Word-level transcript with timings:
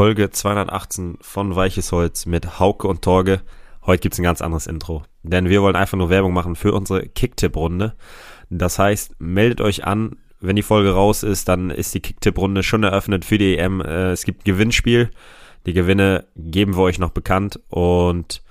Folge 0.00 0.30
218 0.30 1.18
von 1.20 1.54
Weiches 1.54 1.92
Holz 1.92 2.24
mit 2.24 2.58
Hauke 2.58 2.88
und 2.88 3.02
Torge. 3.02 3.42
Heute 3.84 4.00
gibt's 4.00 4.18
ein 4.18 4.22
ganz 4.22 4.40
anderes 4.40 4.66
Intro, 4.66 5.02
denn 5.22 5.50
wir 5.50 5.60
wollen 5.60 5.76
einfach 5.76 5.98
nur 5.98 6.08
Werbung 6.08 6.32
machen 6.32 6.56
für 6.56 6.72
unsere 6.72 7.06
Kicktipp-Runde. 7.06 7.94
Das 8.48 8.78
heißt, 8.78 9.16
meldet 9.18 9.60
euch 9.60 9.84
an, 9.84 10.16
wenn 10.40 10.56
die 10.56 10.62
Folge 10.62 10.92
raus 10.92 11.22
ist, 11.22 11.48
dann 11.48 11.68
ist 11.68 11.92
die 11.92 12.00
Kicktipp-Runde 12.00 12.62
schon 12.62 12.82
eröffnet 12.82 13.26
für 13.26 13.36
die 13.36 13.58
EM. 13.58 13.82
Äh, 13.82 14.12
es 14.12 14.24
gibt 14.24 14.40
ein 14.40 14.44
Gewinnspiel. 14.44 15.10
Die 15.66 15.74
Gewinne 15.74 16.24
geben 16.34 16.78
wir 16.78 16.82
euch 16.82 16.98
noch 16.98 17.10
bekannt 17.10 17.60
und 17.68 18.42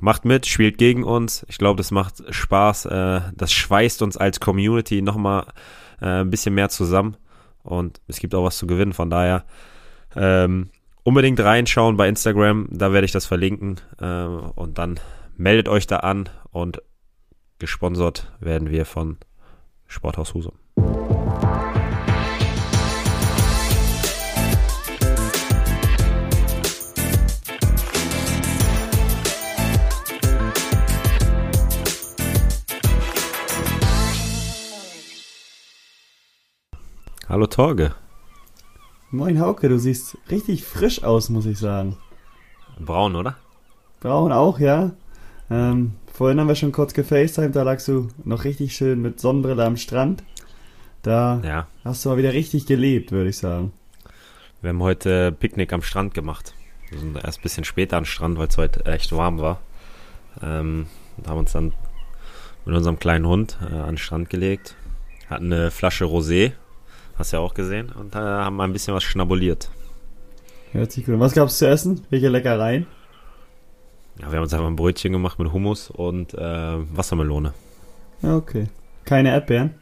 macht 0.00 0.24
mit, 0.24 0.46
spielt 0.46 0.78
gegen 0.78 1.04
uns. 1.04 1.44
Ich 1.50 1.58
glaube, 1.58 1.76
das 1.76 1.90
macht 1.90 2.24
Spaß. 2.30 2.86
Äh, 2.86 3.20
das 3.36 3.52
schweißt 3.52 4.00
uns 4.00 4.16
als 4.16 4.40
Community 4.40 5.02
nochmal 5.02 5.48
äh, 6.00 6.22
ein 6.22 6.30
bisschen 6.30 6.54
mehr 6.54 6.70
zusammen 6.70 7.18
und 7.62 8.00
es 8.08 8.20
gibt 8.20 8.34
auch 8.34 8.44
was 8.44 8.56
zu 8.56 8.66
gewinnen. 8.66 8.94
Von 8.94 9.10
daher 9.10 9.44
ähm, 10.16 10.70
unbedingt 11.04 11.38
reinschauen 11.38 11.96
bei 11.96 12.08
Instagram, 12.08 12.66
da 12.70 12.92
werde 12.92 13.04
ich 13.04 13.12
das 13.12 13.26
verlinken 13.26 13.80
äh, 14.00 14.24
und 14.24 14.78
dann 14.78 14.98
meldet 15.36 15.68
euch 15.68 15.86
da 15.86 15.98
an 15.98 16.28
und 16.50 16.82
gesponsert 17.58 18.32
werden 18.40 18.70
wir 18.70 18.84
von 18.86 19.18
Sporthaus 19.86 20.34
Husum. 20.34 20.54
Hallo 37.28 37.46
Torge. 37.46 37.94
Moin 39.14 39.38
Hauke, 39.38 39.68
du 39.68 39.78
siehst 39.78 40.18
richtig 40.28 40.64
frisch 40.64 41.04
aus, 41.04 41.28
muss 41.30 41.46
ich 41.46 41.58
sagen. 41.60 41.96
Braun, 42.80 43.14
oder? 43.14 43.36
Braun 44.00 44.32
auch, 44.32 44.58
ja. 44.58 44.90
Ähm, 45.48 45.92
vorhin 46.12 46.40
haben 46.40 46.48
wir 46.48 46.56
schon 46.56 46.72
kurz 46.72 46.94
gefacetimed, 46.94 47.54
da 47.54 47.62
lagst 47.62 47.86
du 47.86 48.08
noch 48.24 48.42
richtig 48.42 48.74
schön 48.74 49.00
mit 49.00 49.20
Sonnenbrille 49.20 49.64
am 49.64 49.76
Strand. 49.76 50.24
Da 51.02 51.40
Ja. 51.44 51.68
hast 51.84 52.04
du 52.04 52.08
mal 52.08 52.18
wieder 52.18 52.32
richtig 52.32 52.66
gelebt, 52.66 53.12
würde 53.12 53.30
ich 53.30 53.36
sagen. 53.38 53.72
Wir 54.62 54.70
haben 54.70 54.82
heute 54.82 55.30
Picknick 55.30 55.72
am 55.72 55.82
Strand 55.82 56.12
gemacht. 56.14 56.52
Wir 56.90 56.98
sind 56.98 57.16
erst 57.16 57.38
ein 57.38 57.42
bisschen 57.42 57.62
später 57.64 57.96
am 57.96 58.04
Strand, 58.06 58.36
weil 58.36 58.48
es 58.48 58.58
heute 58.58 58.84
echt 58.86 59.12
warm 59.12 59.38
war. 59.38 59.60
Ähm, 60.42 60.86
und 61.18 61.28
haben 61.28 61.38
uns 61.38 61.52
dann 61.52 61.72
mit 62.64 62.74
unserem 62.74 62.98
kleinen 62.98 63.28
Hund 63.28 63.58
äh, 63.62 63.74
an 63.76 63.90
den 63.90 63.98
Strand 63.98 64.28
gelegt. 64.28 64.74
Hatten 65.30 65.52
eine 65.52 65.70
Flasche 65.70 66.06
Rosé, 66.06 66.52
hast 67.16 67.32
du 67.32 67.36
ja 67.38 67.42
auch 67.42 67.54
gesehen, 67.54 67.90
und 67.90 68.14
äh, 68.14 68.18
haben 68.18 68.56
mal 68.56 68.64
ein 68.64 68.72
bisschen 68.72 68.94
was 68.94 69.02
schnabuliert. 69.04 69.70
Hört 70.72 70.92
sich 70.92 71.04
gut 71.04 71.14
an. 71.14 71.20
Was 71.20 71.34
gab's 71.34 71.58
zu 71.58 71.68
essen? 71.68 72.04
Welche 72.10 72.28
Leckereien? 72.28 72.86
Ja, 74.20 74.30
wir 74.30 74.36
haben 74.36 74.42
uns 74.44 74.54
einfach 74.54 74.66
ein 74.66 74.76
Brötchen 74.76 75.12
gemacht 75.12 75.38
mit 75.38 75.52
Hummus 75.52 75.90
und 75.90 76.34
äh, 76.34 76.38
Wassermelone. 76.96 77.52
Ja, 78.22 78.36
okay. 78.36 78.68
Keine 79.04 79.30
Erdbeeren? 79.30 79.74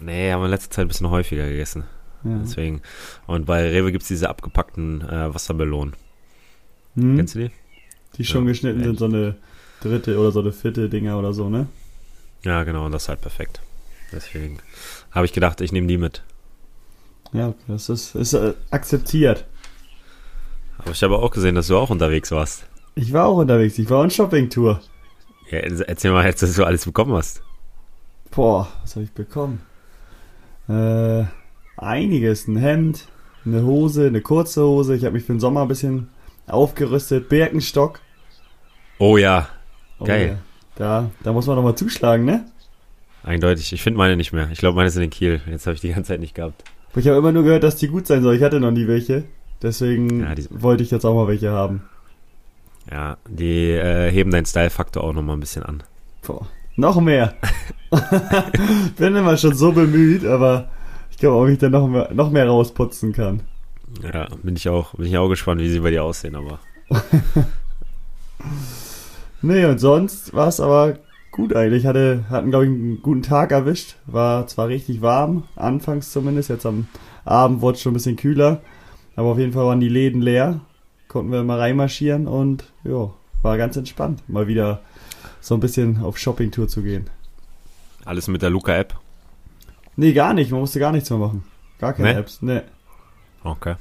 Nee, 0.00 0.32
haben 0.32 0.40
wir 0.40 0.46
in 0.46 0.50
letzter 0.50 0.70
Zeit 0.70 0.84
ein 0.86 0.88
bisschen 0.88 1.10
häufiger 1.10 1.46
gegessen. 1.48 1.84
Ja. 2.24 2.38
Deswegen. 2.42 2.82
Und 3.26 3.46
bei 3.46 3.68
Rewe 3.68 3.92
gibt's 3.92 4.08
diese 4.08 4.28
abgepackten 4.28 5.00
äh, 5.08 5.34
Wassermelonen. 5.34 5.94
Hm? 6.94 7.16
Kennst 7.16 7.34
du 7.34 7.38
die? 7.40 7.50
Die 8.16 8.24
schon 8.24 8.44
Ja. 8.44 8.50
geschnitten 8.50 8.82
sind, 8.84 8.98
so 8.98 9.06
eine 9.06 9.36
dritte 9.80 10.18
oder 10.18 10.30
so 10.32 10.40
eine 10.40 10.52
vierte 10.52 10.88
Dinger 10.88 11.18
oder 11.18 11.32
so, 11.32 11.48
ne? 11.48 11.66
Ja, 12.44 12.64
genau, 12.64 12.86
und 12.86 12.92
das 12.92 13.04
ist 13.04 13.08
halt 13.08 13.20
perfekt. 13.20 13.60
Deswegen 14.12 14.58
habe 15.12 15.26
ich 15.26 15.32
gedacht, 15.32 15.60
ich 15.60 15.72
nehme 15.72 15.86
die 15.86 15.98
mit. 15.98 16.22
Ja, 17.32 17.54
das 17.68 17.88
ist, 17.88 18.14
ist 18.14 18.34
äh, 18.34 18.54
akzeptiert. 18.70 19.46
Aber 20.78 20.90
ich 20.90 21.02
habe 21.02 21.16
auch 21.18 21.30
gesehen, 21.30 21.54
dass 21.54 21.68
du 21.68 21.76
auch 21.78 21.90
unterwegs 21.90 22.30
warst. 22.30 22.66
Ich 22.94 23.12
war 23.12 23.26
auch 23.26 23.38
unterwegs, 23.38 23.78
ich 23.78 23.88
war 23.88 24.00
on 24.00 24.10
Shoppingtour. 24.10 24.80
Ja, 25.50 25.58
erzähl 25.58 26.10
mal 26.12 26.24
jetzt, 26.26 26.42
dass 26.42 26.54
du 26.54 26.64
alles 26.64 26.84
bekommen 26.84 27.14
hast. 27.14 27.42
Boah, 28.30 28.68
was 28.82 28.94
habe 28.96 29.04
ich 29.04 29.12
bekommen? 29.12 29.62
Äh, 30.68 31.24
einiges. 31.76 32.48
Ein 32.48 32.56
Hemd, 32.56 33.06
eine 33.44 33.62
Hose, 33.64 34.06
eine 34.06 34.20
kurze 34.20 34.62
Hose. 34.64 34.94
Ich 34.94 35.04
habe 35.04 35.14
mich 35.14 35.24
für 35.24 35.32
den 35.32 35.40
Sommer 35.40 35.62
ein 35.62 35.68
bisschen 35.68 36.08
aufgerüstet. 36.46 37.28
Birkenstock. 37.28 38.00
Oh 38.98 39.16
ja, 39.16 39.48
Oh, 39.98 40.04
Geil. 40.04 40.28
ja. 40.28 40.36
Da, 40.76 41.10
da 41.22 41.32
muss 41.32 41.46
man 41.46 41.56
doch 41.56 41.62
mal 41.62 41.76
zuschlagen, 41.76 42.24
ne? 42.24 42.46
Eindeutig. 43.24 43.72
Ich 43.72 43.82
finde 43.82 43.98
meine 43.98 44.16
nicht 44.16 44.32
mehr. 44.32 44.48
Ich 44.52 44.58
glaube, 44.58 44.76
meine 44.76 44.90
sind 44.90 45.02
in 45.02 45.10
Kiel. 45.10 45.40
Jetzt 45.50 45.66
habe 45.66 45.74
ich 45.74 45.80
die 45.80 45.88
ganze 45.90 46.08
Zeit 46.08 46.20
nicht 46.20 46.34
gehabt. 46.34 46.64
Ich 46.94 47.06
habe 47.08 47.18
immer 47.18 47.32
nur 47.32 47.42
gehört, 47.42 47.62
dass 47.62 47.76
die 47.76 47.88
gut 47.88 48.06
sein 48.06 48.22
soll. 48.22 48.36
Ich 48.36 48.42
hatte 48.42 48.60
noch 48.60 48.70
nie 48.70 48.86
welche. 48.86 49.24
Deswegen 49.62 50.20
Ja, 50.20 50.34
wollte 50.50 50.82
ich 50.82 50.90
jetzt 50.90 51.04
auch 51.04 51.14
mal 51.14 51.28
welche 51.28 51.50
haben. 51.50 51.82
Ja, 52.90 53.16
die 53.28 53.70
äh, 53.70 54.10
heben 54.10 54.30
deinen 54.30 54.44
Style-Faktor 54.44 55.04
auch 55.04 55.12
nochmal 55.12 55.36
ein 55.36 55.40
bisschen 55.40 55.62
an. 55.62 55.82
Boah, 56.26 56.46
noch 56.76 57.00
mehr. 57.00 57.34
Bin 58.96 59.14
immer 59.14 59.36
schon 59.36 59.54
so 59.54 59.72
bemüht, 59.72 60.24
aber 60.24 60.68
ich 61.10 61.16
glaube, 61.18 61.36
ob 61.36 61.48
ich 61.48 61.58
da 61.58 61.68
noch 61.68 61.86
mehr, 61.86 62.10
noch 62.12 62.30
mehr 62.30 62.46
rausputzen 62.48 63.12
kann. 63.12 63.40
Ja, 64.02 64.26
bin 64.42 64.56
ich 64.56 64.68
auch, 64.68 64.94
bin 64.94 65.06
ich 65.06 65.16
auch 65.18 65.28
gespannt, 65.28 65.60
wie 65.60 65.68
sie 65.68 65.80
bei 65.80 65.90
dir 65.90 66.02
aussehen, 66.02 66.34
aber. 66.34 66.58
Nee, 69.42 69.64
und 69.64 69.78
sonst 69.78 70.32
war 70.34 70.48
es 70.48 70.60
aber 70.60 70.98
gut 71.32 71.54
eigentlich. 71.56 71.86
Hatte, 71.86 72.24
hatten, 72.30 72.50
glaube 72.50 72.66
ich, 72.66 72.70
einen 72.70 73.02
guten 73.02 73.22
Tag 73.22 73.50
erwischt. 73.50 73.96
War 74.06 74.46
zwar 74.46 74.68
richtig 74.68 75.02
warm, 75.02 75.44
anfangs 75.56 76.12
zumindest. 76.12 76.48
Jetzt 76.50 76.66
am 76.66 76.86
Abend 77.24 77.60
wurde 77.60 77.76
es 77.76 77.82
schon 77.82 77.90
ein 77.92 77.94
bisschen 77.94 78.16
kühler. 78.16 78.60
Aber 79.16 79.28
auf 79.32 79.38
jeden 79.38 79.52
Fall 79.52 79.64
waren 79.66 79.80
die 79.80 79.88
Läden 79.88 80.22
leer. 80.22 80.60
Konnten 81.08 81.32
wir 81.32 81.42
mal 81.42 81.58
reinmarschieren 81.58 82.26
und 82.26 82.64
ja, 82.84 83.10
war 83.42 83.58
ganz 83.58 83.76
entspannt. 83.76 84.22
Mal 84.28 84.46
wieder 84.46 84.80
so 85.40 85.54
ein 85.54 85.60
bisschen 85.60 86.02
auf 86.02 86.16
Shoppingtour 86.16 86.68
zu 86.68 86.82
gehen. 86.82 87.10
Alles 88.04 88.28
mit 88.28 88.40
der 88.42 88.50
Luca-App. 88.50 88.94
Nee, 89.96 90.12
gar 90.14 90.32
nicht. 90.32 90.50
Man 90.50 90.60
musste 90.60 90.78
gar 90.80 90.92
nichts 90.92 91.10
mehr 91.10 91.18
machen. 91.18 91.44
Gar 91.78 91.92
keine 91.92 92.12
Nee? 92.14 92.18
Apps. 92.20 92.40
Nee. 92.40 92.60
Okay. 93.44 93.74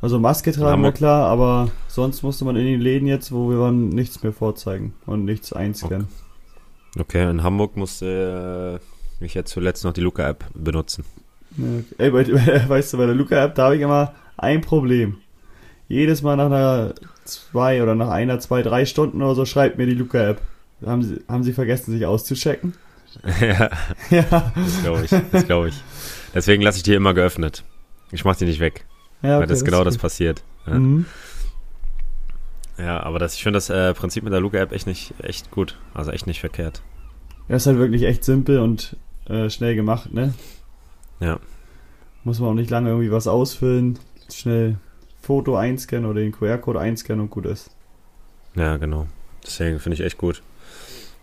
Also 0.00 0.18
Maske 0.20 0.52
tragen 0.52 0.64
war 0.66 0.72
Hamburg- 0.74 0.94
klar, 0.94 1.26
aber 1.26 1.70
sonst 1.88 2.22
musste 2.22 2.44
man 2.44 2.54
in 2.56 2.66
den 2.66 2.80
Läden 2.80 3.08
jetzt, 3.08 3.32
wo 3.32 3.50
wir 3.50 3.58
waren, 3.58 3.88
nichts 3.88 4.22
mehr 4.22 4.32
vorzeigen 4.32 4.94
und 5.06 5.24
nichts 5.24 5.52
einscannen. 5.52 6.02
Okay, 6.06 6.25
in 7.30 7.42
Hamburg 7.42 7.76
musste 7.76 8.80
äh, 9.20 9.24
ich 9.24 9.34
jetzt 9.34 9.50
zuletzt 9.52 9.84
noch 9.84 9.92
die 9.92 10.00
Luca-App 10.00 10.44
benutzen. 10.54 11.04
Okay. 11.58 11.84
Ey, 11.98 12.12
weißt 12.68 12.92
du, 12.92 12.98
bei 12.98 13.06
der 13.06 13.14
Luca-App, 13.14 13.54
da 13.54 13.64
habe 13.64 13.76
ich 13.76 13.82
immer 13.82 14.14
ein 14.36 14.60
Problem. 14.60 15.18
Jedes 15.88 16.22
Mal 16.22 16.36
nach 16.36 16.46
einer 16.46 16.94
zwei 17.24 17.82
oder 17.82 17.94
nach 17.94 18.08
einer, 18.10 18.38
zwei, 18.40 18.62
drei 18.62 18.84
Stunden 18.86 19.22
oder 19.22 19.34
so 19.34 19.44
schreibt 19.44 19.78
mir 19.78 19.86
die 19.86 19.94
Luca-App. 19.94 20.40
Haben 20.84 21.02
sie, 21.02 21.22
haben 21.28 21.42
sie 21.42 21.52
vergessen, 21.52 21.92
sich 21.92 22.04
auszuchecken? 22.04 22.74
ja, 23.40 23.70
Ja. 24.10 24.52
das 24.54 24.82
glaube 24.82 25.04
ich. 25.04 25.10
Das 25.32 25.46
glaube 25.46 25.68
ich. 25.68 25.82
Deswegen 26.34 26.62
lasse 26.62 26.78
ich 26.78 26.82
die 26.82 26.92
immer 26.94 27.14
geöffnet. 27.14 27.64
Ich 28.12 28.24
mache 28.24 28.38
die 28.40 28.44
nicht 28.44 28.60
weg, 28.60 28.84
ja 29.22 29.40
weil 29.40 29.46
das 29.46 29.64
genau 29.64 29.84
das 29.84 29.96
passiert. 29.98 30.42
Ja, 30.66 30.74
Mhm. 30.74 31.06
Ja 32.78 33.02
aber 33.02 33.18
das, 33.18 33.34
ich 33.34 33.42
finde 33.42 33.56
das 33.58 33.70
äh, 33.70 33.94
Prinzip 33.94 34.24
mit 34.24 34.32
der 34.32 34.40
Luca-App 34.40 34.72
echt 34.72 34.86
nicht 34.86 35.14
echt 35.22 35.50
gut. 35.50 35.76
Also 35.94 36.10
echt 36.10 36.26
nicht 36.26 36.40
verkehrt. 36.40 36.82
Ja, 37.48 37.56
ist 37.56 37.66
halt 37.66 37.78
wirklich 37.78 38.02
echt 38.04 38.24
simpel 38.24 38.58
und 38.58 38.96
äh, 39.28 39.48
schnell 39.50 39.74
gemacht, 39.74 40.12
ne? 40.12 40.34
Ja. 41.20 41.38
Muss 42.24 42.40
man 42.40 42.50
auch 42.50 42.54
nicht 42.54 42.70
lange 42.70 42.88
irgendwie 42.90 43.12
was 43.12 43.26
ausfüllen. 43.28 43.98
Schnell 44.32 44.76
Foto 45.22 45.56
einscannen 45.56 46.06
oder 46.10 46.20
den 46.20 46.32
QR-Code 46.32 46.80
einscannen 46.80 47.22
und 47.22 47.30
gut 47.30 47.46
ist. 47.46 47.70
Ja, 48.54 48.76
genau. 48.76 49.06
Deswegen 49.44 49.78
finde 49.78 49.94
ich 49.94 50.00
echt 50.02 50.18
gut. 50.18 50.42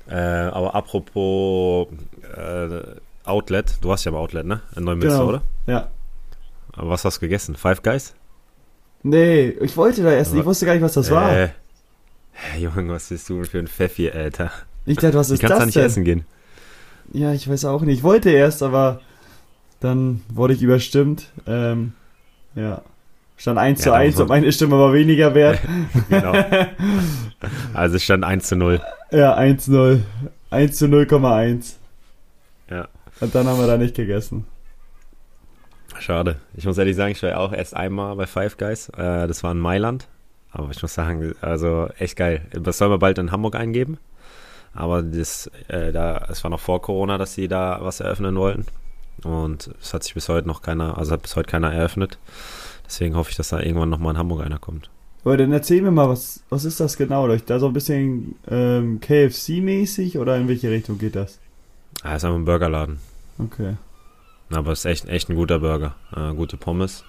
Äh, 0.10 0.16
aber 0.16 0.76
apropos 0.76 1.88
äh, 2.36 2.80
Outlet, 3.26 3.78
du 3.82 3.90
warst 3.90 4.06
ja 4.06 4.12
im 4.12 4.18
Outlet, 4.18 4.46
ne? 4.46 4.62
In 4.76 4.84
Neumünster, 4.84 5.18
Genau. 5.20 5.30
oder? 5.30 5.42
Ja. 5.68 5.88
Aber 6.74 6.90
was 6.90 7.06
hast 7.06 7.18
du 7.18 7.22
gegessen? 7.22 7.56
Five 7.56 7.82
Guys? 7.84 8.16
Nee, 9.04 9.50
ich 9.62 9.76
wollte 9.78 10.02
da 10.04 10.12
essen. 10.14 10.40
Ich 10.40 10.46
wusste 10.46 10.66
gar 10.66 10.74
nicht, 10.74 10.82
was 10.84 10.94
das 10.94 11.12
war. 11.12 11.36
Äh, 11.38 11.50
hey, 12.32 12.64
Junge, 12.64 12.94
was 12.94 13.10
bist 13.10 13.30
du 13.30 13.44
für 13.44 13.60
ein 13.60 13.68
Pfeffi, 13.68 14.10
Alter? 14.10 14.52
Ich 14.86 14.98
dachte, 14.98 15.18
was 15.18 15.30
ist 15.30 15.40
kannst 15.40 15.52
du 15.52 15.54
das 15.56 15.60
da 15.60 15.66
nicht 15.66 15.76
denn? 15.78 15.86
essen 15.86 16.04
gehen? 16.06 16.26
Ja, 17.12 17.34
ich 17.34 17.50
weiß 17.50 17.66
auch 17.66 17.82
nicht. 17.82 17.98
Ich 18.00 18.04
wollte 18.04 18.30
erst, 18.30 18.64
aber 18.64 19.02
dann 19.82 20.22
wurde 20.30 20.54
ich 20.54 20.62
überstimmt. 20.62 21.28
Ähm, 21.46 21.94
ja. 22.56 22.82
Stand 23.36 23.58
1 23.60 23.80
Ja, 23.80 23.84
zu 23.84 23.90
da 23.90 23.96
1 23.98 24.06
muss 24.14 24.16
man- 24.20 24.24
und 24.24 24.30
meine 24.30 24.52
Stimme 24.54 24.80
war 24.80 24.94
weniger 24.94 25.36
wert. 25.36 25.60
genau. 26.10 26.34
Also 27.74 28.00
stand 28.00 28.24
1 28.24 28.48
zu 28.48 28.56
0. 28.56 28.80
ja, 29.12 29.38
1-0. 29.38 30.00
1 30.50 30.78
zu 30.78 30.86
0,1. 30.86 31.74
Ja. 32.70 32.88
Und 33.20 33.36
dann 33.36 33.48
haben 33.48 33.60
wir 33.60 33.68
da 33.68 33.78
nicht 33.78 33.96
gegessen. 33.96 34.46
Schade. 36.04 36.36
Ich 36.54 36.66
muss 36.66 36.78
ehrlich 36.78 36.98
sagen, 36.98 37.14
ich 37.14 37.24
war 37.24 37.30
ja 37.30 37.38
auch 37.38 37.54
erst 37.54 37.78
einmal 37.78 38.14
bei 38.18 38.28
Five 38.28 38.58
Guys. 38.58 38.90
Äh, 38.90 39.26
das 39.26 39.42
war 39.42 39.54
in 39.54 39.60
Mailand. 39.60 40.10
Aber 40.52 40.70
ich 40.70 40.82
muss 40.82 40.94
sagen, 40.94 41.34
also 41.40 41.88
echt 41.98 42.18
geil. 42.18 42.42
Das 42.52 42.78
sollen 42.78 42.92
wir 42.92 42.98
bald 42.98 43.18
in 43.20 43.32
Hamburg 43.32 43.56
eingeben. 43.56 43.98
Aber 44.74 45.02
das, 45.02 45.50
äh, 45.70 45.94
da, 45.94 46.28
es 46.30 46.44
war 46.44 46.52
noch 46.52 46.60
vor 46.60 46.82
Corona, 46.82 47.18
dass 47.18 47.36
sie 47.36 47.48
da 47.48 47.80
was 47.82 48.02
eröffnen 48.02 48.36
wollten. 48.36 48.66
Und 49.24 49.74
es 49.82 49.94
hat 49.94 50.04
sich 50.04 50.14
bis 50.14 50.28
heute 50.28 50.46
noch 50.46 50.62
keiner, 50.62 50.98
also 50.98 51.14
hat 51.14 51.22
bis 51.22 51.38
heute 51.38 51.50
keiner 51.50 51.74
eröffnet. 51.74 52.18
Deswegen 52.86 53.16
hoffe 53.16 53.30
ich, 53.30 53.38
dass 53.38 53.50
da 53.50 53.62
irgendwann 53.62 53.90
nochmal 53.90 54.12
in 54.12 54.18
Hamburg 54.18 54.42
einer 54.42 54.60
kommt. 54.60 54.90
Aber 55.24 55.38
dann 55.38 55.54
erzähl 55.54 55.82
mir 55.82 55.92
mal, 55.92 56.10
was, 56.10 56.44
was 56.50 56.66
ist 56.66 56.82
das 56.82 56.98
genau? 56.98 57.34
Da 57.34 57.60
so 57.60 57.68
ein 57.68 57.74
bisschen 57.74 58.36
ähm, 58.50 59.00
KFC-mäßig 59.00 60.20
oder 60.20 60.36
in 60.36 60.50
welche 60.50 60.70
Richtung 60.70 60.98
geht 60.98 61.16
das? 61.16 61.40
Ah, 62.04 62.18
ist 62.18 62.26
einfach 62.26 62.38
ein 62.38 62.44
Burgerladen. 62.44 63.00
Okay. 63.40 63.76
Aber 64.52 64.72
es 64.72 64.80
ist 64.80 64.86
echt, 64.86 65.06
echt 65.10 65.30
ein 65.30 65.36
guter 65.36 65.60
Burger. 65.60 65.96
Äh, 66.16 66.34
gute 66.34 66.58
Pommes. 66.58 67.04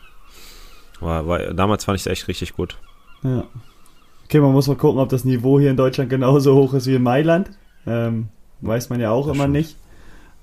War, 1.00 1.26
war, 1.26 1.38
damals 1.52 1.84
fand 1.84 1.96
ich 1.96 2.06
es 2.06 2.10
echt 2.12 2.28
richtig 2.28 2.54
gut. 2.54 2.78
Ja. 3.22 3.44
Okay, 4.25 4.40
man 4.40 4.52
muss 4.52 4.69
mal 4.69 4.76
gucken, 4.76 5.00
ob 5.00 5.08
das 5.10 5.25
Niveau 5.25 5.60
hier 5.60 5.70
in 5.70 5.76
Deutschland 5.76 6.08
genauso 6.10 6.54
hoch 6.54 6.72
ist 6.75 6.86
wie 6.86 6.94
in 6.94 7.02
Mailand. 7.02 7.50
Ähm, 7.86 8.28
weiß 8.62 8.88
man 8.88 9.00
ja 9.00 9.10
auch 9.10 9.26
Das 9.26 9.34
immer 9.34 9.44
stimmt. 9.44 9.52
nicht. 9.56 9.76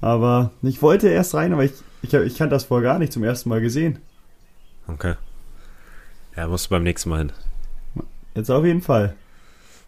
Aber 0.02 0.52
ich 0.62 0.82
wollte 0.82 1.08
erst 1.10 1.34
rein, 1.34 1.54
aber 1.54 1.64
ich, 1.64 1.74
ich, 2.02 2.14
ich 2.14 2.38
kannte 2.38 2.54
das 2.56 2.66
vorher 2.66 2.90
gar 2.92 3.00
nicht 3.00 3.14
zum 3.14 3.24
ersten 3.24 3.50
Mal 3.50 3.62
gesehen. 3.62 4.00
Okay. 4.88 5.16
Ja, 6.36 6.48
musst 6.48 6.68
du 6.68 6.70
beim 6.72 6.84
nächsten 6.84 7.10
Mal 7.10 7.20
hin. 7.20 7.32
Jetzt 8.36 8.50
auf 8.50 8.64
jeden 8.66 8.82
Fall. 8.82 9.16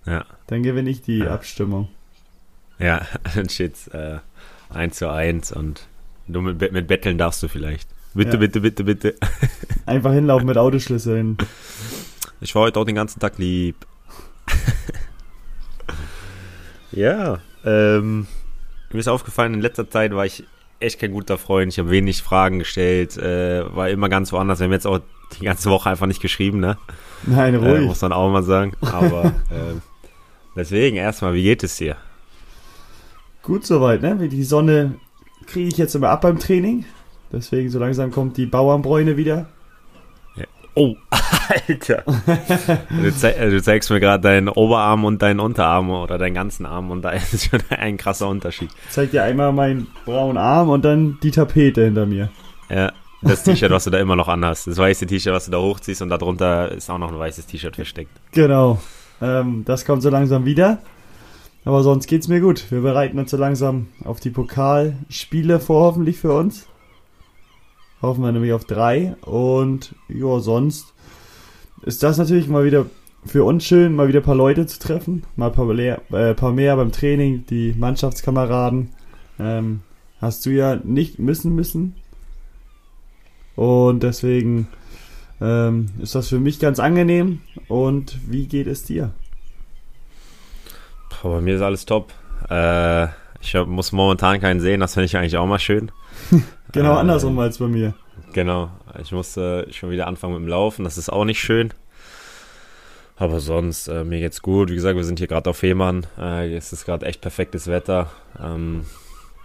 Ja. 0.06 0.26
Dann 0.48 0.64
gewinne 0.64 0.90
ich 0.90 1.02
die 1.02 1.20
Ja. 1.20 1.34
Abstimmung. 1.34 1.88
Ja, 2.80 3.06
dann 3.36 3.50
steht's 3.50 3.88
äh, 3.90 4.18
1 4.70 4.98
zu 4.98 5.10
1 5.12 5.52
und 5.52 5.88
du 6.28 6.42
mit, 6.42 6.72
mit 6.72 6.88
Betteln 6.88 7.18
darfst 7.18 7.44
du 7.44 7.48
vielleicht. 7.48 7.88
Bitte, 8.14 8.32
Ja. 8.34 8.38
bitte, 8.38 8.62
bitte, 8.62 8.84
bitte. 8.84 9.16
Einfach 9.86 10.14
hinlaufen 10.14 10.48
mit 10.48 10.58
Autoschlüsseln. 10.58 11.38
Ich 12.42 12.54
war 12.56 12.64
heute 12.64 12.80
auch 12.80 12.86
den 12.86 12.96
ganzen 12.96 13.20
Tag 13.20 13.38
lieb. 13.38 13.76
ja, 16.92 17.40
ähm, 17.66 18.28
mir 18.92 19.00
ist 19.00 19.08
aufgefallen, 19.08 19.54
in 19.56 19.62
letzter 19.62 19.90
Zeit 19.90 20.14
war 20.14 20.26
ich 20.26 20.44
echt 20.80 21.00
kein 21.00 21.12
guter 21.12 21.38
Freund. 21.38 21.72
Ich 21.72 21.80
habe 21.80 21.90
wenig 21.90 22.22
Fragen 22.22 22.60
gestellt, 22.60 23.18
äh, 23.18 23.64
war 23.76 23.90
immer 23.90 24.10
ganz 24.10 24.32
woanders. 24.32 24.60
Wir 24.60 24.66
haben 24.66 24.74
jetzt 24.74 24.88
auch 24.88 25.00
die 25.40 25.46
ganze 25.46 25.70
Woche 25.70 25.90
einfach 25.90 26.06
nicht 26.06 26.22
geschrieben, 26.22 26.60
ne? 26.60 26.78
Nein, 27.26 27.56
Äh, 27.56 27.58
ruhig. 27.58 27.82
muss 27.86 28.02
man 28.02 28.14
auch 28.14 28.32
mal 28.32 28.44
sagen. 28.44 28.74
Aber 28.82 29.34
ähm, 29.52 29.82
deswegen 30.56 30.98
erstmal, 30.98 31.34
wie 31.34 31.44
geht 31.44 31.64
es 31.64 31.78
dir? 31.78 31.96
Gut 33.42 33.66
soweit, 33.66 34.02
ne? 34.02 34.20
Wie 34.20 34.30
Die 34.30 34.44
Sonne 34.44 34.96
kriege 35.46 35.68
ich 35.68 35.78
jetzt 35.78 35.96
immer 35.96 36.10
ab 36.10 36.22
beim 36.22 36.40
Training. 36.40 36.86
Deswegen 37.32 37.70
so 37.70 37.80
langsam 37.80 38.12
kommt 38.12 38.38
die 38.38 38.46
Bauernbräune 38.46 39.18
wieder. 39.18 39.48
Oh, 40.76 40.96
Alter. 41.68 42.04
du, 42.90 43.16
zei 43.16 43.32
äh, 43.32 43.50
du 43.50 43.62
zeigst 43.62 43.92
mir 43.92 44.00
gerade 44.00 44.22
deinen 44.22 44.50
Oberarm 44.50 45.06
und 45.06 45.22
deinen 45.22 45.40
Unterarm 45.40 45.92
oder 45.92 46.18
deinen 46.18 46.34
ganzen 46.34 46.66
Arm 46.66 46.90
und 46.90 47.04
da 47.04 47.10
ist 47.12 47.50
schon 47.50 47.60
ein 47.70 47.98
krasser 47.98 48.28
Unterschied. 48.28 48.70
Ich 48.86 48.92
zeig 48.92 49.12
dir 49.12 49.24
einmal 49.24 49.54
meinen 49.54 49.88
braunen 50.06 50.38
Arm 50.38 50.70
und 50.70 50.84
dann 50.84 51.20
die 51.22 51.32
Tapete 51.32 51.86
hinter 51.86 52.08
mir. 52.08 52.30
Ja, 52.70 52.92
das 53.22 53.44
T-Shirt, 53.44 53.72
was 53.72 53.84
du 53.84 53.92
da 53.92 54.00
immer 54.00 54.16
noch 54.16 54.28
anhast. 54.28 54.66
Das 54.66 54.78
weiße 54.78 55.06
T-Shirt, 55.06 55.34
was 55.34 55.46
du 55.46 55.52
da 55.52 55.60
hochziehst 55.60 56.02
und 56.02 56.10
darunter 56.10 56.72
ist 56.72 56.90
auch 56.90 56.98
noch 56.98 57.12
ein 57.12 57.20
weißes 57.20 57.46
T-Shirt 57.46 57.76
versteckt. 57.76 58.12
Genau. 58.32 58.82
Ähm, 59.22 59.64
das 59.66 59.86
kommt 59.86 60.02
so 60.02 60.10
langsam 60.10 60.46
wieder. 60.46 60.80
Aber 61.66 61.84
sonst 61.84 62.08
geht's 62.08 62.28
mir 62.28 62.42
gut. 62.42 62.70
Wir 62.72 62.82
bereiten 62.82 63.20
uns 63.20 63.32
so 63.32 63.38
langsam 63.38 63.88
auf 64.04 64.20
die 64.20 64.30
Pokalspiele 64.30 65.60
vor, 65.60 65.84
hoffentlich 65.84 66.18
für 66.18 66.34
uns. 66.34 66.68
Hoffen 68.02 68.24
wir 68.24 68.32
nämlich 68.34 68.52
auf 68.52 68.66
drei. 68.66 69.16
Und 69.22 69.96
ja, 70.10 70.40
sonst 70.40 70.94
ist 71.84 72.04
das 72.04 72.18
natürlich 72.18 72.48
mal 72.48 72.66
wieder 72.66 72.86
für 73.26 73.46
uns 73.46 73.64
schön, 73.64 73.96
mal 73.96 74.10
wieder 74.10 74.20
ein 74.20 74.26
paar 74.26 74.36
Leute 74.36 74.66
zu 74.66 74.78
treffen. 74.78 75.24
Mal 75.38 75.48
ein 75.48 75.54
paar, 75.54 75.66
mehr, 75.66 76.02
äh, 76.12 76.34
paar 76.34 76.52
mehr 76.52 76.76
beim 76.76 76.92
Training, 76.92 77.46
die 77.50 77.74
Mannschaftskameraden. 77.78 78.90
Ähm, 79.40 79.82
hast 80.20 80.46
du 80.46 80.50
ja 80.50 80.76
nicht 80.76 81.20
missen 81.20 81.56
müssen. 81.56 81.96
Und 83.56 84.04
deswegen 84.04 84.68
ähm, 85.40 85.88
ist 86.02 86.16
das 86.16 86.28
für 86.28 86.40
mich 86.40 86.60
ganz 86.60 86.80
angenehm. 86.80 87.40
Und 87.70 88.20
wie 88.30 88.48
geht 88.48 88.68
es 88.68 88.84
dir? 88.84 89.14
Boah, 91.24 91.36
bei 91.36 91.42
mir 91.42 91.56
ist 91.56 91.62
alles 91.62 91.86
top. 91.86 92.12
Äh, 92.50 93.06
ich 93.40 93.56
hab, 93.56 93.68
muss 93.68 93.94
momentan 93.94 94.42
keinen 94.42 94.60
sehen, 94.60 94.82
das 94.82 94.94
finde 94.94 95.06
ich 95.06 95.16
eigentlich 95.16 95.38
auch 95.38 95.48
mal 95.48 95.60
schön. 95.60 95.92
Genau 96.74 96.96
Äh, 96.96 97.02
andersrum 97.02 97.38
als 97.38 97.60
bei 97.60 97.68
mir. 97.68 97.94
Genau, 98.34 98.72
ich 99.00 99.12
musste 99.12 99.68
schon 99.70 99.92
wieder 99.92 100.08
anfangen 100.08 100.34
mit 100.34 100.42
dem 100.42 100.48
Laufen, 100.48 100.84
das 100.84 100.98
ist 100.98 101.08
auch 101.08 101.24
nicht 101.24 101.40
schön. 101.40 101.72
Aber 103.16 103.40
sonst, 103.40 103.88
äh, 103.90 104.04
mir 104.04 104.20
geht's 104.20 104.42
gut. 104.42 104.72
Wie 104.72 104.76
gesagt, 104.76 104.96
wir 104.98 105.04
sind 105.04 105.20
hier 105.20 105.28
gerade 105.28 105.52
auf 105.52 105.58
Fehmarn. 105.58 106.08
Äh, 106.18 106.56
es 106.56 106.74
ist 106.74 106.86
gerade 106.86 107.06
echt 107.06 107.22
perfektes 107.22 107.68
Wetter. 107.68 108.10
Ähm, 108.44 108.86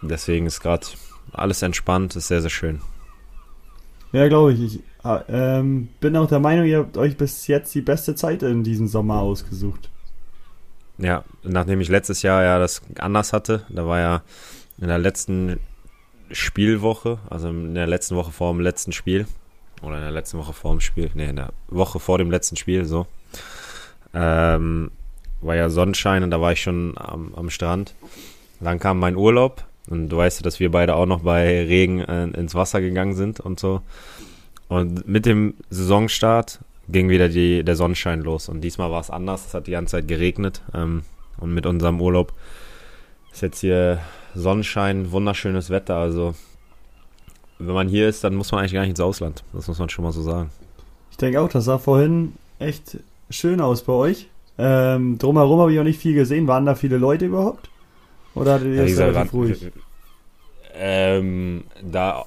deswegen 0.00 0.46
ist 0.46 0.60
gerade 0.60 0.86
alles 1.32 1.60
entspannt, 1.60 2.16
ist 2.16 2.28
sehr, 2.28 2.40
sehr 2.40 2.50
schön. 2.50 2.80
Ja, 4.12 4.26
glaube 4.26 4.54
ich. 4.54 4.62
Ich 4.62 4.80
ähm, 5.28 5.90
bin 6.00 6.16
auch 6.16 6.28
der 6.28 6.40
Meinung, 6.40 6.64
ihr 6.64 6.78
habt 6.78 6.96
euch 6.96 7.18
bis 7.18 7.46
jetzt 7.46 7.74
die 7.74 7.82
beste 7.82 8.14
Zeit 8.14 8.42
in 8.42 8.64
diesem 8.64 8.88
Sommer 8.88 9.20
ausgesucht. 9.20 9.90
Ja, 10.98 11.24
nachdem 11.44 11.80
ich 11.80 11.88
letztes 11.88 12.22
Jahr 12.22 12.42
ja 12.42 12.58
das 12.58 12.82
anders 12.98 13.32
hatte, 13.32 13.64
da 13.68 13.86
war 13.86 14.00
ja 14.00 14.22
in 14.80 14.88
der 14.88 14.98
letzten 14.98 15.60
Spielwoche, 16.32 17.18
also 17.30 17.48
in 17.48 17.74
der 17.74 17.86
letzten 17.86 18.16
Woche 18.16 18.32
vor 18.32 18.52
dem 18.52 18.60
letzten 18.60 18.92
Spiel, 18.92 19.26
oder 19.80 19.96
in 19.96 20.02
der 20.02 20.10
letzten 20.10 20.38
Woche 20.38 20.52
vor 20.52 20.72
dem 20.72 20.80
Spiel, 20.80 21.10
nee, 21.14 21.28
in 21.28 21.36
der 21.36 21.50
Woche 21.68 22.00
vor 22.00 22.18
dem 22.18 22.30
letzten 22.30 22.56
Spiel, 22.56 22.84
so, 22.84 23.06
ähm, 24.12 24.90
war 25.40 25.54
ja 25.54 25.68
Sonnenschein 25.68 26.24
und 26.24 26.30
da 26.30 26.40
war 26.40 26.52
ich 26.52 26.62
schon 26.62 26.94
am, 26.96 27.32
am 27.34 27.50
Strand. 27.50 27.94
Dann 28.60 28.80
kam 28.80 28.98
mein 28.98 29.16
Urlaub 29.16 29.64
und 29.88 30.08
du 30.08 30.16
weißt 30.16 30.40
ja, 30.40 30.42
dass 30.42 30.58
wir 30.58 30.70
beide 30.70 30.96
auch 30.96 31.06
noch 31.06 31.20
bei 31.20 31.64
Regen 31.64 32.00
äh, 32.00 32.24
ins 32.24 32.56
Wasser 32.56 32.80
gegangen 32.80 33.14
sind 33.14 33.38
und 33.38 33.60
so. 33.60 33.82
Und 34.66 35.06
mit 35.08 35.26
dem 35.26 35.54
Saisonstart 35.70 36.58
ging 36.88 37.08
wieder 37.08 37.28
die, 37.28 37.62
der 37.64 37.76
Sonnenschein 37.76 38.22
los. 38.22 38.48
Und 38.48 38.62
diesmal 38.62 38.90
war 38.90 39.00
es 39.00 39.10
anders. 39.10 39.46
Es 39.46 39.54
hat 39.54 39.66
die 39.66 39.72
ganze 39.72 39.92
Zeit 39.92 40.08
geregnet. 40.08 40.62
Ähm, 40.74 41.02
und 41.38 41.54
mit 41.54 41.66
unserem 41.66 42.00
Urlaub 42.00 42.32
ist 43.32 43.42
jetzt 43.42 43.60
hier 43.60 44.00
Sonnenschein, 44.34 45.12
wunderschönes 45.12 45.70
Wetter. 45.70 45.96
Also, 45.96 46.34
wenn 47.58 47.74
man 47.74 47.88
hier 47.88 48.08
ist, 48.08 48.24
dann 48.24 48.34
muss 48.34 48.50
man 48.52 48.60
eigentlich 48.60 48.72
gar 48.72 48.80
nicht 48.80 48.90
ins 48.90 49.00
Ausland. 49.00 49.44
Das 49.52 49.68
muss 49.68 49.78
man 49.78 49.88
schon 49.88 50.04
mal 50.04 50.12
so 50.12 50.22
sagen. 50.22 50.50
Ich 51.10 51.16
denke 51.16 51.40
auch, 51.40 51.48
das 51.48 51.64
sah 51.64 51.78
vorhin 51.78 52.34
echt 52.58 52.98
schön 53.30 53.60
aus 53.60 53.82
bei 53.82 53.92
euch. 53.92 54.28
Ähm, 54.56 55.18
drumherum 55.18 55.60
habe 55.60 55.72
ich 55.72 55.78
auch 55.78 55.84
nicht 55.84 56.00
viel 56.00 56.14
gesehen. 56.14 56.46
Waren 56.48 56.66
da 56.66 56.74
viele 56.74 56.98
Leute 56.98 57.26
überhaupt? 57.26 57.70
Oder 58.34 58.54
hattet 58.54 58.68
ihr 58.68 58.74
Ja, 58.74 58.84
es 58.84 58.98
relativ 58.98 59.32
ruhig? 59.32 59.66
Ähm, 60.74 61.64
da, 61.82 62.24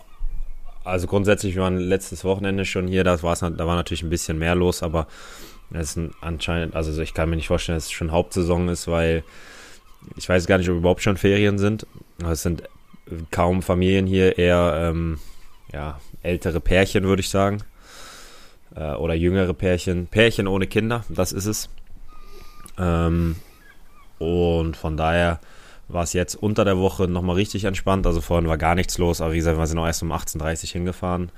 also 0.83 1.07
grundsätzlich, 1.07 1.55
wir 1.55 1.63
waren 1.63 1.77
letztes 1.77 2.23
Wochenende 2.23 2.65
schon 2.65 2.87
hier, 2.87 3.03
da, 3.03 3.21
war's, 3.21 3.39
da 3.39 3.67
war 3.67 3.75
natürlich 3.75 4.03
ein 4.03 4.09
bisschen 4.09 4.39
mehr 4.39 4.55
los, 4.55 4.83
aber 4.83 5.07
es 5.73 5.91
ist 5.91 5.97
ein, 5.97 6.11
anscheinend, 6.21 6.75
also 6.75 7.01
ich 7.01 7.13
kann 7.13 7.29
mir 7.29 7.35
nicht 7.35 7.47
vorstellen, 7.47 7.77
dass 7.77 7.85
es 7.85 7.91
schon 7.91 8.11
Hauptsaison 8.11 8.67
ist, 8.67 8.87
weil 8.87 9.23
ich 10.15 10.27
weiß 10.27 10.47
gar 10.47 10.57
nicht, 10.57 10.69
ob 10.69 10.77
überhaupt 10.77 11.03
schon 11.03 11.17
Ferien 11.17 11.57
sind. 11.57 11.85
Es 12.27 12.41
sind 12.41 12.63
kaum 13.29 13.61
Familien 13.61 14.07
hier, 14.07 14.37
eher 14.37 14.89
ähm, 14.89 15.19
ja, 15.71 15.99
ältere 16.23 16.59
Pärchen, 16.59 17.03
würde 17.03 17.21
ich 17.21 17.29
sagen. 17.29 17.59
Äh, 18.75 18.93
oder 18.93 19.13
jüngere 19.13 19.53
Pärchen. 19.53 20.07
Pärchen 20.07 20.47
ohne 20.47 20.67
Kinder, 20.67 21.03
das 21.09 21.31
ist 21.31 21.45
es. 21.45 21.69
Ähm, 22.77 23.35
und 24.17 24.77
von 24.77 24.97
daher 24.97 25.39
war 25.93 26.03
es 26.03 26.13
jetzt 26.13 26.35
unter 26.35 26.65
der 26.65 26.77
Woche 26.77 27.07
nochmal 27.07 27.35
richtig 27.35 27.65
entspannt. 27.65 28.05
Also 28.07 28.21
vorhin 28.21 28.47
war 28.47 28.57
gar 28.57 28.75
nichts 28.75 28.97
los, 28.97 29.21
aber 29.21 29.33
wie 29.33 29.37
gesagt, 29.37 29.57
wir 29.57 29.67
sind 29.67 29.77
auch 29.77 29.85
erst 29.85 30.03
um 30.03 30.11
18.30 30.11 30.63
Uhr 30.63 30.71
hingefahren, 30.71 31.31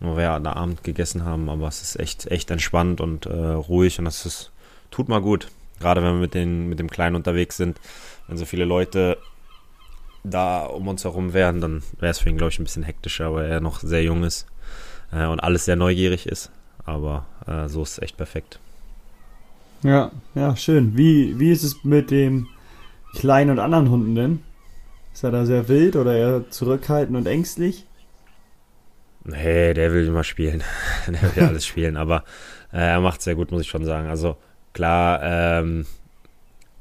wo 0.00 0.16
wir 0.16 0.24
ja 0.24 0.40
da 0.40 0.52
Abend 0.54 0.84
gegessen 0.84 1.24
haben. 1.24 1.48
Aber 1.48 1.68
es 1.68 1.82
ist 1.82 1.98
echt, 1.98 2.26
echt 2.26 2.50
entspannt 2.50 3.00
und 3.00 3.26
äh, 3.26 3.30
ruhig 3.34 3.98
und 3.98 4.04
das 4.04 4.26
ist, 4.26 4.50
tut 4.90 5.08
mal 5.08 5.20
gut. 5.20 5.48
Gerade 5.78 6.02
wenn 6.02 6.14
wir 6.14 6.20
mit, 6.20 6.34
den, 6.34 6.68
mit 6.68 6.78
dem 6.78 6.90
Kleinen 6.90 7.16
unterwegs 7.16 7.56
sind, 7.56 7.80
wenn 8.28 8.36
so 8.36 8.44
viele 8.44 8.64
Leute 8.64 9.18
da 10.22 10.64
um 10.64 10.88
uns 10.88 11.04
herum 11.04 11.32
wären, 11.32 11.60
dann 11.60 11.82
wäre 11.98 12.10
es 12.10 12.18
für 12.18 12.28
ihn, 12.28 12.36
glaube 12.36 12.50
ich, 12.50 12.58
ein 12.58 12.64
bisschen 12.64 12.82
hektischer, 12.82 13.32
weil 13.34 13.50
er 13.50 13.60
noch 13.60 13.80
sehr 13.80 14.02
jung 14.02 14.24
ist 14.24 14.46
äh, 15.12 15.24
und 15.26 15.40
alles 15.40 15.64
sehr 15.64 15.76
neugierig 15.76 16.26
ist. 16.26 16.50
Aber 16.84 17.26
äh, 17.46 17.68
so 17.68 17.82
ist 17.82 17.92
es 17.92 18.02
echt 18.02 18.16
perfekt. 18.16 18.58
Ja, 19.82 20.10
ja, 20.34 20.56
schön. 20.56 20.96
Wie, 20.96 21.38
wie 21.38 21.50
ist 21.50 21.62
es 21.62 21.84
mit 21.84 22.10
dem 22.10 22.48
kleinen 23.14 23.50
und 23.50 23.58
anderen 23.58 23.90
Hunden 23.90 24.14
denn? 24.14 24.42
Ist 25.12 25.24
er 25.24 25.30
da 25.30 25.44
sehr 25.44 25.68
wild 25.68 25.96
oder 25.96 26.14
eher 26.16 26.50
zurückhaltend 26.50 27.16
und 27.16 27.26
ängstlich? 27.26 27.86
Nee, 29.24 29.74
der 29.74 29.92
will 29.92 30.06
immer 30.06 30.24
spielen. 30.24 30.62
der 31.06 31.36
will 31.36 31.44
alles 31.44 31.66
spielen, 31.66 31.96
aber 31.96 32.24
äh, 32.72 32.78
er 32.78 33.00
macht 33.00 33.22
sehr 33.22 33.34
gut, 33.34 33.50
muss 33.50 33.62
ich 33.62 33.68
schon 33.68 33.84
sagen. 33.84 34.08
Also 34.08 34.36
klar, 34.72 35.20
ähm, 35.22 35.86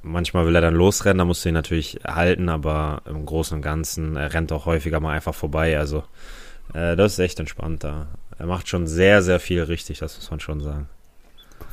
manchmal 0.01 0.45
will 0.45 0.55
er 0.55 0.61
dann 0.61 0.75
losrennen, 0.75 1.17
da 1.17 1.25
musst 1.25 1.43
du 1.43 1.49
ihn 1.49 1.55
natürlich 1.55 1.99
halten, 2.07 2.49
aber 2.49 3.01
im 3.05 3.25
Großen 3.25 3.55
und 3.55 3.61
Ganzen 3.61 4.15
er 4.15 4.33
rennt 4.33 4.51
auch 4.51 4.65
häufiger 4.65 4.99
mal 4.99 5.15
einfach 5.15 5.35
vorbei. 5.35 5.77
Also 5.77 6.03
äh, 6.73 6.95
das 6.95 7.13
ist 7.13 7.19
echt 7.19 7.39
entspannt 7.39 7.83
da. 7.83 8.07
Er 8.37 8.45
macht 8.45 8.69
schon 8.69 8.87
sehr, 8.87 9.21
sehr 9.21 9.39
viel 9.39 9.63
richtig, 9.63 9.99
das 9.99 10.15
muss 10.15 10.31
man 10.31 10.39
schon 10.39 10.61
sagen. 10.61 10.87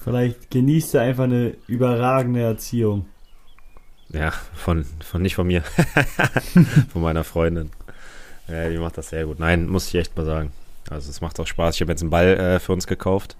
Vielleicht 0.02 0.50
genießt 0.50 0.96
er 0.96 1.02
einfach 1.02 1.24
eine 1.24 1.54
überragende 1.68 2.40
Erziehung. 2.40 3.06
Ja, 4.10 4.32
von, 4.54 4.84
von 5.04 5.20
nicht 5.22 5.34
von 5.34 5.46
mir, 5.46 5.62
von 6.92 7.02
meiner 7.02 7.24
Freundin. 7.24 7.70
Ja, 8.48 8.68
die 8.68 8.78
macht 8.78 8.96
das 8.98 9.08
sehr 9.08 9.26
gut. 9.26 9.38
Nein, 9.40 9.66
muss 9.66 9.88
ich 9.88 9.94
echt 9.96 10.16
mal 10.16 10.24
sagen. 10.24 10.52
Also 10.88 11.10
es 11.10 11.20
macht 11.20 11.40
auch 11.40 11.46
Spaß. 11.46 11.74
Ich 11.74 11.80
habe 11.80 11.90
jetzt 11.92 12.02
einen 12.02 12.10
Ball 12.10 12.28
äh, 12.38 12.60
für 12.60 12.72
uns 12.72 12.86
gekauft. 12.86 13.36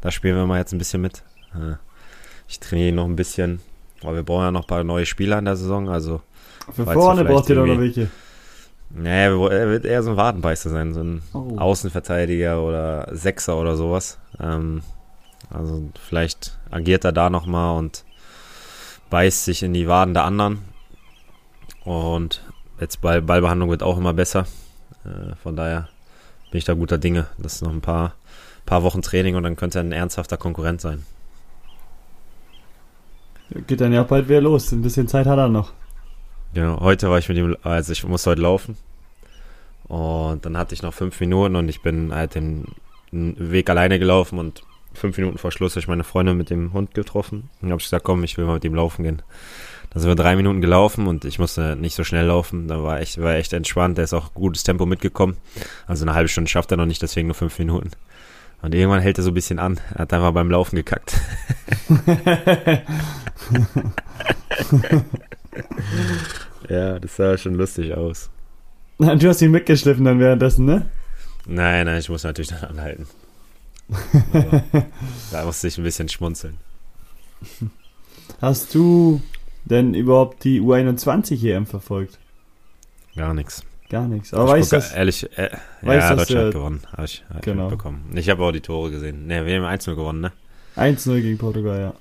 Da 0.00 0.10
spielen 0.10 0.36
wir 0.36 0.46
mal 0.46 0.58
jetzt 0.58 0.72
ein 0.72 0.78
bisschen 0.78 1.00
mit. 1.00 1.22
Äh, 1.54 1.74
ich 2.48 2.58
trainiere 2.58 2.92
noch 2.94 3.04
ein 3.04 3.14
bisschen, 3.16 3.60
weil 4.02 4.16
wir 4.16 4.22
brauchen 4.24 4.42
ja 4.44 4.50
noch 4.50 4.62
ein 4.62 4.66
paar 4.66 4.82
neue 4.84 5.06
Spieler 5.06 5.38
in 5.38 5.44
der 5.44 5.54
Saison. 5.56 5.88
Also 5.88 6.20
Für 6.72 6.84
vorne 6.84 7.24
braucht 7.24 7.48
ihr 7.48 7.54
doch 7.54 7.66
noch 7.66 7.78
welche. 7.78 8.08
naja, 8.90 9.30
wir- 9.38 9.52
er 9.52 9.68
wird 9.68 9.84
eher 9.84 10.02
so 10.02 10.10
ein 10.10 10.16
Wadenbeißer 10.16 10.70
sein, 10.70 10.92
so 10.94 11.00
ein 11.02 11.22
Oh. 11.32 11.56
Außenverteidiger 11.56 12.60
oder 12.60 13.08
Sechser 13.14 13.56
oder 13.56 13.76
sowas. 13.76 14.18
Ähm, 14.40 14.82
also 15.50 15.88
vielleicht 16.04 16.58
agiert 16.70 17.04
er 17.04 17.12
da 17.12 17.30
nochmal 17.30 17.78
und 17.78 18.02
beißt 19.10 19.44
sich 19.44 19.62
in 19.62 19.74
die 19.74 19.88
Waden 19.88 20.14
der 20.14 20.24
anderen. 20.24 20.64
Und 21.84 22.42
jetzt 22.80 23.00
Ball, 23.00 23.22
Ballbehandlung 23.22 23.70
wird 23.70 23.82
auch 23.82 23.98
immer 23.98 24.12
besser. 24.12 24.46
Äh, 25.04 25.34
von 25.42 25.56
daher 25.56 25.88
bin 26.50 26.58
ich 26.58 26.64
da 26.64 26.74
guter 26.74 26.98
Dinge. 26.98 27.26
Das 27.38 27.56
ist 27.56 27.62
noch 27.62 27.70
ein 27.72 27.80
paar, 27.80 28.14
paar 28.66 28.82
Wochen 28.82 29.02
Training 29.02 29.36
und 29.36 29.42
dann 29.42 29.56
könnte 29.56 29.78
er 29.78 29.84
ein 29.84 29.92
ernsthafter 29.92 30.36
Konkurrent 30.36 30.80
sein. 30.80 31.04
Geht 33.66 33.80
dann 33.80 33.92
ja 33.92 34.02
bald 34.02 34.28
wieder 34.28 34.42
los. 34.42 34.72
Ein 34.72 34.82
bisschen 34.82 35.08
Zeit 35.08 35.26
hat 35.26 35.38
er 35.38 35.48
noch. 35.48 35.72
Ja, 36.52 36.78
heute 36.80 37.10
war 37.10 37.18
ich 37.18 37.28
mit 37.28 37.38
ihm, 37.38 37.56
also 37.62 37.92
ich 37.92 38.04
musste 38.04 38.30
heute 38.30 38.42
laufen. 38.42 38.76
Und 39.84 40.44
dann 40.44 40.58
hatte 40.58 40.74
ich 40.74 40.82
noch 40.82 40.92
fünf 40.92 41.18
Minuten 41.20 41.56
und 41.56 41.68
ich 41.68 41.80
bin 41.80 42.14
halt 42.14 42.34
den 42.34 42.66
Weg 43.10 43.70
alleine 43.70 43.98
gelaufen 43.98 44.38
und 44.38 44.62
fünf 44.98 45.16
Minuten 45.16 45.38
vor 45.38 45.52
Schluss 45.52 45.72
habe 45.72 45.80
ich 45.80 45.88
meine 45.88 46.04
Freundin 46.04 46.36
mit 46.36 46.50
dem 46.50 46.72
Hund 46.72 46.94
getroffen. 46.94 47.50
Und 47.62 47.70
habe 47.70 47.80
ich 47.80 47.86
gesagt, 47.86 48.04
komm, 48.04 48.24
ich 48.24 48.36
will 48.36 48.44
mal 48.44 48.54
mit 48.54 48.64
ihm 48.64 48.74
laufen 48.74 49.02
gehen. 49.02 49.22
Dann 49.90 50.02
sind 50.02 50.10
wir 50.10 50.16
drei 50.16 50.36
Minuten 50.36 50.60
gelaufen 50.60 51.06
und 51.06 51.24
ich 51.24 51.38
musste 51.38 51.74
nicht 51.76 51.94
so 51.94 52.04
schnell 52.04 52.26
laufen. 52.26 52.68
Da 52.68 52.82
war 52.82 53.00
echt, 53.00 53.20
war 53.20 53.34
echt 53.34 53.54
entspannt. 53.54 53.96
Der 53.96 54.04
ist 54.04 54.12
auch 54.12 54.34
gutes 54.34 54.62
Tempo 54.62 54.84
mitgekommen. 54.84 55.38
Also 55.86 56.04
eine 56.04 56.14
halbe 56.14 56.28
Stunde 56.28 56.50
schafft 56.50 56.70
er 56.70 56.76
noch 56.76 56.84
nicht, 56.86 57.00
deswegen 57.00 57.28
nur 57.28 57.34
fünf 57.34 57.58
Minuten. 57.58 57.92
Und 58.60 58.74
irgendwann 58.74 59.00
hält 59.00 59.18
er 59.18 59.24
so 59.24 59.30
ein 59.30 59.34
bisschen 59.34 59.58
an. 59.58 59.80
Er 59.94 60.00
hat 60.00 60.12
einfach 60.12 60.32
beim 60.32 60.50
Laufen 60.50 60.76
gekackt. 60.76 61.14
ja, 66.68 66.98
das 66.98 67.16
sah 67.16 67.38
schon 67.38 67.54
lustig 67.54 67.94
aus. 67.94 68.30
Du 68.98 69.28
hast 69.28 69.40
ihn 69.42 69.52
mitgeschliffen 69.52 70.04
dann 70.04 70.18
währenddessen, 70.18 70.64
ne? 70.64 70.86
Nein, 71.46 71.86
nein, 71.86 72.00
ich 72.00 72.08
muss 72.08 72.24
natürlich 72.24 72.50
dann 72.50 72.64
anhalten. 72.64 73.06
Da 75.30 75.44
musste 75.44 75.68
ich 75.68 75.78
ein 75.78 75.84
bisschen 75.84 76.08
schmunzeln. 76.08 76.56
Hast 78.40 78.74
du 78.74 79.20
denn 79.64 79.94
überhaupt 79.94 80.44
die 80.44 80.60
U21 80.60 81.42
EM 81.44 81.66
verfolgt? 81.66 82.18
Gar 83.16 83.34
nichts. 83.34 83.62
Gar 83.88 84.06
nichts. 84.06 84.34
Aber 84.34 84.58
ich 84.58 84.70
weißt 84.70 84.92
du, 84.92 84.96
ehrlich, 84.96 85.24
äh, 85.38 85.50
weißt, 85.82 86.10
ja, 86.10 86.14
dass 86.14 86.28
Deutschland 86.28 86.28
hat 86.28 86.28
der- 86.28 86.50
gewonnen. 86.52 86.80
Habe 86.92 87.04
ich, 87.04 87.24
hab 87.32 87.42
Genau. 87.42 87.72
ich. 88.12 88.18
Ich 88.18 88.28
habe 88.28 88.42
auch 88.44 88.52
die 88.52 88.60
Tore 88.60 88.90
gesehen. 88.90 89.26
Ne, 89.26 89.46
wir 89.46 89.56
haben 89.56 89.64
1-0 89.64 89.94
gewonnen, 89.94 90.20
ne? 90.20 90.32
1-0 90.76 91.20
gegen 91.22 91.38
Portugal, 91.38 91.80
ja. 91.80 91.94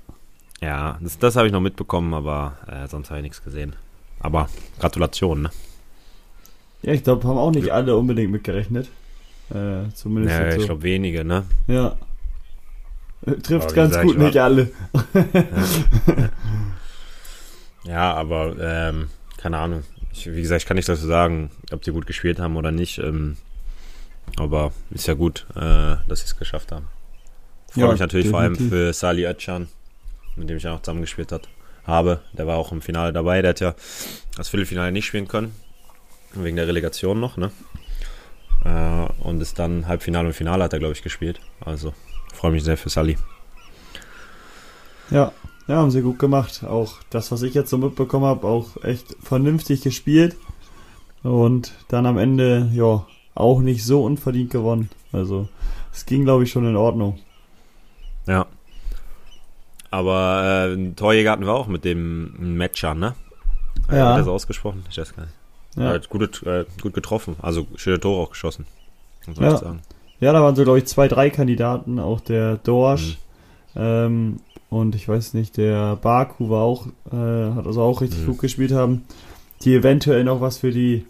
Ja, 0.67 0.98
das, 1.01 1.17
das 1.17 1.36
habe 1.36 1.48
ich 1.48 1.53
noch 1.53 1.62
mitbekommen, 1.62 2.13
aber 2.13 2.58
äh, 2.67 2.88
sonst 2.88 3.10
habe 3.10 3.20
ich 3.20 3.24
nichts 3.24 3.44
gesehen. 3.44 3.75
Aber 4.20 4.50
Gratulation, 4.79 5.44
ne? 5.44 5.50
Ja, 6.82 6.94
ich 6.94 7.03
glaube, 7.03 7.27
haben 7.27 7.38
auch 7.38 7.51
nicht 7.51 7.70
alle 7.72 7.96
unbedingt 7.96 8.32
mitgerechnet. 8.32 8.89
Äh, 9.50 9.89
zumindest 9.94 10.38
Ja, 10.38 10.46
jetzt 10.46 10.56
so. 10.56 10.60
ich 10.62 10.66
glaube 10.68 10.84
wenige, 10.84 11.24
ne? 11.24 11.46
Ja. 11.68 11.98
Äh, 13.25 13.32
Trifft 13.36 13.74
ganz 13.74 14.00
gut, 14.01 14.18
nicht 14.18 14.38
alle. 14.38 14.72
Ja, 17.84 18.13
aber 18.13 18.56
ähm, 18.60 19.10
keine 19.38 19.58
Ahnung. 19.60 19.84
Ich, 20.12 20.27
wie 20.34 20.42
gesagt, 20.42 20.62
ich 20.63 20.68
kann 20.68 20.75
nicht 20.75 20.89
dazu 20.89 21.06
sagen, 21.08 21.51
ob 21.72 21.82
die 21.84 21.92
gut 21.92 22.06
gespielt 22.08 22.39
haben 22.39 22.58
oder 22.58 22.72
nicht. 22.72 22.98
Ähm, 22.98 23.38
aber 24.38 24.74
ist 24.92 25.08
ja 25.08 25.13
gut, 25.13 25.46
äh, 25.56 25.96
dass 26.08 26.20
sie 26.20 26.25
es 26.25 26.38
geschafft 26.38 26.72
haben. 26.72 26.88
Freue 27.72 27.86
Ja, 27.86 27.92
mich 27.92 28.00
natürlich 28.01 28.27
vor 28.30 28.39
allem 28.39 28.54
definitiv. 28.54 28.77
für 28.77 28.94
Sali 28.94 29.25
Özcan, 29.25 29.68
mit 30.36 30.50
dem 30.50 30.58
ich 30.58 30.63
ja 30.63 30.74
auch 30.74 30.82
zusammengespielt 30.82 31.32
hat, 31.32 31.48
habe. 31.86 32.22
Der 32.34 32.46
war 32.48 32.58
auch 32.58 32.72
im 32.74 32.82
Finale 32.82 33.13
dabei. 33.13 33.42
Der 33.42 33.50
hat 33.51 33.60
ja 33.62 33.74
das 34.36 34.50
Viertelfinale 34.50 34.92
nicht 34.92 35.06
spielen 35.06 35.27
können. 35.27 35.56
Wegen 36.34 36.58
der 36.58 36.68
Relegation 36.68 37.20
noch, 37.22 37.38
ne? 37.38 37.51
Äh, 38.68 39.08
und 39.24 39.42
ist 39.42 39.60
dann 39.60 39.88
Halbfinale 39.88 40.28
und 40.28 40.34
Finale 40.34 40.64
hat 40.64 40.74
er, 40.74 40.80
glaube 40.80 40.94
ich, 40.94 41.04
gespielt. 41.04 41.40
Also 41.64 41.94
freue 42.34 42.52
mich 42.52 42.64
sehr 42.64 42.78
für 42.78 42.90
Sali. 42.90 43.18
Ja. 45.10 45.32
Ja, 45.68 45.76
haben 45.76 45.92
sie 45.92 46.02
gut 46.02 46.18
gemacht. 46.18 46.64
Auch 46.64 46.94
das, 47.10 47.32
was 47.32 47.42
ich 47.42 47.54
jetzt 47.54 47.70
so 47.70 47.78
mitbekommen 47.78 48.26
habe, 48.26 48.48
auch 48.48 48.82
echt 48.84 49.18
vernünftig 49.22 49.82
gespielt. 49.82 50.38
Und 51.24 51.74
dann 51.90 52.06
am 52.06 52.18
Ende, 52.18 52.70
ja, 52.74 53.06
auch 53.36 53.60
nicht 53.60 53.84
so 53.84 54.04
unverdient 54.04 54.50
gewonnen. 54.50 54.90
Also, 55.12 55.50
es 55.94 56.06
ging, 56.06 56.24
glaube 56.24 56.44
ich, 56.44 56.52
schon 56.52 56.66
in 56.66 56.78
Ordnung. 56.78 57.20
Ja. 58.28 58.46
Aber 59.92 60.68
äh, 60.70 60.92
Torjäger 60.94 61.32
hatten 61.32 61.46
wir 61.46 61.54
auch 61.54 61.68
mit 61.68 61.84
dem 61.84 62.58
Matcher, 62.58 62.94
ne? 62.94 63.16
Äh, 63.90 63.98
Ja. 63.98 64.12
Hat 64.12 64.20
er 64.20 64.24
so 64.24 64.32
ausgesprochen? 64.34 64.86
Ich 64.90 64.98
weiß 64.98 65.16
gar 65.16 65.24
nicht. 65.24 65.36
Ja, 65.78 65.94
hat 65.94 66.10
gut, 66.10 66.44
äh, 66.44 66.66
gut 66.82 66.94
getroffen. 66.94 67.36
Also 67.42 67.68
schöne 67.76 68.00
Tore 68.00 68.24
auch 68.24 68.30
geschossen. 68.32 68.66
Muss 69.28 69.38
Ja. 69.40 69.58
sagen. 69.58 69.82
ja 70.20 70.34
da 70.34 70.42
waren 70.42 70.56
so, 70.56 70.64
glaube 70.64 70.80
ich, 70.80 70.86
zwei, 70.86 71.08
drei 71.08 71.30
Kandidaten. 71.30 72.00
Auch 72.00 72.20
der 72.22 72.58
Dorsch. 72.58 73.18
Mhm. 73.76 73.82
Ähm, 73.82 74.38
und 74.70 74.96
ich 74.96 75.08
weiß 75.08 75.34
nicht, 75.34 75.58
der 75.58 75.96
Baku 75.98 76.50
war 76.50 76.64
auch, 76.64 76.88
äh, 77.12 77.56
hat 77.56 77.66
also 77.68 77.82
auch 77.82 78.02
richtig 78.02 78.22
Mhm. 78.22 78.26
gut 78.28 78.40
gespielt 78.40 78.72
haben. 78.72 79.06
Die 79.64 79.74
eventuell 79.76 80.24
noch 80.24 80.42
was 80.42 80.58
für 80.58 80.72
die 80.72 81.06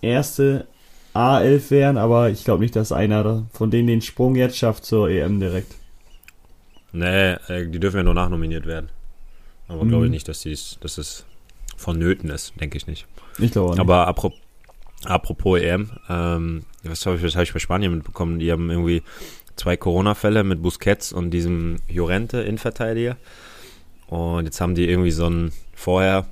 erste 0.00 0.66
A11 1.14 1.70
wären, 1.70 1.96
aber 1.96 2.30
ich 2.30 2.44
glaube 2.44 2.62
nicht, 2.62 2.76
dass 2.76 2.92
einer 2.92 3.44
von 3.52 3.70
denen 3.70 3.86
den 3.88 4.00
Sprung 4.02 4.34
jetzt 4.36 4.56
schafft 4.58 4.84
zur 4.84 5.08
EM 5.08 5.38
direkt. 5.40 5.74
Nee, 6.92 7.32
äh, 7.48 7.66
die 7.68 7.80
dürfen 7.80 7.98
ja 7.98 8.02
nur 8.02 8.14
nachnominiert 8.14 8.66
werden. 8.66 8.88
Aber 9.68 9.84
Mhm. 9.84 9.88
glaube 9.88 10.04
ich 10.06 10.10
nicht, 10.10 10.28
dass, 10.28 10.40
dies, 10.40 10.78
dass 10.80 10.98
es 10.98 11.24
vonnöten 11.76 12.30
ist, 12.30 12.52
denke 12.60 12.76
ich 12.76 12.86
nicht. 12.86 13.06
Ich 13.38 13.52
glaube 13.52 13.70
nicht. 13.70 13.80
Aber 13.80 14.06
apropos, 14.06 14.38
apropos 15.04 15.60
EM, 15.60 15.90
ähm, 16.08 16.64
was 16.82 17.04
habe 17.06 17.16
ich, 17.16 17.36
hab 17.36 17.42
ich 17.42 17.52
bei 17.52 17.58
Spanien 17.58 17.94
mitbekommen? 17.94 18.38
Die 18.38 18.50
haben 18.52 18.70
irgendwie 18.70 19.02
zwei 19.56 19.76
Corona-Fälle 19.76 20.44
mit 20.44 20.62
Busquets 20.62 21.12
und 21.12 21.30
diesem 21.30 21.76
Llorente 21.88 22.40
Innenverteidiger. 22.40 23.16
Und 24.06 24.44
jetzt 24.44 24.60
haben 24.60 24.74
die 24.74 24.88
irgendwie 24.88 25.10
so 25.10 25.28
ein 25.28 25.52
vorher 25.74 26.26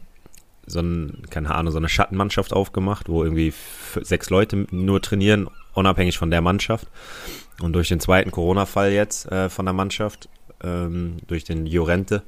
so 0.66 0.80
ein, 0.80 1.23
keine 1.30 1.54
Ahnung, 1.54 1.73
so 1.73 1.78
eine 1.78 1.88
Schattenmannschaft 1.88 2.52
aufgemacht, 2.52 3.09
wo 3.09 3.25
irgendwie 3.25 3.52
sechs 4.00 4.30
Leute 4.30 4.66
nur 4.71 5.02
trainieren, 5.02 5.49
unabhängig 5.75 6.18
von 6.18 6.30
der 6.30 6.40
Mannschaft. 6.40 6.87
Und 7.61 7.73
durch 7.73 7.88
den 7.88 8.00
zweiten 8.00 8.30
Corona-Fall 8.30 8.92
jetzt 8.92 9.30
äh, 9.30 9.49
von 9.49 9.66
der 9.66 9.73
Mannschaft, 9.73 10.28
ähm, 10.62 11.16
durch 11.26 11.44
den 11.44 11.66
Llorente, 11.66 12.23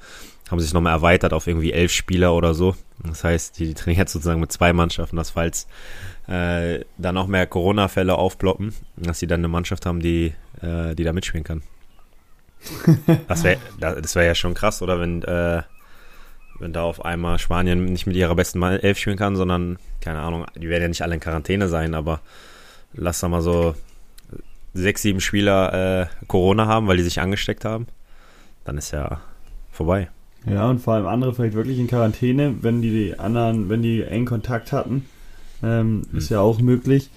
haben 0.51 0.61
sich 0.61 0.73
nochmal 0.73 0.93
erweitert 0.93 1.33
auf 1.33 1.47
irgendwie 1.47 1.73
elf 1.73 1.93
Spieler 1.93 2.35
oder 2.35 2.55
so. 2.55 2.77
Das 3.03 3.25
heißt, 3.25 3.59
die, 3.59 3.67
die 3.67 3.75
trainieren 3.75 4.03
jetzt 4.03 4.13
sozusagen 4.13 4.41
mit 4.41 4.53
zwei 4.53 4.73
Mannschaften, 4.73 5.17
dass 5.17 5.31
falls 5.31 5.67
äh, 6.29 6.85
da 6.99 7.13
noch 7.13 7.27
mehr 7.27 7.47
Corona-Fälle 7.47 8.15
aufploppen, 8.15 8.75
dass 8.97 9.19
sie 9.19 9.27
dann 9.27 9.41
eine 9.41 9.49
Mannschaft 9.49 9.87
haben, 9.87 10.01
die, 10.01 10.35
äh, 10.61 10.95
die 10.95 11.05
da 11.05 11.13
mitspielen 11.13 11.45
kann. 11.45 11.63
Das 13.29 13.45
wäre 13.45 13.59
das 13.79 14.15
wär 14.15 14.25
ja 14.25 14.35
schon 14.35 14.55
krass, 14.55 14.81
oder? 14.81 14.99
Wenn, 14.99 15.23
äh, 15.23 15.63
wenn 16.59 16.73
da 16.73 16.83
auf 16.83 17.05
einmal 17.05 17.39
Spanien 17.39 17.85
nicht 17.85 18.07
mit 18.07 18.17
ihrer 18.17 18.35
besten 18.35 18.63
Elf 18.63 18.99
spielen 18.99 19.19
kann, 19.19 19.37
sondern, 19.37 19.79
keine 20.01 20.21
Ahnung, 20.21 20.47
die 20.55 20.69
werden 20.69 20.83
ja 20.83 20.89
nicht 20.89 21.03
alle 21.03 21.15
in 21.15 21.21
Quarantäne 21.21 21.69
sein, 21.69 21.95
aber 21.95 22.21
lass 22.95 23.21
da 23.21 23.29
mal 23.29 23.43
so 23.43 23.75
sechs, 24.73 25.03
sieben 25.03 25.21
Spieler 25.21 26.03
äh, 26.03 26.07
Corona 26.27 26.67
haben, 26.67 26.87
weil 26.87 26.97
die 26.97 27.03
sich 27.03 27.21
angesteckt 27.21 27.65
haben, 27.65 27.87
dann 28.65 28.79
ist 28.79 28.93
ja 28.93 29.21
vorbei. 29.71 30.09
Ja, 30.47 30.69
und 30.69 30.81
vor 30.81 30.95
allem 30.95 31.07
andere 31.07 31.35
vielleicht 31.35 31.55
wirklich 31.55 31.79
in 31.79 31.87
Quarantäne, 31.87 32.57
wenn 32.61 32.83
die, 32.83 32.91
die 32.91 33.19
anderen, 33.19 33.69
wenn 33.69 33.83
die 33.83 34.03
eng 34.03 34.27
Kontakt 34.27 34.73
hatten. 34.73 35.07
Ähm, 35.63 36.03
Hm. 36.11 36.19
Ist 36.19 36.31
ja 36.31 36.41
auch 36.41 36.61
möglich. 36.61 37.11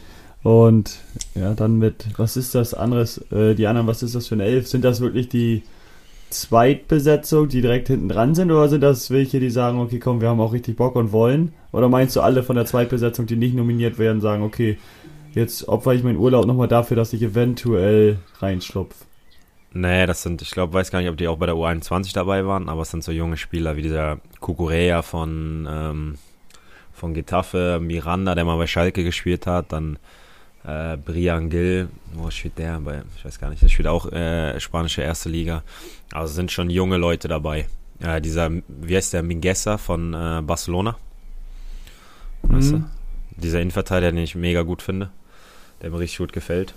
Und 0.44 1.00
ja, 1.36 1.54
dann 1.54 1.78
mit, 1.78 2.06
was 2.18 2.38
ist 2.38 2.56
das 2.56 2.74
anderes? 2.74 3.18
Äh, 3.32 3.56
die 3.56 3.68
anderen, 3.68 3.88
was 3.88 4.04
ist 4.04 4.16
das 4.16 4.28
für 4.28 4.36
eine 4.36 4.46
Elf? 4.46 4.68
Sind 4.68 4.86
das 4.86 5.02
wirklich 5.02 5.28
die 5.28 5.64
Zweitbesetzung, 6.30 7.50
die 7.50 7.62
direkt 7.62 7.88
hinten 7.88 8.10
dran 8.10 8.36
sind? 8.36 8.52
Oder 8.52 8.70
sind 8.70 8.82
das 8.82 9.12
welche, 9.12 9.40
die 9.40 9.50
sagen, 9.50 9.80
okay, 9.80 10.00
komm, 10.00 10.22
wir 10.22 10.30
haben 10.30 10.40
auch 10.40 10.54
richtig 10.54 10.78
Bock 10.78 10.96
und 10.96 11.12
wollen? 11.12 11.54
Oder 11.74 11.90
meinst 11.90 12.16
du 12.16 12.22
alle 12.22 12.44
von 12.44 12.56
der 12.56 12.66
Zweitbesetzung, 12.66 13.26
die 13.26 13.36
nicht 13.36 13.56
nominiert 13.56 13.98
werden, 14.00 14.22
sagen, 14.22 14.44
okay, 14.44 14.78
jetzt 15.34 15.68
opfer 15.68 15.94
ich 15.94 16.04
meinen 16.04 16.18
Urlaub 16.18 16.46
nochmal 16.46 16.68
dafür, 16.68 16.96
dass 16.96 17.14
ich 17.14 17.22
eventuell 17.22 18.20
reinschlupf? 18.40 19.07
Nee, 19.80 20.08
das 20.08 20.24
sind, 20.24 20.42
ich 20.42 20.50
glaube, 20.50 20.74
weiß 20.74 20.90
gar 20.90 21.00
nicht, 21.02 21.10
ob 21.10 21.18
die 21.18 21.28
auch 21.28 21.38
bei 21.38 21.46
der 21.46 21.54
U21 21.54 22.12
dabei 22.12 22.48
waren, 22.48 22.68
aber 22.68 22.82
es 22.82 22.90
sind 22.90 23.04
so 23.04 23.12
junge 23.12 23.38
Spieler 23.38 23.78
wie 23.78 23.84
dieser 23.84 24.18
Kukurea 24.40 25.04
von, 25.04 25.68
ähm, 25.70 26.18
von 26.94 27.14
Getafe, 27.14 27.80
Miranda, 27.80 28.34
der 28.34 28.44
mal 28.44 28.58
bei 28.58 28.66
Schalke 28.66 29.04
gespielt 29.04 29.46
hat, 29.46 29.72
dann 29.72 30.00
äh, 30.64 30.98
Brian 30.98 31.52
Gill, 31.52 31.90
wo 32.14 32.32
spielt 32.32 32.58
der? 32.58 32.80
Bei, 32.80 33.04
ich 33.16 33.24
weiß 33.24 33.40
gar 33.40 33.52
nicht, 33.52 33.62
der 33.62 33.68
spielt 33.68 33.88
auch 33.88 34.12
äh, 34.12 34.60
spanische 34.60 35.04
erste 35.04 35.30
Liga. 35.30 35.62
Also 36.12 36.34
sind 36.34 36.52
schon 36.52 36.72
junge 36.72 36.98
Leute 36.98 37.28
dabei. 37.28 37.68
Äh, 38.00 38.20
dieser, 38.20 38.50
wie 38.68 38.96
heißt 38.96 39.14
der, 39.14 39.22
Mingueza 39.22 39.78
von 39.78 40.12
äh, 40.16 40.42
Barcelona? 40.42 40.98
Weißt 42.42 42.72
du? 42.72 42.78
Mhm. 42.78 42.86
Dieser 43.36 43.62
Innenverteidiger, 43.62 44.12
den 44.12 44.24
ich 44.24 44.34
mega 44.34 44.64
gut 44.64 44.82
finde, 44.82 45.12
der 45.84 45.92
mir 45.92 46.00
richtig 46.00 46.18
gut 46.18 46.34
gefällt. 46.34 46.74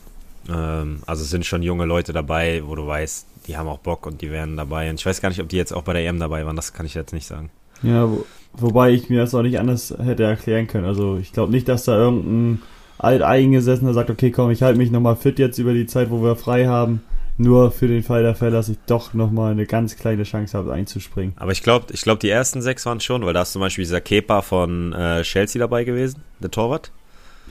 Ähm, 0.48 1.00
also 1.06 1.22
es 1.22 1.30
sind 1.30 1.46
schon 1.46 1.62
junge 1.62 1.84
Leute 1.84 2.12
dabei, 2.12 2.62
wo 2.64 2.74
du 2.74 2.86
weißt, 2.86 3.26
die 3.46 3.56
haben 3.56 3.68
auch 3.68 3.78
Bock 3.78 4.06
und 4.06 4.22
die 4.22 4.30
werden 4.30 4.56
dabei. 4.56 4.90
Und 4.90 5.00
ich 5.00 5.06
weiß 5.06 5.20
gar 5.20 5.28
nicht, 5.28 5.40
ob 5.40 5.48
die 5.48 5.56
jetzt 5.56 5.72
auch 5.72 5.82
bei 5.82 5.92
der 5.92 6.06
EM 6.06 6.18
dabei 6.18 6.46
waren, 6.46 6.56
das 6.56 6.72
kann 6.72 6.86
ich 6.86 6.94
jetzt 6.94 7.12
nicht 7.12 7.26
sagen. 7.26 7.50
Ja, 7.82 8.10
wo, 8.10 8.24
wobei 8.52 8.90
ich 8.90 9.08
mir 9.08 9.20
das 9.20 9.34
auch 9.34 9.42
nicht 9.42 9.58
anders 9.58 9.94
hätte 10.02 10.24
erklären 10.24 10.66
können. 10.66 10.84
Also 10.84 11.18
ich 11.18 11.32
glaube 11.32 11.52
nicht, 11.52 11.68
dass 11.68 11.84
da 11.84 11.96
irgendein 11.96 12.62
Alteingesessener 12.98 13.94
sagt, 13.94 14.10
okay, 14.10 14.30
komm, 14.30 14.50
ich 14.50 14.62
halte 14.62 14.78
mich 14.78 14.90
nochmal 14.90 15.16
fit 15.16 15.38
jetzt 15.38 15.58
über 15.58 15.72
die 15.72 15.86
Zeit, 15.86 16.10
wo 16.10 16.22
wir 16.22 16.36
frei 16.36 16.66
haben. 16.66 17.02
Nur 17.38 17.70
für 17.70 17.88
den 17.88 18.02
Fall 18.02 18.22
der 18.22 18.34
Fälle, 18.34 18.50
dass 18.50 18.68
ich 18.68 18.76
doch 18.86 19.14
nochmal 19.14 19.52
eine 19.52 19.64
ganz 19.64 19.96
kleine 19.96 20.24
Chance 20.24 20.58
habe, 20.58 20.74
einzuspringen. 20.74 21.32
Aber 21.36 21.52
ich 21.52 21.62
glaube, 21.62 21.86
ich 21.90 22.02
glaub, 22.02 22.20
die 22.20 22.28
ersten 22.28 22.60
sechs 22.60 22.84
waren 22.84 23.00
schon, 23.00 23.24
weil 23.24 23.32
da 23.32 23.42
ist 23.42 23.52
zum 23.52 23.60
Beispiel 23.60 23.84
dieser 23.84 24.02
Kepa 24.02 24.42
von 24.42 24.92
äh, 24.92 25.22
Chelsea 25.22 25.58
dabei 25.58 25.84
gewesen, 25.84 26.22
der 26.40 26.50
Torwart. 26.50 26.92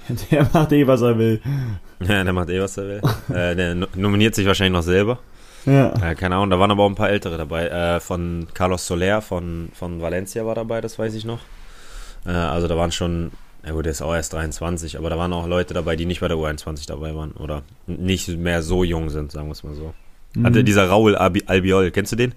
Der 0.31 0.48
macht 0.53 0.72
eh, 0.72 0.86
was 0.86 1.01
er 1.01 1.17
will. 1.17 1.41
Ja, 2.01 2.24
der 2.24 2.34
macht 2.34 2.50
eh, 2.50 2.62
was 2.62 2.77
er 2.77 2.88
will. 2.88 3.01
äh, 3.36 3.56
der 3.56 3.75
nominiert 3.96 4.36
sich 4.36 4.46
wahrscheinlich 4.48 4.74
noch 4.74 4.84
selber. 4.84 5.20
Ja. 5.65 5.94
Äh, 6.01 6.15
keine 6.15 6.36
Ahnung, 6.36 6.50
da 6.50 6.60
waren 6.60 6.72
aber 6.72 6.84
auch 6.84 6.89
ein 6.89 6.96
paar 6.96 7.10
ältere 7.10 7.38
dabei. 7.38 7.68
Äh, 7.68 8.00
von 8.00 8.48
Carlos 8.53 8.88
Soler 8.88 9.22
von, 9.22 9.70
von 9.74 10.01
Valencia 10.01 10.46
war 10.46 10.56
dabei, 10.56 10.79
das 10.82 10.98
weiß 10.98 11.13
ich 11.15 11.25
noch. 11.25 11.39
Äh, 12.25 12.29
also 12.32 12.68
da 12.70 12.77
waren 12.77 12.91
schon, 12.94 13.32
ja 13.65 13.74
gut, 13.74 13.86
der 13.86 13.91
ist 13.91 14.01
auch 14.01 14.15
erst 14.15 14.32
23, 14.34 14.98
aber 14.98 15.10
da 15.10 15.18
waren 15.18 15.34
auch 15.34 15.48
Leute 15.48 15.74
dabei, 15.74 15.98
die 15.98 16.06
nicht 16.06 16.22
bei 16.22 16.29
der 16.29 16.38
U21 16.38 16.88
dabei 16.88 17.13
waren 17.15 17.32
oder 17.34 17.63
nicht 17.88 18.29
mehr 18.29 18.62
so 18.62 18.84
jung 18.86 19.10
sind, 19.10 19.32
sagen 19.34 19.48
wir 19.48 19.51
es 19.51 19.63
mal 19.63 19.75
so. 19.75 19.94
Mhm. 20.36 20.46
Hatte 20.46 20.63
dieser 20.63 20.88
Raul 20.88 21.15
Albi 21.18 21.44
Albiol, 21.48 21.91
kennst 21.91 22.13
du 22.13 22.15
den? 22.15 22.34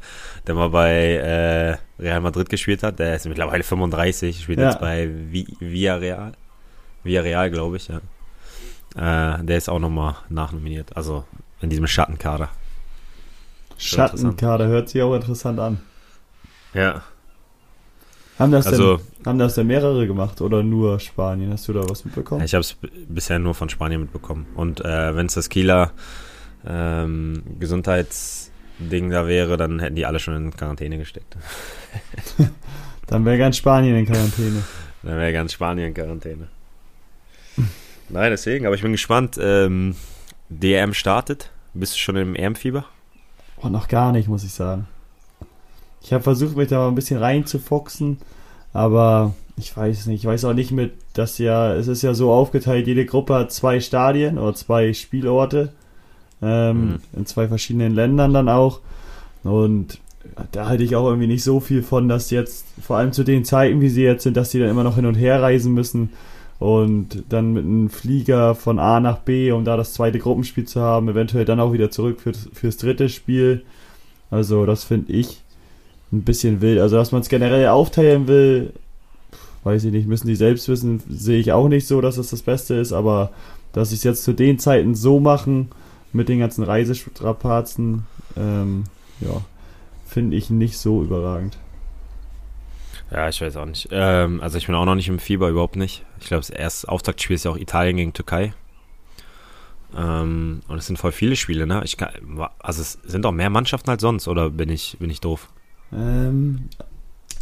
Der 0.49 0.55
mal 0.57 0.71
bei 0.71 0.91
äh, 1.15 1.77
Real 2.03 2.21
Madrid 2.23 2.49
gespielt 2.49 2.83
hat. 2.83 2.99
Der 2.99 3.15
ist 3.15 3.27
mittlerweile 3.27 3.63
35, 3.63 4.43
spielt 4.43 4.59
Ja. 4.59 4.71
jetzt 4.71 4.81
bei 4.81 5.05
Vi- 5.31 5.55
Villarreal. 5.61 6.33
Villarreal, 7.05 7.51
glaube 7.51 7.77
ich, 7.77 7.89
ja. 7.89 8.01
Äh, 8.95 9.45
der 9.45 9.57
ist 9.57 9.69
auch 9.69 9.79
nochmal 9.79 10.17
nachnominiert. 10.29 10.97
Also 10.97 11.25
in 11.61 11.71
diesem 11.71 11.87
Schattenkader. 11.87 12.49
Schattenkader 13.79 14.67
hört 14.67 14.89
sich 14.89 15.03
auch 15.03 15.15
interessant 15.15 15.59
an. 15.59 15.81
Ja. 16.75 17.03
Haben 18.39 18.53
das, 18.53 18.67
Also, 18.67 18.97
denn, 18.97 19.27
haben 19.27 19.39
das 19.39 19.55
denn 19.55 19.67
mehrere 19.67 20.07
gemacht 20.07 20.41
oder 20.41 20.63
nur 20.63 20.99
Spanien? 21.01 21.53
Hast 21.53 21.69
du 21.69 21.73
da 21.73 21.89
was 21.89 22.05
mitbekommen? 22.05 22.45
ich 22.45 22.55
habe 22.55 22.63
es 22.63 22.77
bisher 23.09 23.39
nur 23.39 23.55
von 23.55 23.69
Spanien 23.69 24.01
mitbekommen. 24.01 24.47
Und 24.55 24.81
äh, 24.85 25.15
wenn 25.15 25.27
es 25.27 25.35
das 25.35 25.49
Kieler 25.49 25.93
ähm, 26.67 27.43
Gesundheitsding 27.59 29.11
da 29.11 29.27
wäre, 29.27 29.57
dann 29.57 29.81
hätten 29.81 29.97
die 29.97 30.07
alle 30.07 30.19
schon 30.19 30.35
in 30.37 30.51
Quarantäne 30.57 30.99
gesteckt. 30.99 31.37
Dann 33.09 33.25
wäre 33.27 33.37
ganz 33.37 33.59
Spanien 33.59 33.97
in 33.97 34.07
Quarantäne. 34.07 34.63
Dann 35.03 35.19
wäre 35.19 35.33
ganz 35.35 35.53
Spanien 35.53 35.89
in 35.89 35.95
Quarantäne. 35.95 36.49
Nein, 38.13 38.31
deswegen, 38.31 38.67
aber 38.67 38.75
ich 38.75 38.83
bin 38.83 38.93
gespannt. 38.93 39.39
Ähm, 39.41 39.95
DM 40.51 40.93
startet. 40.93 41.51
Bist 41.73 41.95
du 41.95 41.99
schon 41.99 42.17
im 42.17 42.35
EM-Fieber? 42.35 42.85
Oh, 43.63 43.69
noch 43.69 43.89
gar 43.89 44.13
nicht, 44.13 44.29
muss 44.29 44.45
ich 44.45 44.53
sagen. 44.53 44.87
Ich 46.03 46.13
habe 46.13 46.23
versucht, 46.23 46.57
mich 46.57 46.69
da 46.69 46.79
mal 46.79 46.89
ein 46.89 46.95
bisschen 46.95 47.19
reinzufoxen, 47.19 48.19
aber 48.75 49.35
ich 49.57 49.75
weiß 49.75 50.07
nicht. 50.07 50.21
Ich 50.21 50.27
weiß 50.27 50.45
auch 50.45 50.53
nicht 50.53 50.73
mit, 50.73 50.93
dass 51.15 51.39
ja, 51.39 51.73
es 51.75 51.89
ist 51.89 52.03
ja 52.03 52.13
so 52.13 52.33
aufgeteilt, 52.33 52.87
jede 52.87 53.07
Gruppe 53.07 53.35
hat 53.35 53.53
zwei 53.53 53.81
Stadien 53.81 54.39
oder 54.39 54.55
zwei 54.55 54.93
Spielorte. 54.93 55.73
Ähm, 56.43 56.83
Mhm. 56.83 56.99
In 57.17 57.27
zwei 57.27 57.49
verschiedenen 57.49 57.95
Ländern 57.95 58.35
dann 58.35 58.49
auch. 58.51 58.81
Und 59.43 60.01
da 60.51 60.67
halte 60.67 60.85
ich 60.85 60.97
auch 60.97 61.07
irgendwie 61.07 61.29
nicht 61.29 61.45
so 61.45 61.61
viel 61.61 61.83
von, 61.83 62.09
dass 62.09 62.31
jetzt, 62.31 62.67
vor 62.83 62.97
allem 62.99 63.13
zu 63.13 63.25
den 63.25 63.45
Zeiten, 63.45 63.81
wie 63.81 63.89
sie 63.89 64.03
jetzt 64.03 64.25
sind, 64.25 64.37
dass 64.37 64.51
die 64.51 64.59
dann 64.59 64.69
immer 64.69 64.85
noch 64.85 64.97
hin 64.97 65.07
und 65.07 65.15
her 65.15 65.41
reisen 65.41 65.73
müssen 65.73 66.11
und 66.63 67.25
dann 67.29 67.55
mit 67.55 67.65
einem 67.65 67.91
Flieger 67.91 68.55
von 68.55 68.79
A 68.79 69.01
nach 69.01 69.19
B, 69.19 69.51
um 69.51 69.65
da 69.65 69.77
das 69.77 69.95
zweite 69.95 70.21
Gruppenspiel 70.21 70.65
zu 70.65 70.81
haben, 70.81 71.09
eventuell 71.09 71.45
dann 71.45 71.59
auch 71.59 71.73
wieder 71.73 71.91
zurück 71.91 72.21
für, 72.21 72.33
fürs 72.35 72.77
dritte 72.77 73.09
Spiel. 73.09 73.65
Also 74.31 74.65
das 74.65 74.85
finde 74.85 75.13
ich 75.13 75.43
ein 76.13 76.23
bisschen 76.23 76.61
wild. 76.61 76.79
Also 76.79 76.95
dass 76.95 77.11
man 77.11 77.21
es 77.21 77.29
generell 77.29 77.67
aufteilen 77.67 78.29
will, 78.29 78.73
weiß 79.65 79.83
ich 79.83 79.91
nicht, 79.91 80.07
müssen 80.07 80.29
die 80.29 80.37
selbst 80.37 80.69
wissen, 80.69 81.03
sehe 81.09 81.41
ich 81.41 81.51
auch 81.51 81.67
nicht 81.67 81.89
so, 81.89 82.01
dass 82.01 82.17
es 82.17 82.31
das 82.31 82.43
Beste 82.43 82.75
ist, 82.75 82.93
aber 82.93 83.33
dass 83.73 83.89
sie 83.89 83.97
es 83.97 84.05
jetzt 84.05 84.23
zu 84.23 84.33
den 84.33 84.61
Zeiten 84.61 84.95
so 84.95 85.19
machen, 85.19 85.69
mit 86.13 86.29
den 86.29 86.39
ganzen 86.39 86.63
Reisestrapazen, 86.63 88.07
ähm, 88.37 88.85
ja, 89.19 89.43
finde 90.07 90.37
ich 90.37 90.49
nicht 90.49 90.79
so 90.79 91.03
überragend. 91.03 91.59
Ja, 93.13 93.29
ich 93.29 93.41
weiß 93.41 93.57
auch 93.57 93.67
nicht. 93.67 93.89
Ähm, 93.91 94.41
also 94.41 94.57
ich 94.57 94.67
bin 94.67 94.75
auch 94.75 94.87
noch 94.87 94.95
nicht 94.95 95.09
im 95.09 95.19
Fieber, 95.19 95.49
überhaupt 95.51 95.77
nicht. 95.77 96.05
Ich 96.21 96.27
glaube, 96.29 96.41
das 96.41 96.51
erste 96.51 96.89
Auftaktspiel 96.89 97.35
ist 97.35 97.45
ja 97.45 97.51
auch 97.51 97.59
Italien 97.59 97.97
gegen 97.99 98.13
Türkei. 98.15 98.55
Ähm, 99.95 100.63
und 100.69 100.79
es 100.79 100.87
sind 100.87 100.99
voll 100.99 101.13
viele 101.13 101.37
Spiele, 101.37 101.67
ne? 101.67 101.83
Ich 101.85 101.99
kann, 101.99 102.11
also 102.61 102.81
es 102.81 102.93
sind 103.05 103.27
auch 103.27 103.33
mehr 103.33 103.51
Mannschaften 103.51 103.91
als 103.91 104.01
sonst, 104.01 104.29
oder 104.29 104.49
bin 104.49 104.71
ich, 104.71 104.97
bin 104.99 105.11
ich 105.11 105.21
doof? 105.21 105.51
Ähm, 105.93 106.71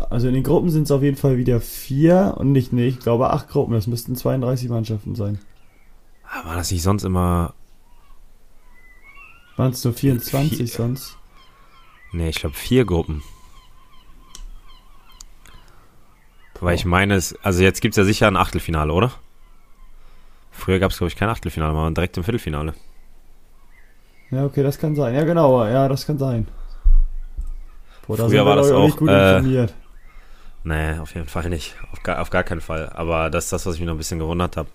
also 0.08 0.26
in 0.26 0.34
den 0.34 0.42
Gruppen 0.42 0.70
sind 0.70 0.84
es 0.84 0.90
auf 0.90 1.02
jeden 1.02 1.16
Fall 1.16 1.36
wieder 1.36 1.60
vier 1.60 2.34
und 2.38 2.50
nicht, 2.50 2.72
nee, 2.72 2.88
ich 2.88 2.98
glaube 2.98 3.30
acht 3.30 3.48
Gruppen, 3.48 3.74
das 3.74 3.86
müssten 3.86 4.16
32 4.16 4.68
Mannschaften 4.68 5.14
sein. 5.14 5.38
Ah, 6.24 6.44
War 6.48 6.56
das 6.56 6.72
nicht 6.72 6.82
sonst 6.82 7.04
immer. 7.04 7.54
Waren 9.56 9.70
es 9.70 9.84
nur 9.84 9.92
24 9.92 10.56
Vier. 10.58 10.66
sonst? 10.66 11.16
Nee, 12.12 12.30
ich 12.30 12.36
glaube 12.40 12.56
vier 12.56 12.84
Gruppen. 12.84 13.22
Weil 16.60 16.74
ich 16.74 16.84
meine, 16.84 17.14
es, 17.14 17.34
also 17.42 17.62
jetzt 17.62 17.80
gibt 17.80 17.92
es 17.92 17.96
ja 17.96 18.04
sicher 18.04 18.26
ein 18.26 18.36
Achtelfinale, 18.36 18.92
oder? 18.92 19.12
Früher 20.50 20.78
gab 20.78 20.90
es, 20.90 20.98
glaube 20.98 21.08
ich, 21.08 21.16
kein 21.16 21.28
Achtelfinale, 21.28 21.72
man 21.72 21.84
war 21.84 21.90
direkt 21.90 22.16
im 22.16 22.24
Viertelfinale. 22.24 22.74
Ja, 24.30 24.44
okay, 24.44 24.62
das 24.62 24.78
kann 24.78 24.94
sein. 24.94 25.14
Ja, 25.14 25.24
genau, 25.24 25.64
ja, 25.64 25.88
das 25.88 26.06
kann 26.06 26.18
sein. 26.18 26.46
Boah, 28.06 28.16
da 28.16 28.28
Früher 28.28 28.44
war 28.44 28.56
das 28.56 28.70
auch, 28.70 28.84
nicht 28.84 28.96
gut 28.96 29.08
äh, 29.08 29.38
informiert. 29.38 29.74
Nee, 30.62 30.98
auf 30.98 31.14
jeden 31.14 31.26
Fall 31.26 31.48
nicht. 31.48 31.74
Auf 31.92 32.02
gar, 32.02 32.20
auf 32.20 32.30
gar 32.30 32.44
keinen 32.44 32.60
Fall. 32.60 32.90
Aber 32.90 33.30
das 33.30 33.44
ist 33.44 33.52
das, 33.52 33.66
was 33.66 33.74
ich 33.74 33.80
mich 33.80 33.86
noch 33.86 33.94
ein 33.94 33.98
bisschen 33.98 34.18
gewundert 34.18 34.56
habe. 34.56 34.68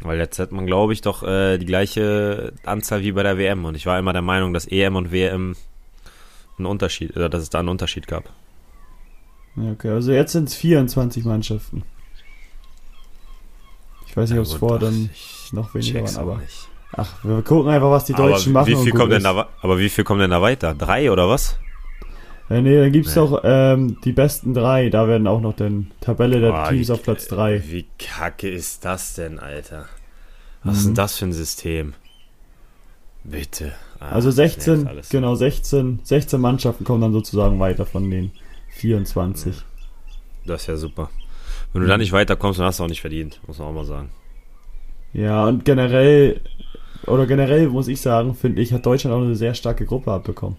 Weil 0.00 0.18
jetzt 0.18 0.38
hat 0.38 0.50
man, 0.50 0.66
glaube 0.66 0.94
ich, 0.94 1.02
doch 1.02 1.22
äh, 1.22 1.58
die 1.58 1.66
gleiche 1.66 2.54
Anzahl 2.64 3.02
wie 3.02 3.12
bei 3.12 3.22
der 3.22 3.36
WM. 3.36 3.66
Und 3.66 3.74
ich 3.74 3.84
war 3.84 3.98
immer 3.98 4.14
der 4.14 4.22
Meinung, 4.22 4.54
dass 4.54 4.66
EM 4.66 4.96
und 4.96 5.12
WM 5.12 5.56
einen 6.56 6.66
Unterschied, 6.66 7.14
oder 7.16 7.28
dass 7.28 7.42
es 7.42 7.50
da 7.50 7.58
einen 7.58 7.68
Unterschied 7.68 8.06
gab. 8.06 8.24
Okay, 9.56 9.90
also 9.90 10.12
jetzt 10.12 10.32
sind 10.32 10.48
es 10.48 10.54
24 10.54 11.24
Mannschaften. 11.24 11.82
Ich 14.06 14.16
weiß 14.16 14.30
nicht, 14.30 14.38
ob 14.38 14.44
es 14.46 14.54
vor 14.54 14.78
dann 14.78 15.10
noch 15.52 15.74
weniger 15.74 16.02
waren, 16.04 16.16
aber. 16.16 16.36
nicht. 16.38 16.68
Ach, 16.92 17.22
wir 17.24 17.42
gucken 17.42 17.70
einfach, 17.70 17.90
was 17.90 18.04
die 18.04 18.12
Deutschen 18.14 18.56
aber 18.56 18.66
machen. 18.66 18.78
wie 18.80 18.84
viel 18.84 18.92
kommt 18.92 19.12
denn 19.12 19.18
ist. 19.18 19.24
da, 19.24 19.48
aber 19.62 19.78
wie 19.78 19.88
viel 19.88 20.02
kommt 20.04 20.20
denn 20.20 20.30
da 20.30 20.42
weiter? 20.42 20.74
Drei 20.74 21.10
oder 21.12 21.28
was? 21.28 21.56
Ja, 22.48 22.60
nee, 22.60 22.76
dann 22.80 22.90
gibt's 22.90 23.10
Nee. 23.14 23.20
doch 23.22 23.42
ähm, 23.44 23.98
die 24.04 24.10
besten 24.12 24.54
drei. 24.54 24.88
Da 24.88 25.06
werden 25.06 25.28
auch 25.28 25.40
noch 25.40 25.54
dann 25.54 25.92
Tabelle 26.00 26.40
der 26.40 26.50
Boah, 26.50 26.68
Teams 26.68 26.88
wie, 26.88 26.92
auf 26.92 27.02
Platz 27.04 27.28
drei. 27.28 27.62
Wie 27.68 27.86
kacke 27.98 28.48
ist 28.48 28.84
das 28.84 29.14
denn, 29.14 29.38
Alter? 29.38 29.86
Was 30.64 30.78
ist 30.78 30.82
Mhm. 30.82 30.88
denn 30.88 30.94
das 30.96 31.16
für 31.18 31.24
ein 31.26 31.32
System? 31.32 31.94
Bitte. 33.22 33.72
Ah, 34.00 34.08
Also 34.10 34.30
das 34.30 34.36
nervt 34.38 34.62
16, 34.62 34.86
alles. 34.88 35.08
genau, 35.10 35.34
16, 35.36 36.00
16 36.02 36.40
Mannschaften 36.40 36.84
kommen 36.84 37.02
dann 37.02 37.12
sozusagen 37.12 37.60
weiter 37.60 37.86
von 37.86 38.10
den 38.10 38.32
24. 38.80 39.56
Das 40.46 40.62
ist 40.62 40.66
ja 40.66 40.76
super. 40.76 41.10
Wenn 41.72 41.82
du 41.82 41.88
da 41.88 41.98
nicht 41.98 42.12
weiterkommst, 42.12 42.58
dann 42.58 42.66
hast 42.66 42.80
du 42.80 42.84
auch 42.84 42.88
nicht 42.88 43.00
verdient, 43.02 43.40
muss 43.46 43.58
man 43.58 43.68
auch 43.68 43.72
mal 43.72 43.84
sagen. 43.84 44.10
Ja, 45.12 45.46
und 45.46 45.64
generell, 45.64 46.40
oder 47.06 47.26
generell 47.26 47.68
muss 47.68 47.88
ich 47.88 48.00
sagen, 48.00 48.34
finde 48.34 48.62
ich, 48.62 48.72
hat 48.72 48.86
Deutschland 48.86 49.14
auch 49.14 49.20
eine 49.22 49.36
sehr 49.36 49.54
starke 49.54 49.84
Gruppe 49.84 50.12
abbekommen. 50.12 50.56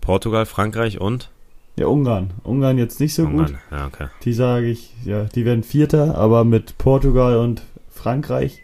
Portugal, 0.00 0.46
Frankreich 0.46 1.00
und 1.00 1.30
Ja, 1.78 1.86
Ungarn. 1.86 2.30
Ungarn 2.42 2.78
jetzt 2.78 3.00
nicht 3.00 3.14
so 3.14 3.24
gut. 3.24 3.32
Ungarn. 3.32 3.58
Ja, 3.70 3.86
okay. 3.86 4.06
Die 4.24 4.32
sage 4.32 4.66
ich, 4.66 4.92
ja, 5.04 5.24
die 5.24 5.44
werden 5.44 5.62
Vierter, 5.62 6.16
aber 6.16 6.44
mit 6.44 6.78
Portugal 6.78 7.38
und 7.38 7.62
Frankreich. 7.90 8.62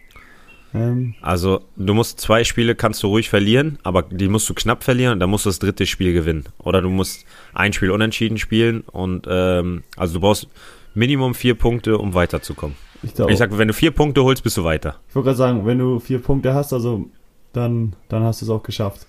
Ähm, 0.75 1.15
Also, 1.21 1.61
du 1.77 1.95
musst 1.95 2.21
zwei 2.21 2.45
Spiele 2.45 2.75
kannst 2.75 3.03
du 3.03 3.09
ruhig 3.09 3.29
verlieren, 3.29 3.79
aber 3.83 4.03
die 4.03 4.29
musst 4.29 4.49
du 4.49 4.55
knapp 4.55 4.85
verlieren 4.85 5.15
und 5.15 5.21
dann 5.21 5.31
musst 5.31 5.45
du 5.45 5.51
das 5.51 5.59
dritte 5.59 5.87
Spiel 5.87 6.13
gewinnen. 6.13 6.45
Oder 6.59 6.81
du 6.83 6.89
musst 6.89 7.25
ein 7.53 7.73
Spiel 7.73 7.91
unentschieden 7.91 8.39
spielen 8.39 8.81
und 8.83 9.27
ähm, 9.29 9.85
also 9.97 10.15
du 10.15 10.21
brauchst 10.21 10.49
Minimum 10.95 11.35
vier 11.35 11.55
Punkte, 11.55 11.99
um 11.99 12.15
weiterzukommen. 12.15 12.77
ich 13.03 13.19
Ich 13.19 13.39
sag, 13.39 13.57
wenn 13.57 13.69
du 13.69 13.75
vier 13.75 13.91
Punkte 13.91 14.23
holst, 14.25 14.43
bist 14.43 14.57
du 14.57 14.65
weiter. 14.65 14.97
ich 15.09 15.15
wollte 15.15 15.27
gerade 15.27 15.39
sagen, 15.39 15.67
wenn 15.67 15.79
du 15.79 15.99
vier 16.01 16.21
Punkte 16.21 16.55
hast, 16.55 16.73
also 16.73 17.07
dann, 17.53 17.95
dann 18.09 18.23
hast 18.23 18.41
du 18.41 18.47
es 18.47 18.51
auch 18.51 18.63
geschafft. 18.63 19.07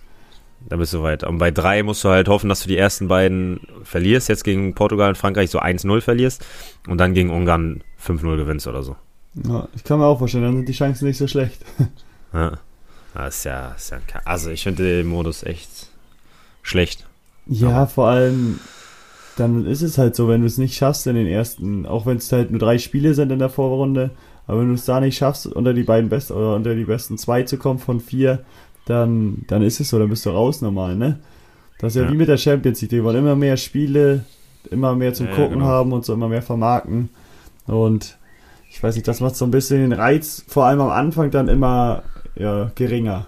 Dann 0.69 0.79
bist 0.79 0.93
du 0.93 1.03
weiter. 1.03 1.27
Und 1.27 1.39
bei 1.39 1.51
drei 1.51 1.83
musst 1.83 2.03
du 2.05 2.09
halt 2.09 2.29
hoffen, 2.29 2.47
dass 2.47 2.61
du 2.61 2.69
die 2.69 2.77
ersten 2.77 3.09
beiden 3.09 3.59
verlierst, 3.83 4.29
jetzt 4.29 4.45
gegen 4.45 4.73
Portugal 4.75 5.09
und 5.09 5.17
Frankreich 5.17 5.49
so 5.49 5.59
1-0 5.59 5.99
verlierst 6.01 6.45
und 6.87 6.97
dann 6.99 7.13
gegen 7.13 7.29
Ungarn 7.31 7.83
5-0 8.01 8.37
gewinnst 8.37 8.67
oder 8.67 8.81
so. 8.81 8.95
Ja, 9.35 9.67
ich 9.75 9.83
kann 9.83 9.99
mir 9.99 10.05
auch 10.05 10.19
vorstellen, 10.19 10.43
dann 10.43 10.55
sind 10.57 10.69
die 10.69 10.73
Chancen 10.73 11.05
nicht 11.07 11.17
so 11.17 11.27
schlecht. 11.27 11.63
Ja. 12.33 12.53
Das 13.13 13.37
ist 13.37 13.43
ja, 13.43 13.73
ist 13.77 13.91
ja 13.91 13.97
ein 13.97 14.03
also 14.25 14.49
ich 14.49 14.63
finde 14.63 14.81
den 14.83 15.05
Modus 15.05 15.43
echt 15.43 15.69
schlecht. 16.63 17.05
Ja, 17.45 17.69
Aber- 17.69 17.87
vor 17.87 18.07
allem, 18.07 18.59
dann 19.37 19.67
ist 19.67 19.83
es 19.83 19.99
halt 19.99 20.15
so, 20.15 20.27
wenn 20.27 20.41
du 20.41 20.47
es 20.47 20.57
nicht 20.57 20.75
schaffst 20.75 21.05
in 21.05 21.15
den 21.15 21.27
ersten, 21.27 21.85
auch 21.85 22.07
wenn 22.07 22.17
es 22.17 22.31
halt 22.31 22.49
nur 22.49 22.59
drei 22.59 22.79
Spiele 22.79 23.13
sind 23.13 23.31
in 23.31 23.37
der 23.39 23.49
Vorrunde, 23.49 24.09
Aber 24.47 24.59
wenn 24.61 24.67
du 24.69 24.73
es 24.73 24.85
da 24.85 24.99
nicht 24.99 25.15
schaffst, 25.15 25.45
unter 25.45 25.73
die 25.75 25.83
beiden 25.83 26.09
besten 26.09 26.33
oder 26.33 26.55
unter 26.55 26.73
die 26.75 26.85
besten 26.85 27.17
zwei 27.19 27.43
zu 27.43 27.57
kommen 27.57 27.77
von 27.79 27.99
vier, 28.01 28.43
dann, 28.87 29.45
dann 29.47 29.61
ist 29.61 29.79
es 29.79 29.89
so, 29.89 29.99
dann 29.99 30.09
bist 30.09 30.25
du 30.25 30.31
raus 30.31 30.61
normal, 30.61 30.95
ne? 30.95 31.19
Das 31.79 31.93
ist 31.95 32.01
ja, 32.01 32.07
Ja. 32.07 32.11
wie 32.11 32.17
mit 32.17 32.27
der 32.29 32.37
Champions 32.37 32.81
League. 32.81 32.89
Die 32.89 33.03
wollen 33.03 33.17
immer 33.17 33.35
mehr 33.35 33.55
Spiele, 33.57 34.25
immer 34.71 34.95
mehr 34.95 35.13
zum 35.13 35.27
Ja, 35.27 35.35
Gucken 35.35 35.59
genau. 35.59 35.65
haben 35.67 35.93
und 35.93 36.03
so 36.03 36.13
immer 36.13 36.27
mehr 36.29 36.41
vermarkten. 36.41 37.09
Und 37.67 38.17
ich 38.73 38.81
weiß 38.81 38.95
nicht, 38.95 39.07
das 39.07 39.19
macht 39.19 39.35
so 39.35 39.45
ein 39.45 39.51
bisschen 39.51 39.81
den 39.81 39.93
Reiz, 39.93 40.43
vor 40.47 40.65
allem 40.65 40.81
am 40.81 40.89
Anfang 40.89 41.29
dann 41.29 41.47
immer 41.47 42.01
ja, 42.35 42.71
geringer. 42.73 43.27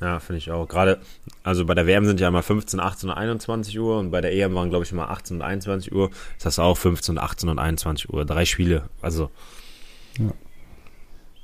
Ja, 0.00 0.20
finde 0.20 0.38
ich 0.38 0.52
auch. 0.52 0.68
Gerade, 0.68 1.00
also 1.42 1.66
bei 1.66 1.74
der 1.74 1.88
WM 1.88 2.04
sind 2.04 2.20
ja 2.20 2.28
immer 2.28 2.42
15, 2.42 2.78
18 2.78 3.10
und 3.10 3.16
21 3.16 3.78
Uhr 3.80 3.98
und 3.98 4.12
bei 4.12 4.20
der 4.20 4.32
EM 4.32 4.54
waren, 4.54 4.70
glaube 4.70 4.84
ich, 4.84 4.92
immer 4.92 5.10
18 5.10 5.38
und 5.38 5.42
21 5.42 5.92
Uhr. 5.92 6.10
Das 6.38 6.46
heißt 6.46 6.60
auch 6.60 6.76
15, 6.76 7.18
18 7.18 7.48
und 7.48 7.58
21 7.58 8.12
Uhr. 8.12 8.24
Drei 8.24 8.44
Spiele. 8.44 8.84
Also, 9.02 9.30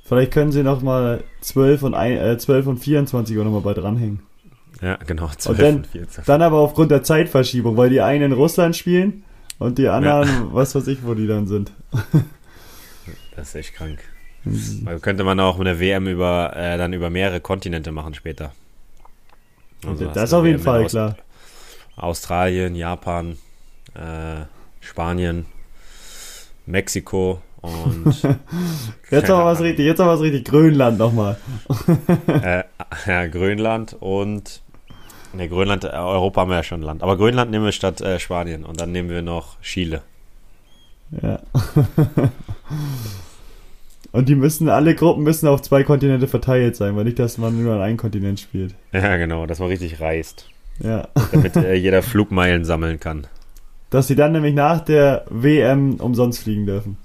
Vielleicht 0.05 0.31
können 0.31 0.53
sie 0.53 0.63
noch 0.63 0.81
mal 0.81 1.21
12 1.41 1.83
und, 1.83 1.93
ein, 1.93 2.13
äh, 2.17 2.37
12 2.37 2.67
und 2.67 2.77
24 2.77 3.37
Uhr 3.37 3.43
noch 3.43 3.51
mal 3.51 3.61
bei 3.61 3.73
dranhängen. 3.73 4.21
ja, 4.81 4.95
genau. 5.05 5.29
12 5.37 5.57
dann- 5.57 5.75
und 5.75 5.87
14. 5.87 6.23
Dann 6.25 6.41
aber 6.41 6.59
aufgrund 6.59 6.91
der 6.91 7.03
Zeitverschiebung, 7.03 7.75
weil 7.75 7.89
die 7.89 7.99
einen 7.99 8.31
in 8.31 8.31
Russland 8.31 8.77
spielen 8.77 9.23
und 9.59 9.77
die 9.77 9.89
anderen, 9.89 10.53
was 10.53 10.75
weiß 10.75 10.87
ich, 10.87 11.05
wo 11.05 11.13
die 11.13 11.27
dann 11.27 11.47
sind. 11.47 11.73
Das 13.35 13.49
ist 13.49 13.55
echt 13.55 13.73
krank. 13.73 13.99
Weil 14.43 14.99
könnte 14.99 15.23
man 15.23 15.39
auch 15.39 15.57
mit 15.57 15.67
der 15.67 15.79
WM 15.79 16.07
über, 16.07 16.53
äh, 16.55 16.77
dann 16.77 16.93
über 16.93 17.09
mehrere 17.09 17.41
Kontinente 17.41 17.91
machen 17.91 18.13
später. 18.13 18.51
Also 19.85 20.05
das 20.05 20.25
ist 20.25 20.33
auf 20.33 20.45
jeden 20.45 20.57
WM 20.59 20.63
Fall 20.65 20.85
Aus- 20.85 20.91
klar. 20.91 21.15
Australien, 21.95 22.75
Japan, 22.75 23.37
äh, 23.93 24.45
Spanien, 24.79 25.45
Mexiko 26.65 27.41
und 27.61 28.21
Jetzt 29.11 29.29
aber 29.29 29.45
was 29.45 29.59
richtig, 29.59 29.85
jetzt 29.85 29.99
aber 29.99 30.13
was 30.13 30.21
richtig. 30.21 30.45
Grönland 30.45 30.97
nochmal. 30.97 31.37
äh, 32.27 32.63
ja, 33.05 33.27
Grönland 33.27 33.95
und 33.99 34.61
ne, 35.33 35.47
Grönland, 35.49 35.83
äh, 35.83 35.89
Europa 35.89 36.41
haben 36.41 36.49
wir 36.49 36.57
ja 36.57 36.63
schon 36.63 36.81
Land. 36.81 37.03
Aber 37.03 37.17
Grönland 37.17 37.51
nehmen 37.51 37.65
wir 37.65 37.71
statt 37.71 38.01
äh, 38.01 38.19
Spanien 38.19 38.65
und 38.65 38.81
dann 38.81 38.91
nehmen 38.91 39.09
wir 39.09 39.21
noch 39.21 39.61
Chile. 39.61 40.01
Ja. 41.21 41.39
Und 44.11 44.27
die 44.27 44.35
müssen, 44.35 44.67
alle 44.67 44.93
Gruppen 44.93 45.23
müssen 45.23 45.47
auf 45.47 45.61
zwei 45.61 45.83
Kontinente 45.83 46.27
verteilt 46.27 46.75
sein, 46.75 46.95
weil 46.95 47.05
nicht, 47.05 47.19
dass 47.19 47.37
man 47.37 47.61
nur 47.61 47.75
an 47.75 47.81
einem 47.81 47.97
Kontinent 47.97 48.39
spielt. 48.39 48.75
Ja, 48.91 49.15
genau, 49.17 49.45
dass 49.45 49.59
man 49.59 49.69
richtig 49.69 50.01
reist. 50.01 50.47
Ja. 50.79 51.07
Damit 51.31 51.55
äh, 51.55 51.73
jeder 51.75 52.03
Flugmeilen 52.03 52.65
sammeln 52.65 52.99
kann. 52.99 53.27
Dass 53.89 54.07
sie 54.07 54.15
dann 54.15 54.33
nämlich 54.33 54.53
nach 54.53 54.81
der 54.81 55.25
WM 55.29 55.95
umsonst 55.95 56.43
fliegen 56.43 56.65
dürfen. 56.65 56.97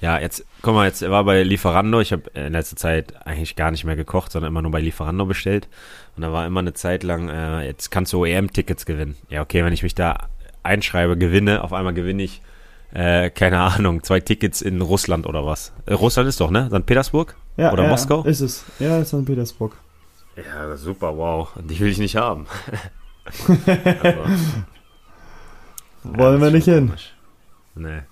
Ja, 0.00 0.20
jetzt, 0.20 0.44
guck 0.62 0.74
mal, 0.74 0.86
jetzt 0.86 1.02
war 1.08 1.24
bei 1.24 1.42
Lieferando, 1.42 2.00
ich 2.00 2.12
habe 2.12 2.30
in 2.34 2.52
letzter 2.52 2.76
Zeit 2.76 3.14
eigentlich 3.26 3.56
gar 3.56 3.72
nicht 3.72 3.84
mehr 3.84 3.96
gekocht, 3.96 4.30
sondern 4.30 4.52
immer 4.52 4.62
nur 4.62 4.70
bei 4.70 4.80
Lieferando 4.80 5.26
bestellt. 5.26 5.68
Und 6.16 6.22
da 6.22 6.32
war 6.32 6.46
immer 6.46 6.60
eine 6.60 6.72
Zeit 6.72 7.02
lang, 7.02 7.28
äh, 7.28 7.66
jetzt 7.66 7.90
kannst 7.90 8.12
du 8.12 8.24
OEM-Tickets 8.24 8.86
gewinnen. 8.86 9.16
Ja, 9.28 9.42
okay, 9.42 9.64
wenn 9.64 9.72
ich 9.72 9.82
mich 9.82 9.96
da 9.96 10.28
einschreibe, 10.62 11.16
gewinne, 11.16 11.64
auf 11.64 11.72
einmal 11.72 11.94
gewinne 11.94 12.22
ich, 12.22 12.42
äh, 12.92 13.30
keine 13.30 13.60
Ahnung, 13.60 14.02
zwei 14.02 14.20
Tickets 14.20 14.62
in 14.62 14.80
Russland 14.80 15.26
oder 15.26 15.44
was. 15.46 15.72
Äh, 15.86 15.94
Russland 15.94 16.28
ist 16.28 16.40
doch, 16.40 16.50
ne? 16.50 16.68
St. 16.72 16.86
Petersburg? 16.86 17.36
Ja, 17.56 17.72
Oder 17.72 17.84
ja, 17.84 17.88
Moskau? 17.90 18.22
Ist 18.22 18.40
es. 18.40 18.64
Ja, 18.78 18.98
ist 18.98 19.08
St. 19.08 19.24
Petersburg. 19.24 19.76
Ja, 20.36 20.76
super, 20.76 21.16
wow. 21.16 21.48
Die 21.68 21.78
will 21.80 21.88
ich 21.88 21.98
nicht 21.98 22.16
haben. 22.16 22.46
also, 23.46 23.52
Wollen 26.04 26.40
wir 26.40 26.50
das 26.50 26.54
ist 26.54 26.54
nicht 26.54 26.64
hin. 26.66 26.86
komisch. 26.86 27.14
Nee. 27.74 28.02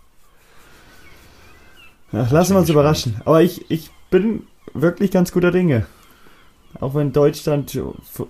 Ach, 2.13 2.31
lassen 2.31 2.55
wir 2.55 2.61
uns 2.61 2.69
überraschen. 2.69 3.21
Aber 3.25 3.43
ich, 3.43 3.71
ich 3.71 3.91
bin 4.11 4.47
wirklich 4.75 5.11
ganz 5.11 5.33
guter 5.33 5.51
Dinge. 5.51 5.87
Auch 6.81 6.95
wenn 6.95 7.13
Deutschland 7.13 7.79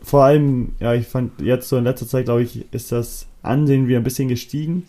vor 0.03 0.25
allem, 0.25 0.75
ja, 0.79 0.95
ich 0.95 1.07
fand 1.09 1.41
jetzt 1.41 1.69
so 1.69 1.77
in 1.79 1.85
letzter 1.85 2.07
Zeit, 2.07 2.27
glaube 2.27 2.43
ich, 2.43 2.73
ist 2.73 2.93
das 2.93 3.27
Ansehen 3.43 3.89
wieder 3.89 3.99
ein 3.99 4.05
bisschen 4.05 4.29
gestiegen. 4.29 4.87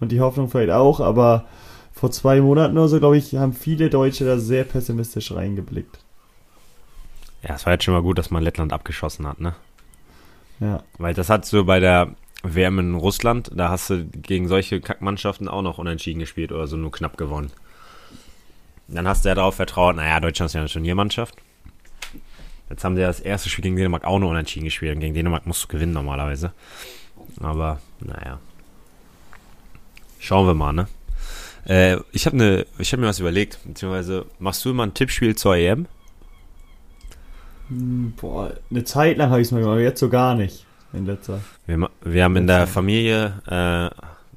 Und 0.00 0.12
die 0.12 0.20
Hoffnung 0.20 0.48
vielleicht 0.48 0.70
auch, 0.70 1.00
aber 1.00 1.46
vor 1.92 2.10
zwei 2.10 2.40
Monaten 2.40 2.76
oder 2.76 2.88
so, 2.88 2.98
glaube 2.98 3.16
ich, 3.16 3.34
haben 3.34 3.52
viele 3.52 3.88
Deutsche 3.88 4.24
da 4.24 4.38
sehr 4.38 4.64
pessimistisch 4.64 5.32
reingeblickt. 5.32 5.98
Ja, 7.42 7.54
es 7.54 7.64
war 7.64 7.72
jetzt 7.72 7.84
schon 7.84 7.94
mal 7.94 8.02
gut, 8.02 8.18
dass 8.18 8.30
man 8.30 8.42
Lettland 8.42 8.72
abgeschossen 8.72 9.26
hat, 9.26 9.40
ne? 9.40 9.54
Ja. 10.60 10.82
Weil 10.98 11.14
das 11.14 11.30
hat 11.30 11.46
so 11.46 11.64
bei 11.64 11.80
der 11.80 12.14
WM 12.42 12.78
in 12.78 12.94
Russland, 12.94 13.50
da 13.54 13.70
hast 13.70 13.90
du 13.90 14.04
gegen 14.04 14.48
solche 14.48 14.80
Kackmannschaften 14.80 15.48
auch 15.48 15.62
noch 15.62 15.78
unentschieden 15.78 16.20
gespielt 16.20 16.52
oder 16.52 16.66
so 16.66 16.76
nur 16.76 16.92
knapp 16.92 17.16
gewonnen. 17.16 17.50
Dann 18.88 19.08
hast 19.08 19.24
du 19.24 19.30
ja 19.30 19.34
darauf 19.34 19.56
vertraut, 19.56 19.96
naja, 19.96 20.20
Deutschland 20.20 20.50
ist 20.50 20.54
ja 20.54 20.60
eine 20.60 20.70
Turniermannschaft. 20.70 21.34
Jetzt 22.68 22.84
haben 22.84 22.96
sie 22.96 23.02
ja 23.02 23.08
das 23.08 23.20
erste 23.20 23.48
Spiel 23.48 23.62
gegen 23.62 23.76
Dänemark 23.76 24.04
auch 24.04 24.18
nur 24.18 24.30
unentschieden 24.30 24.64
gespielt. 24.64 24.94
Und 24.94 25.00
gegen 25.00 25.14
Dänemark 25.14 25.46
musst 25.46 25.64
du 25.64 25.68
gewinnen 25.68 25.92
normalerweise. 25.92 26.52
Aber, 27.40 27.80
naja. 28.00 28.38
Schauen 30.18 30.46
wir 30.46 30.54
mal, 30.54 30.72
ne? 30.72 30.88
Äh, 31.66 31.98
ich 32.12 32.26
habe 32.26 32.36
ne, 32.36 32.66
ich 32.78 32.92
hab 32.92 33.00
mir 33.00 33.06
was 33.06 33.18
überlegt, 33.18 33.58
beziehungsweise 33.64 34.26
machst 34.38 34.64
du 34.64 34.70
immer 34.70 34.84
ein 34.84 34.94
Tippspiel 34.94 35.34
zur 35.34 35.56
EM? 35.56 35.86
Hm, 37.68 38.14
Boah, 38.16 38.52
eine 38.70 38.84
Zeit 38.84 39.16
lang 39.16 39.30
habe 39.30 39.40
ich 39.40 39.48
es 39.48 39.52
mal 39.52 39.60
gemacht, 39.60 39.74
aber 39.74 39.82
jetzt 39.82 40.00
so 40.00 40.08
gar 40.08 40.34
nicht. 40.34 40.64
In 40.92 41.04
letzter. 41.04 41.40
Wir, 41.66 41.90
wir 42.02 42.24
haben 42.24 42.36
in 42.36 42.46
der 42.46 42.66
Familie 42.66 43.42
äh, 43.48 43.90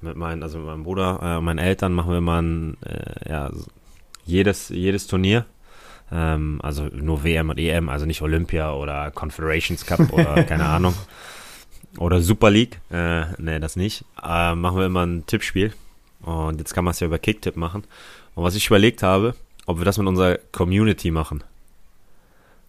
mit 0.03 0.15
meinen, 0.17 0.43
also 0.43 0.57
mit 0.57 0.67
meinem 0.67 0.83
Bruder, 0.83 1.19
äh, 1.21 1.37
und 1.37 1.45
meinen 1.45 1.59
Eltern 1.59 1.93
machen 1.93 2.11
wir 2.11 2.21
mal 2.21 2.41
ein, 2.41 2.77
äh, 2.83 3.29
ja, 3.29 3.51
jedes, 4.25 4.69
jedes 4.69 5.07
Turnier. 5.07 5.45
Ähm, 6.11 6.59
also 6.63 6.85
nur 6.85 7.23
WM 7.23 7.49
und 7.49 7.59
EM, 7.59 7.89
also 7.89 8.05
nicht 8.05 8.21
Olympia 8.21 8.73
oder 8.73 9.11
Confederations 9.11 9.85
Cup 9.85 10.11
oder 10.11 10.43
keine 10.47 10.65
Ahnung. 10.65 10.95
Oder 11.97 12.21
Super 12.21 12.49
League. 12.49 12.79
Äh, 12.91 13.25
nee, 13.37 13.59
das 13.59 13.75
nicht. 13.75 14.05
Äh, 14.23 14.55
machen 14.55 14.77
wir 14.77 14.85
immer 14.85 15.05
ein 15.05 15.25
Tippspiel. 15.25 15.73
Und 16.21 16.59
jetzt 16.59 16.73
kann 16.73 16.83
man 16.83 16.91
es 16.91 16.99
ja 16.99 17.07
über 17.07 17.19
Kicktipp 17.19 17.55
machen. 17.55 17.83
Und 18.35 18.43
was 18.43 18.55
ich 18.55 18.67
überlegt 18.67 19.03
habe, 19.03 19.35
ob 19.65 19.79
wir 19.79 19.85
das 19.85 19.97
mit 19.97 20.07
unserer 20.07 20.37
Community 20.51 21.11
machen. 21.11 21.43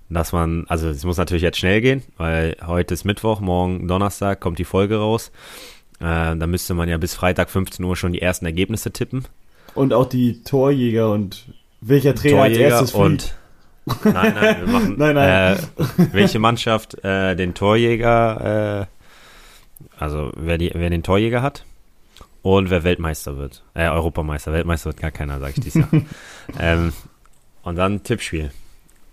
Dass 0.09 0.33
man, 0.33 0.64
also 0.68 0.88
es 0.88 1.04
muss 1.04 1.18
natürlich 1.18 1.42
jetzt 1.42 1.59
schnell 1.59 1.80
gehen, 1.80 2.02
weil 2.16 2.56
heute 2.66 2.94
ist 2.94 3.04
Mittwoch, 3.04 3.40
morgen 3.40 3.87
Donnerstag 3.87 4.40
kommt 4.40 4.59
die 4.59 4.64
Folge 4.64 4.96
raus. 4.96 5.30
Äh, 6.00 6.37
da 6.37 6.46
müsste 6.46 6.74
man 6.74 6.88
ja 6.88 6.96
bis 6.98 7.14
Freitag 7.14 7.50
15 7.50 7.85
Uhr 7.85 7.96
schon 7.96 8.12
die 8.12 8.22
ersten 8.22 8.44
Ergebnisse 8.46 8.90
tippen. 8.90 9.26
Und 9.74 9.92
auch 9.92 10.06
die 10.06 10.42
Torjäger 10.42 11.12
und 11.12 11.46
welcher 11.80 12.14
Trainer 12.14 12.42
als 12.42 12.54
Torjäger 12.54 12.68
erstes 12.70 12.90
fliegt. 12.90 13.04
und 13.04 13.35
nein, 14.14 14.35
nein, 14.35 14.56
wir 14.61 14.66
machen 14.66 14.94
Nein, 14.98 15.14
nein. 15.14 15.56
Äh, 15.56 16.06
welche 16.12 16.38
Mannschaft 16.38 17.02
äh, 17.04 17.37
den 17.37 17.54
Torjäger, 17.54 18.88
äh, 18.88 18.99
also 19.99 20.33
wer, 20.37 20.59
die, 20.59 20.71
wer 20.75 20.90
den 20.90 21.03
Torjäger 21.03 21.43
hat 21.43 21.64
und 22.43 22.71
wer 22.71 22.85
Weltmeister 22.85 23.37
wird. 23.37 23.62
Äh, 23.75 23.88
Europameister, 23.88 24.53
Weltmeister 24.53 24.87
wird 24.87 25.01
gar 25.01 25.11
keiner, 25.11 25.40
sag 25.40 25.51
ich 25.51 25.62
dies 25.64 25.75
Jahr. 25.75 25.88
ähm, 26.59 26.93
und 27.62 27.77
dann 27.77 28.03
Tippspiel. 28.03 28.51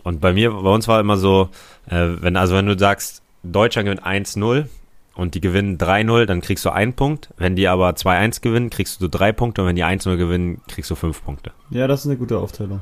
Und 0.04 0.22
bei 0.22 0.32
mir, 0.32 0.52
bei 0.52 0.70
uns 0.70 0.88
war 0.88 1.00
immer 1.00 1.18
so, 1.18 1.50
äh, 1.90 2.08
wenn, 2.22 2.38
also 2.38 2.56
wenn 2.56 2.66
du 2.66 2.78
sagst, 2.78 3.22
Deutschland 3.44 3.86
gewinnt 3.88 4.06
1-0 4.06 4.68
und 5.16 5.36
die 5.36 5.42
gewinnen 5.42 5.78
3-0, 5.78 6.26
dann 6.26 6.42
kriegst 6.42 6.64
du 6.64 6.70
einen 6.70 6.94
Punkt. 6.94 7.30
Wenn 7.38 7.56
die 7.56 7.68
aber 7.68 7.90
2-1 7.90 8.42
gewinnen, 8.42 8.70
kriegst 8.70 9.02
du 9.02 9.08
drei 9.08 9.32
Punkte 9.32 9.62
und 9.62 9.68
wenn 9.68 9.76
die 9.76 9.84
1-0 9.84 10.16
gewinnen, 10.16 10.62
kriegst 10.68 10.90
du 10.92 10.96
fünf 10.96 11.24
Punkte. 11.24 11.52
Ja, 11.72 11.88
das 11.88 12.02
ist 12.02 12.06
eine 12.06 12.18
gute 12.18 12.38
Aufteilung. 12.38 12.82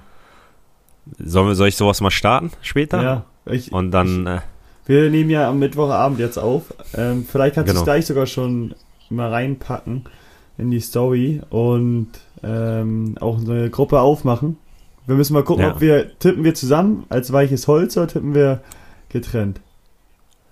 Wir, 1.18 1.56
soll 1.56 1.68
ich 1.68 1.78
sowas 1.78 2.02
mal 2.02 2.12
starten 2.12 2.52
später? 2.62 3.02
Ja, 3.02 3.26
ich, 3.46 3.72
Und 3.72 3.92
dann, 3.92 4.28
äh, 4.28 4.40
Wir 4.86 5.10
nehmen 5.10 5.30
ja 5.30 5.50
am 5.50 5.60
Mittwochabend 5.60 6.20
jetzt 6.20 6.38
auf. 6.38 6.74
Ähm, 6.96 7.26
vielleicht 7.30 7.56
kannst 7.56 7.70
du 7.70 7.74
Genau. 7.74 7.82
es 7.82 7.86
gleich 7.86 8.06
sogar 8.06 8.28
schon 8.28 8.76
mal 9.10 9.30
reinpacken 9.32 10.06
in 10.58 10.72
die 10.72 10.80
Story 10.80 11.42
und 11.50 12.10
ähm, 12.44 13.18
auch 13.20 13.40
eine 13.40 13.70
Gruppe 13.70 14.00
aufmachen. 14.00 14.58
Wir 15.08 15.16
müssen 15.16 15.34
mal 15.34 15.44
gucken, 15.44 15.64
Ja. 15.66 15.72
ob 15.74 15.82
wir 15.82 16.18
tippen 16.20 16.44
wir 16.44 16.54
zusammen 16.56 17.06
als 17.10 17.32
weiches 17.34 17.68
Holz 17.68 17.98
oder 17.98 18.08
tippen 18.08 18.34
wir 18.36 18.62
getrennt. 19.10 19.60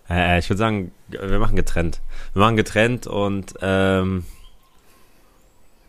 äh, 0.09 0.37
ich 0.39 0.49
würde 0.49 0.57
sagen, 0.57 0.91
wir 1.09 1.39
machen 1.39 1.55
getrennt. 1.55 2.01
Wir 2.33 2.41
machen 2.41 2.55
getrennt 2.57 3.07
und 3.07 3.53
ähm, 3.61 4.25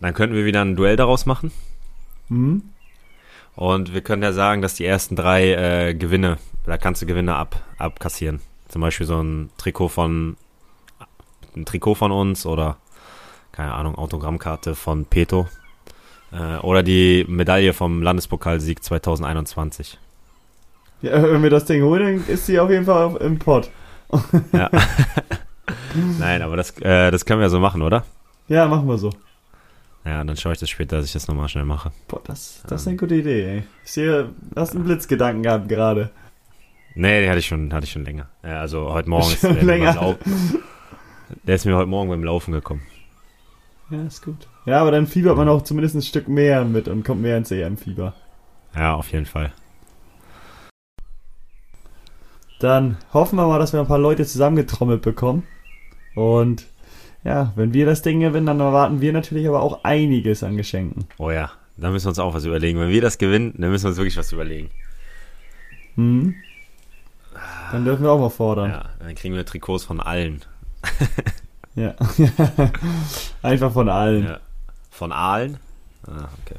dann 0.00 0.14
könnten 0.14 0.36
wir 0.36 0.44
wieder 0.44 0.62
ein 0.62 0.76
Duell 0.76 0.96
daraus 0.96 1.24
machen. 1.26 1.50
Mhm. 2.28 2.62
Und 3.56 3.94
wir 3.94 4.00
können 4.00 4.22
ja 4.22 4.32
sagen, 4.32 4.62
dass 4.62 4.74
die 4.74 4.84
ersten 4.84 5.16
drei 5.16 5.52
äh, 5.52 5.94
Gewinne, 5.94 6.38
da 6.66 6.76
kannst 6.76 7.02
du 7.02 7.06
Gewinne 7.06 7.36
ab, 7.36 7.60
abkassieren. 7.78 8.40
Zum 8.68 8.80
Beispiel 8.80 9.06
so 9.06 9.22
ein 9.22 9.50
Trikot 9.56 9.88
von 9.88 10.36
ein 11.56 11.64
Trikot 11.64 11.94
von 11.94 12.10
uns 12.10 12.46
oder 12.46 12.76
keine 13.52 13.72
Ahnung, 13.72 13.94
Autogrammkarte 13.94 14.74
von 14.74 15.04
Peto. 15.04 15.48
Äh, 16.32 16.56
oder 16.58 16.82
die 16.82 17.24
Medaille 17.28 17.72
vom 17.72 18.02
Landespokalsieg 18.02 18.82
2021. 18.82 19.98
Ja, 21.02 21.22
wenn 21.22 21.42
wir 21.42 21.50
das 21.50 21.64
Ding 21.66 21.82
holen, 21.82 22.24
dann 22.24 22.34
ist 22.34 22.46
sie 22.46 22.58
auf 22.58 22.70
jeden 22.70 22.86
Fall 22.86 23.16
im 23.16 23.38
Pod. 23.38 23.70
Ja. 24.52 24.70
Nein, 26.18 26.42
aber 26.42 26.56
das, 26.56 26.70
äh, 26.80 27.10
das 27.10 27.24
können 27.24 27.40
wir 27.40 27.50
so 27.50 27.60
machen, 27.60 27.82
oder? 27.82 28.04
Ja, 28.48 28.66
machen 28.66 28.88
wir 28.88 28.98
so. 28.98 29.10
Ja, 30.04 30.22
dann 30.22 30.36
schaue 30.36 30.52
ich 30.52 30.58
das 30.58 30.68
später, 30.68 30.96
dass 30.98 31.06
ich 31.06 31.12
das 31.12 31.28
nochmal 31.28 31.48
schnell 31.48 31.64
mache. 31.64 31.90
Boah, 32.08 32.20
das, 32.24 32.62
das 32.66 32.82
ist 32.82 32.88
eine 32.88 32.96
gute 32.98 33.14
Idee, 33.14 33.44
ey. 33.44 33.62
Ich 33.84 33.92
sehe, 33.92 34.24
du 34.24 34.60
hast 34.60 34.74
einen 34.74 34.84
Blitzgedanken 34.84 35.42
gehabt 35.42 35.68
gerade. 35.68 36.10
Nee, 36.94 37.22
den 37.22 37.30
hatte 37.30 37.38
ich 37.40 37.46
schon, 37.46 37.72
hatte 37.72 37.86
ich 37.86 37.92
schon 37.92 38.04
länger. 38.04 38.28
Ja, 38.42 38.60
also 38.60 38.92
heute 38.92 39.08
Morgen 39.08 39.32
ist 39.32 39.40
Schon 39.40 39.54
der, 39.54 39.64
länger. 39.64 40.16
der 41.42 41.54
ist 41.54 41.64
mir 41.64 41.76
heute 41.76 41.88
Morgen 41.88 42.10
beim 42.10 42.22
Laufen 42.22 42.52
gekommen. 42.52 42.82
Ja, 43.90 44.02
ist 44.06 44.22
gut. 44.22 44.46
Ja, 44.66 44.80
aber 44.80 44.90
dann 44.90 45.06
fiebert 45.06 45.36
man 45.36 45.48
auch 45.48 45.62
zumindest 45.62 45.94
ein 45.96 46.02
Stück 46.02 46.28
mehr 46.28 46.64
mit 46.64 46.86
und 46.86 47.04
kommt 47.04 47.22
mehr 47.22 47.36
ins 47.36 47.50
EM-Fieber. 47.50 48.14
Ja, 48.76 48.94
auf 48.94 49.10
jeden 49.10 49.26
Fall. 49.26 49.52
Dann 52.60 52.96
hoffen 53.12 53.36
wir 53.36 53.46
mal, 53.46 53.58
dass 53.58 53.72
wir 53.72 53.80
ein 53.80 53.86
paar 53.86 53.98
Leute 53.98 54.24
zusammengetrommelt 54.24 55.02
bekommen. 55.02 55.44
Und 56.14 56.66
ja, 57.24 57.52
wenn 57.56 57.74
wir 57.74 57.86
das 57.86 58.02
Ding 58.02 58.20
gewinnen, 58.20 58.46
dann 58.46 58.60
erwarten 58.60 59.00
wir 59.00 59.12
natürlich 59.12 59.48
aber 59.48 59.62
auch 59.62 59.84
einiges 59.84 60.42
an 60.42 60.56
Geschenken. 60.56 61.06
Oh 61.18 61.30
ja, 61.30 61.50
da 61.76 61.90
müssen 61.90 62.06
wir 62.06 62.10
uns 62.10 62.18
auch 62.18 62.34
was 62.34 62.44
überlegen. 62.44 62.78
Wenn 62.78 62.90
wir 62.90 63.02
das 63.02 63.18
gewinnen, 63.18 63.54
dann 63.58 63.70
müssen 63.70 63.84
wir 63.84 63.88
uns 63.90 63.98
wirklich 63.98 64.16
was 64.16 64.32
überlegen. 64.32 64.70
Hm? 65.96 66.34
Dann 67.72 67.84
dürfen 67.84 68.04
wir 68.04 68.12
auch 68.12 68.20
mal 68.20 68.30
fordern. 68.30 68.70
Ja, 68.70 68.84
dann 69.00 69.14
kriegen 69.14 69.34
wir 69.34 69.44
Trikots 69.44 69.84
von 69.84 70.00
allen. 70.00 70.42
Ja. 71.74 71.94
Einfach 73.42 73.72
von 73.72 73.88
allen. 73.88 74.24
Ja. 74.24 74.40
Von 74.90 75.12
Aalen? 75.12 75.58
Ah, 76.06 76.28
okay. 76.44 76.58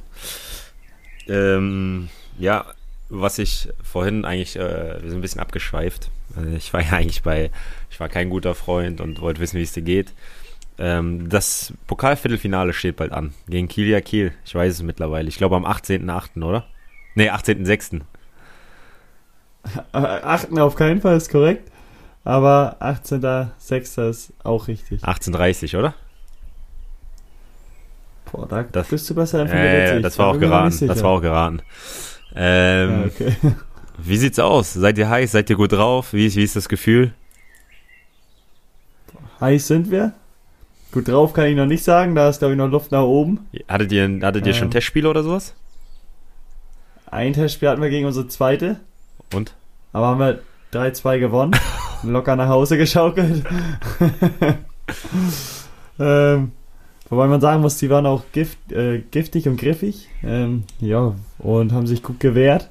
Ähm, 1.27 2.09
ja, 2.37 2.65
was 3.09 3.37
ich 3.39 3.69
vorhin 3.81 4.25
eigentlich, 4.25 4.57
äh, 4.57 5.01
wir 5.01 5.09
sind 5.09 5.19
ein 5.19 5.21
bisschen 5.21 5.41
abgeschweift. 5.41 6.09
Also 6.35 6.49
ich 6.51 6.73
war 6.73 6.81
ja 6.81 6.91
eigentlich 6.91 7.23
bei, 7.23 7.51
ich 7.89 7.99
war 7.99 8.09
kein 8.09 8.29
guter 8.29 8.55
Freund 8.55 8.99
und 8.99 9.21
wollte 9.21 9.39
wissen, 9.39 9.57
wie 9.57 9.63
es 9.63 9.71
dir 9.71 9.83
geht. 9.83 10.11
Ähm, 10.77 11.29
das 11.29 11.73
Pokalviertelfinale 11.87 12.73
steht 12.73 12.97
bald 12.97 13.11
an. 13.13 13.33
Gegen 13.47 13.67
Kilia 13.67 14.01
Kiel. 14.01 14.33
Ich 14.45 14.53
weiß 14.55 14.73
es 14.73 14.81
mittlerweile. 14.83 15.27
Ich 15.29 15.37
glaube 15.37 15.55
am 15.55 15.65
18.8., 15.65 16.43
oder? 16.43 16.65
Nee, 17.15 17.29
18.6. 17.29 18.01
Äh, 19.93 19.97
Achten 19.97 20.59
auf 20.59 20.75
keinen 20.75 21.01
Fall 21.01 21.15
ist 21.17 21.29
korrekt. 21.29 21.71
Aber 22.23 22.77
18.06. 22.81 24.09
ist 24.09 24.33
auch 24.43 24.67
richtig. 24.67 25.01
18.30, 25.03 25.77
oder? 25.77 25.93
Boah, 28.31 28.47
da 28.47 28.63
Das- 28.63 28.87
bist 28.89 29.09
du 29.09 29.15
besser 29.15 29.45
ja, 29.45 29.95
ich. 29.95 30.01
das 30.01 30.15
Da 30.15 30.23
war 30.23 30.29
auch 30.31 30.39
geraten. 30.39 30.87
Das 30.87 31.01
war 31.03 31.11
auch 31.11 31.21
geraten. 31.21 31.61
Ähm, 32.35 33.01
Ja, 33.01 33.05
okay. 33.05 33.35
Wie 33.97 34.17
sieht's 34.17 34.39
aus? 34.39 34.73
Seid 34.73 34.97
ihr 34.97 35.07
heiß? 35.07 35.31
Seid 35.31 35.49
ihr 35.49 35.55
gut 35.55 35.71
drauf? 35.71 36.11
Wie 36.11 36.33
wie 36.35 36.43
ist 36.43 36.57
das 36.57 36.67
Gefühl? 36.67 37.13
Heiß 39.39 39.67
sind 39.67 39.89
wir. 39.89 40.11
Gut 40.95 41.09
drauf 41.09 41.33
kann 41.33 41.47
ich 41.47 41.57
noch 41.57 41.65
nicht 41.65 41.83
sagen. 41.83 42.15
Da 42.15 42.29
ist, 42.29 42.39
glaube 42.39 42.53
ich, 42.53 42.57
noch 42.57 42.69
Luft 42.69 42.93
nach 42.93 43.03
oben. 43.03 43.47
Hattet 43.67 43.91
ihr, 43.91 44.17
hattet 44.21 44.47
ihr 44.47 44.53
schon 44.53 44.67
Ähm. 44.67 44.71
Testspiele 44.71 45.09
oder 45.09 45.23
sowas? 45.23 45.53
Ein 47.11 47.33
Testspiel 47.33 47.67
hatten 47.67 47.81
wir 47.81 47.89
gegen 47.89 48.07
unsere 48.07 48.29
zweite. 48.29 48.79
Und? 49.33 49.55
Aber 49.91 50.07
haben 50.07 50.21
wir 50.21 50.39
3-2 50.71 51.19
gewonnen. 51.19 51.53
Locker 52.03 52.37
nach 52.37 52.47
Hause 52.47 52.77
geschaukelt. 52.77 53.43
ähm, 55.99 56.53
wobei 57.09 57.27
man 57.27 57.41
sagen 57.41 57.61
muss, 57.61 57.75
die 57.75 57.89
waren 57.89 58.05
auch 58.05 58.23
gift, 58.31 58.71
äh, 58.71 58.99
giftig 59.11 59.49
und 59.49 59.57
griffig. 59.57 60.07
Ähm, 60.23 60.63
ja, 60.79 61.13
und 61.39 61.73
haben 61.73 61.87
sich 61.87 62.03
gut 62.03 62.21
gewehrt. 62.21 62.69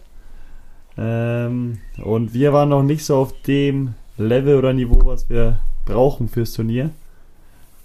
Ähm, 0.97 1.77
und 2.03 2.33
wir 2.33 2.55
waren 2.55 2.71
noch 2.71 2.85
nicht 2.85 3.05
so 3.05 3.17
auf 3.17 3.35
dem 3.43 3.93
Level 4.17 4.57
oder 4.57 4.73
Niveau, 4.73 5.05
was 5.05 5.29
wir 5.29 5.59
brauchen 5.85 6.31
fürs 6.31 6.55
Turnier. 6.55 6.89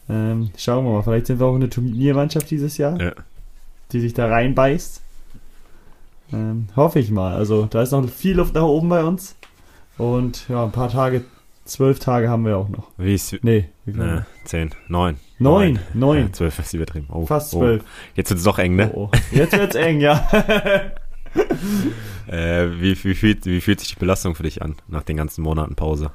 Ähm, 0.09 0.49
schauen 0.57 0.85
wir 0.85 0.91
mal, 0.91 1.03
vielleicht 1.03 1.27
sind 1.27 1.39
wir 1.39 1.45
auch 1.45 1.55
eine 1.55 1.69
Turniermannschaft 1.69 2.49
dieses 2.49 2.77
Jahr, 2.77 2.99
Ja. 2.99 3.11
die 3.91 3.99
sich 3.99 4.13
da 4.13 4.27
reinbeißt. 4.27 5.01
Ähm, 6.33 6.67
hoffe 6.75 6.99
ich 6.99 7.11
mal. 7.11 7.35
Also 7.35 7.65
da 7.65 7.81
ist 7.81 7.91
noch 7.91 8.07
viel 8.09 8.35
Luft 8.35 8.53
nach 8.55 8.63
oben 8.63 8.89
bei 8.89 9.03
uns. 9.03 9.35
Und 9.97 10.47
ja, 10.49 10.63
ein 10.63 10.71
paar 10.71 10.89
Tage, 10.89 11.23
zwölf 11.65 11.99
Tage 11.99 12.29
haben 12.29 12.45
wir 12.45 12.57
auch 12.57 12.69
noch. 12.69 12.87
Wie 12.97 13.13
ist. 13.13 13.43
Nee, 13.43 13.69
wie 13.85 13.93
viel? 13.93 14.01
Äh, 14.01 14.21
zehn, 14.45 14.71
neun. 14.87 15.17
Neun, 15.39 15.79
neun. 15.93 16.19
Ja, 16.27 16.31
zwölf 16.33 16.59
ist 16.59 16.73
übertrieben. 16.73 17.07
Oh, 17.11 17.25
Fast 17.25 17.53
oh. 17.53 17.59
zwölf. 17.59 17.83
Jetzt 18.15 18.29
wird's 18.29 18.43
doch 18.43 18.59
eng, 18.59 18.75
ne? 18.75 18.91
Oh, 18.93 19.09
oh. 19.11 19.17
Jetzt 19.31 19.53
wird's 19.57 19.75
eng, 19.75 19.99
ja. 20.01 20.27
Äh, 22.27 22.79
wie, 22.79 23.03
wie, 23.03 23.15
fühlt, 23.15 23.45
wie 23.45 23.61
fühlt 23.61 23.79
sich 23.79 23.89
die 23.89 23.99
Belastung 23.99 24.35
für 24.35 24.43
dich 24.43 24.61
an, 24.61 24.75
nach 24.87 25.01
den 25.03 25.17
ganzen 25.17 25.41
Monaten 25.41 25.75
Pause? 25.75 26.11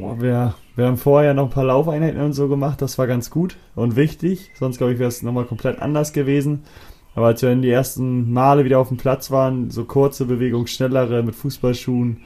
Oh, 0.00 0.16
wir, 0.20 0.54
wir 0.74 0.86
haben 0.86 0.96
vorher 0.96 1.32
noch 1.32 1.44
ein 1.44 1.50
paar 1.50 1.64
Laufeinheiten 1.64 2.20
und 2.20 2.32
so 2.32 2.48
gemacht, 2.48 2.82
das 2.82 2.98
war 2.98 3.06
ganz 3.06 3.30
gut 3.30 3.56
und 3.74 3.96
wichtig. 3.96 4.50
Sonst, 4.54 4.78
glaube 4.78 4.92
ich, 4.92 4.98
wäre 4.98 5.08
es 5.08 5.22
nochmal 5.22 5.44
komplett 5.44 5.80
anders 5.80 6.12
gewesen. 6.12 6.64
Aber 7.14 7.28
als 7.28 7.40
wir 7.40 7.48
dann 7.48 7.62
die 7.62 7.70
ersten 7.70 8.30
Male 8.32 8.64
wieder 8.64 8.78
auf 8.78 8.88
dem 8.88 8.98
Platz 8.98 9.30
waren, 9.30 9.70
so 9.70 9.84
kurze 9.84 10.26
Bewegungen, 10.26 10.66
schnellere 10.66 11.22
mit 11.22 11.34
Fußballschuhen, 11.34 12.18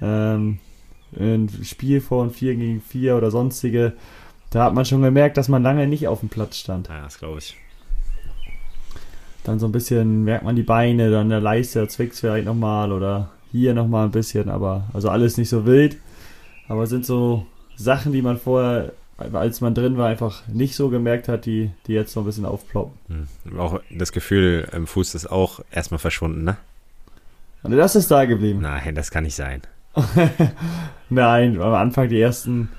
ähm, 0.00 0.58
ein 1.18 1.50
Spiel 1.64 2.00
von 2.00 2.30
4 2.30 2.54
gegen 2.54 2.80
4 2.80 3.16
oder 3.16 3.30
sonstige, 3.30 3.92
da 4.48 4.64
hat 4.64 4.74
man 4.74 4.86
schon 4.86 5.02
gemerkt, 5.02 5.36
dass 5.36 5.48
man 5.48 5.62
lange 5.62 5.86
nicht 5.86 6.08
auf 6.08 6.20
dem 6.20 6.30
Platz 6.30 6.56
stand. 6.56 6.88
Ja, 6.88 7.02
das 7.02 7.18
glaube 7.18 7.38
ich. 7.38 7.56
Dann 9.44 9.58
so 9.58 9.66
ein 9.66 9.72
bisschen 9.72 10.24
merkt 10.24 10.44
man 10.44 10.56
die 10.56 10.62
Beine, 10.62 11.10
dann 11.10 11.28
der 11.28 11.40
Leiste 11.40 11.86
zwickt 11.88 12.14
vielleicht 12.14 12.46
nochmal 12.46 12.92
oder 12.92 13.30
hier 13.50 13.74
nochmal 13.74 14.06
ein 14.06 14.12
bisschen, 14.12 14.48
aber 14.48 14.84
also 14.94 15.10
alles 15.10 15.36
nicht 15.36 15.50
so 15.50 15.66
wild. 15.66 15.98
Aber 16.68 16.82
es 16.84 16.90
sind 16.90 17.04
so 17.06 17.46
Sachen, 17.76 18.12
die 18.12 18.22
man 18.22 18.38
vorher, 18.38 18.92
als 19.32 19.60
man 19.60 19.74
drin 19.74 19.96
war, 19.98 20.08
einfach 20.08 20.46
nicht 20.48 20.74
so 20.74 20.88
gemerkt 20.88 21.28
hat, 21.28 21.46
die, 21.46 21.70
die 21.86 21.92
jetzt 21.92 22.14
noch 22.16 22.22
ein 22.22 22.26
bisschen 22.26 22.46
aufploppen. 22.46 23.26
Hm. 23.44 23.58
Auch 23.58 23.80
das 23.90 24.12
Gefühl 24.12 24.68
im 24.72 24.86
Fuß 24.86 25.14
ist 25.14 25.26
auch 25.30 25.60
erstmal 25.70 25.98
verschwunden, 25.98 26.44
ne? 26.44 26.56
Und 27.62 27.72
das 27.76 27.94
ist 27.94 28.10
da 28.10 28.24
geblieben. 28.24 28.60
Nein, 28.60 28.94
das 28.94 29.10
kann 29.10 29.22
nicht 29.24 29.36
sein. 29.36 29.62
Nein, 31.10 31.60
am 31.60 31.74
Anfang 31.74 32.08
die 32.08 32.20
ersten 32.20 32.70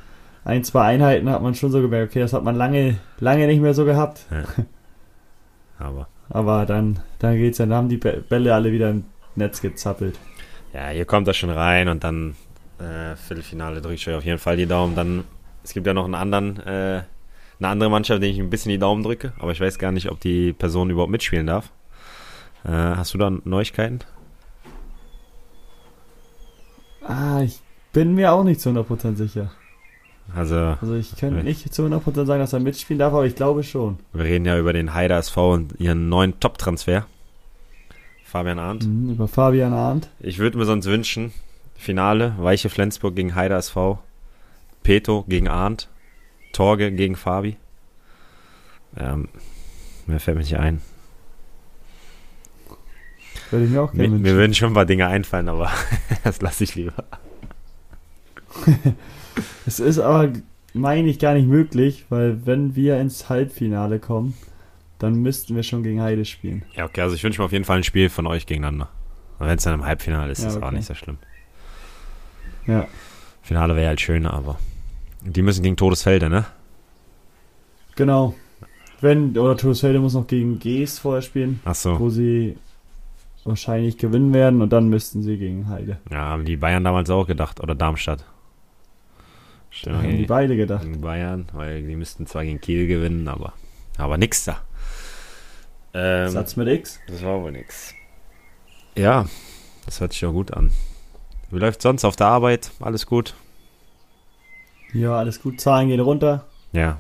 ein, 0.46 0.64
zwei 0.64 0.84
Einheiten 0.86 1.30
hat 1.30 1.42
man 1.42 1.56
schon 1.56 1.72
so 1.72 1.82
gemerkt, 1.82 2.12
okay, 2.12 2.20
das 2.20 2.34
hat 2.34 2.44
man 2.44 2.56
lange, 2.56 2.98
lange 3.20 3.48
nicht 3.48 3.62
mehr 3.62 3.74
so 3.74 3.86
gehabt. 3.86 4.26
Aber 5.80 6.08
Aber 6.30 6.66
dann, 6.66 7.00
dann 7.20 7.36
geht's 7.38 7.58
ja, 7.60 7.66
dann 7.66 7.76
haben 7.78 7.90
die 7.90 7.98
Bä- 7.98 8.22
Bälle 8.22 8.54
alle 8.54 8.72
wieder 8.72 8.90
im 8.90 9.06
Netz 9.36 9.62
gezappelt. 9.62 10.18
ja, 10.74 10.90
hier 10.90 11.06
kommt 11.06 11.28
das 11.28 11.38
schon 11.38 11.50
rein 11.50 11.88
und 11.88 12.04
dann 12.04 12.36
äh, 12.80 13.16
Viertelfinale 13.16 13.82
drücke 13.82 13.96
ich 13.96 14.08
euch 14.08 14.16
auf 14.16 14.26
jeden 14.26 14.40
Fall 14.40 14.58
die 14.58 14.66
Daumen. 14.66 14.96
Dann, 14.96 15.24
es 15.64 15.74
gibt 15.74 15.88
ja 15.88 15.94
noch 15.94 16.06
einen 16.06 16.16
anderen, 16.16 16.58
äh, 16.60 17.04
eine 17.60 17.68
andere 17.68 17.90
Mannschaft, 17.90 18.22
denen 18.22 18.34
ich 18.34 18.40
ein 18.40 18.50
bisschen 18.50 18.72
die 18.72 18.78
Daumen 18.80 19.04
drücke, 19.04 19.34
aber 19.40 19.52
ich 19.52 19.60
weiß 19.62 19.80
gar 19.80 19.92
nicht, 19.92 20.10
ob 20.12 20.20
die 20.20 20.54
Person 20.54 20.90
überhaupt 20.90 21.12
mitspielen 21.12 21.48
darf. 21.48 21.72
Äh, 22.66 22.70
hast 22.72 23.14
du 23.14 23.18
da 23.18 23.30
Neuigkeiten? 23.30 24.00
Ah, 27.06 27.42
ich 27.44 27.60
bin 27.92 28.16
mir 28.16 28.32
auch 28.32 28.44
nicht 28.44 28.62
zu 28.62 28.70
100% 28.70 29.16
sicher. 29.16 29.52
Also, 30.34 30.56
Also 30.82 30.96
ich 30.96 31.16
könnte 31.18 31.44
nicht 31.44 31.74
zu 31.74 31.84
100% 31.84 32.26
sagen, 32.26 32.40
dass 32.40 32.54
er 32.54 32.62
mitspielen 32.62 33.00
darf, 33.00 33.14
aber 33.14 33.26
ich 33.26 33.36
glaube 33.36 33.64
schon. 33.64 33.98
wir 34.14 34.24
reden 34.24 34.46
ja 34.46 34.58
über 34.58 34.72
den 34.72 34.94
Heider 34.94 35.18
SV 35.18 35.54
und 35.54 35.80
ihren 35.80 36.08
neuen 36.08 36.40
Top-Transfer. 36.40 37.06
Fabian 38.24 38.58
Arndt. 38.58 38.86
Mhm, 38.86 39.12
über 39.12 39.28
Fabian 39.28 39.74
Arndt. 39.74 40.08
Ich 40.20 40.40
würde 40.40 40.58
mir 40.58 40.66
sonst 40.66 40.86
wünschen, 40.86 41.34
Finale, 41.84 42.34
Weiche 42.38 42.70
Flensburg 42.70 43.16
gegen 43.16 43.36
Heider 43.36 43.58
SV, 43.58 44.00
Peto 44.84 45.24
gegen 45.28 45.48
Arndt, 45.48 45.90
Torge 46.54 46.92
gegen 46.92 47.16
Fabi. 47.16 47.58
Ähm, 48.98 49.28
mir 50.08 50.20
fällt 50.20 50.38
mir 50.38 50.44
nicht 50.44 50.58
ein. 50.58 50.82
Würde 53.52 53.66
ich 53.66 53.72
mir 53.72 53.82
auch 53.82 53.92
gerne 53.92 54.10
Mir, 54.10 54.16
mir 54.16 54.24
wünschen. 54.24 54.36
würden 54.38 54.54
schon 54.54 54.72
ein 54.72 54.74
paar 54.76 54.86
Dinge 54.86 55.08
einfallen, 55.08 55.50
aber 55.50 55.72
das 56.24 56.42
lasse 56.42 56.64
ich 56.64 56.76
lieber. 56.76 56.94
Es 59.66 59.80
ist 59.80 59.98
aber, 59.98 60.32
meine 60.74 61.10
ich, 61.10 61.18
gar 61.18 61.34
nicht 61.34 61.48
möglich, 61.48 62.06
weil 62.10 62.46
wenn 62.46 62.76
wir 62.76 63.00
ins 63.00 63.30
Halbfinale 63.30 63.98
kommen, 63.98 64.36
dann 65.00 65.16
müssten 65.16 65.56
wir 65.56 65.64
schon 65.64 65.82
gegen 65.82 66.02
Heide 66.02 66.24
spielen. 66.26 66.64
Ja, 66.76 66.86
okay, 66.86 67.02
also 67.02 67.16
ich 67.16 67.24
wünsche 67.24 67.42
mir 67.42 67.46
auf 67.46 67.52
jeden 67.52 67.66
Fall 67.66 67.78
ein 67.78 67.84
Spiel 67.84 68.10
von 68.10 68.28
euch 68.28 68.46
gegeneinander. 68.46 68.90
Und 69.40 69.48
wenn 69.48 69.58
es 69.58 69.64
dann 69.64 69.74
im 69.74 69.86
Halbfinale 69.86 70.32
ist, 70.32 70.42
Ja, 70.44 70.50
ist 70.50 70.56
es 70.56 70.62
auch 70.62 70.68
okay. 70.68 70.76
nicht 70.76 70.86
so 70.86 70.94
schlimm. 70.94 71.18
Ja. 72.68 72.88
Finale 73.42 73.76
wäre 73.76 73.90
halt 73.90 74.02
schöner, 74.02 74.34
aber 74.34 74.58
die 75.22 75.42
müssen 75.42 75.64
gegen 75.64 75.76
Todesfelde, 75.78 76.30
ne? 76.30 76.46
Genau. 77.96 78.36
Wenn, 79.02 79.38
oder 79.38 79.58
Todesfelde 79.58 80.00
muss 80.00 80.14
noch 80.14 80.28
gegen 80.28 80.60
Geest 80.60 81.00
vorher 81.00 81.22
spielen, 81.22 81.60
Ach 81.66 81.76
so. 81.76 82.00
wo 82.00 82.10
sie 82.10 82.58
wahrscheinlich 83.44 83.98
gewinnen 83.98 84.34
werden 84.34 84.62
und 84.62 84.72
dann 84.72 84.88
müssten 84.88 85.22
sie 85.24 85.38
gegen 85.38 85.68
Heide. 85.68 85.98
Ja, 86.10 86.20
haben 86.30 86.46
die 86.46 86.56
Bayern 86.56 86.84
damals 86.86 87.10
auch 87.10 87.28
gedacht. 87.28 87.60
Oder 87.60 87.76
Darmstadt. 87.76 88.24
Stimmt, 89.70 89.98
Haben 89.98 90.18
die 90.18 90.26
beide 90.26 90.56
gedacht. 90.56 90.84
gegen 90.84 91.02
Bayern, 91.02 91.48
weil 91.52 91.84
die 91.84 91.96
müssten 91.98 92.28
zwar 92.28 92.46
gegen 92.46 92.62
Kiel 92.62 92.88
gewinnen, 92.88 93.28
aber, 93.28 93.54
aber 93.98 94.18
nix 94.18 94.46
da. 94.46 94.62
Ähm, 95.94 96.30
Satz 96.30 96.56
mit 96.56 96.68
X. 96.70 97.00
das 97.08 97.24
war 97.24 97.42
wohl 97.42 97.52
nix. 97.52 97.94
Ja, 98.96 99.26
das 99.86 100.00
hört 100.00 100.14
sich 100.14 100.26
auch 100.26 100.32
gut 100.32 100.54
an. 100.54 100.72
Wie 101.54 101.60
läuft 101.60 101.84
sonst 101.84 102.04
auf 102.04 102.16
der 102.16 102.28
Arbeit? 102.28 102.72
Alles 102.80 103.06
gut? 103.06 103.36
Ja, 104.92 105.20
alles 105.20 105.40
gut. 105.40 105.62
Zahlen 105.62 105.88
gehen 105.88 106.00
runter. 106.00 106.46
Ja. 106.72 106.98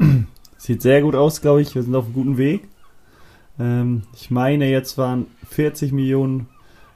sieht 0.58 0.82
sehr 0.82 1.00
gut 1.00 1.14
aus, 1.14 1.40
glaube 1.40 1.62
ich. 1.62 1.76
Wir 1.76 1.84
sind 1.84 1.94
auf 1.94 2.06
einem 2.06 2.14
guten 2.14 2.38
Weg. 2.38 2.66
Ähm, 3.60 4.02
ich 4.16 4.32
meine, 4.32 4.68
jetzt 4.68 4.98
waren 4.98 5.26
40 5.48 5.92
Millionen 5.92 6.48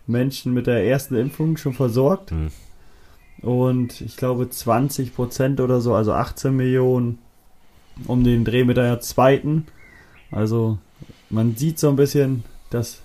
Menschen 0.09 0.53
mit 0.55 0.67
der 0.67 0.85
ersten 0.85 1.15
Impfung 1.15 1.57
schon 1.57 1.73
versorgt. 1.73 2.33
Hm. 2.33 2.51
Und 3.43 4.01
ich 4.01 4.17
glaube 4.17 4.51
20 4.51 5.15
Prozent 5.15 5.61
oder 5.61 5.81
so, 5.81 5.95
also 5.95 6.13
18 6.13 6.55
Millionen 6.55 7.19
um 8.09 8.25
den 8.25 8.45
Dreh 8.45 8.65
mit 8.65 8.77
der 8.77 8.99
zweiten. 8.99 9.69
Also 10.33 10.79
man 11.31 11.55
sieht 11.55 11.79
so 11.79 11.89
ein 11.91 11.97
bisschen 11.97 12.43
das 12.71 13.03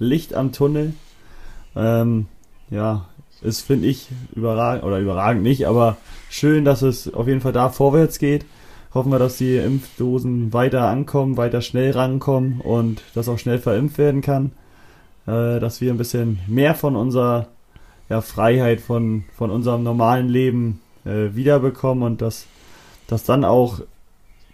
Licht 0.00 0.34
am 0.34 0.50
Tunnel. 0.50 0.94
Ähm, 1.76 2.26
ja, 2.72 3.06
ist, 3.42 3.62
finde 3.62 3.88
ich, 3.88 4.08
überragend, 4.34 4.84
oder 4.84 4.98
überragend 4.98 5.42
nicht, 5.42 5.66
aber 5.66 5.96
schön, 6.30 6.64
dass 6.64 6.82
es 6.82 7.12
auf 7.12 7.26
jeden 7.26 7.40
Fall 7.40 7.52
da 7.52 7.68
vorwärts 7.68 8.18
geht. 8.18 8.44
Hoffen 8.94 9.10
wir, 9.10 9.18
dass 9.18 9.38
die 9.38 9.56
Impfdosen 9.56 10.52
weiter 10.52 10.82
ankommen, 10.88 11.36
weiter 11.36 11.62
schnell 11.62 11.92
rankommen 11.92 12.60
und 12.60 13.02
dass 13.14 13.28
auch 13.28 13.38
schnell 13.38 13.58
verimpft 13.58 13.98
werden 13.98 14.20
kann. 14.20 14.52
Äh, 15.26 15.60
dass 15.60 15.80
wir 15.80 15.92
ein 15.92 15.98
bisschen 15.98 16.40
mehr 16.46 16.74
von 16.74 16.96
unserer 16.96 17.48
ja, 18.08 18.20
Freiheit, 18.20 18.80
von, 18.80 19.24
von 19.36 19.50
unserem 19.50 19.82
normalen 19.82 20.28
Leben 20.28 20.80
äh, 21.04 21.34
wiederbekommen 21.34 22.02
und 22.02 22.20
dass, 22.20 22.46
dass 23.06 23.24
dann 23.24 23.44
auch 23.44 23.80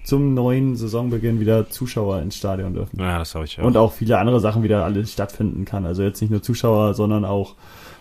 zum 0.04 0.34
neuen 0.34 0.76
Saisonbeginn 0.76 1.40
wieder 1.40 1.68
Zuschauer 1.68 2.20
ins 2.22 2.36
Stadion 2.36 2.74
dürfen. 2.74 2.98
Ja, 2.98 3.18
das 3.18 3.34
habe 3.34 3.44
ich 3.44 3.60
auch. 3.60 3.64
Und 3.64 3.76
auch 3.76 3.92
viele 3.92 4.18
andere 4.18 4.40
Sachen 4.40 4.62
wieder 4.62 4.84
alles 4.84 5.12
stattfinden 5.12 5.64
kann. 5.64 5.84
Also 5.84 6.02
jetzt 6.02 6.20
nicht 6.20 6.30
nur 6.30 6.42
Zuschauer, 6.42 6.94
sondern 6.94 7.24
auch 7.24 7.56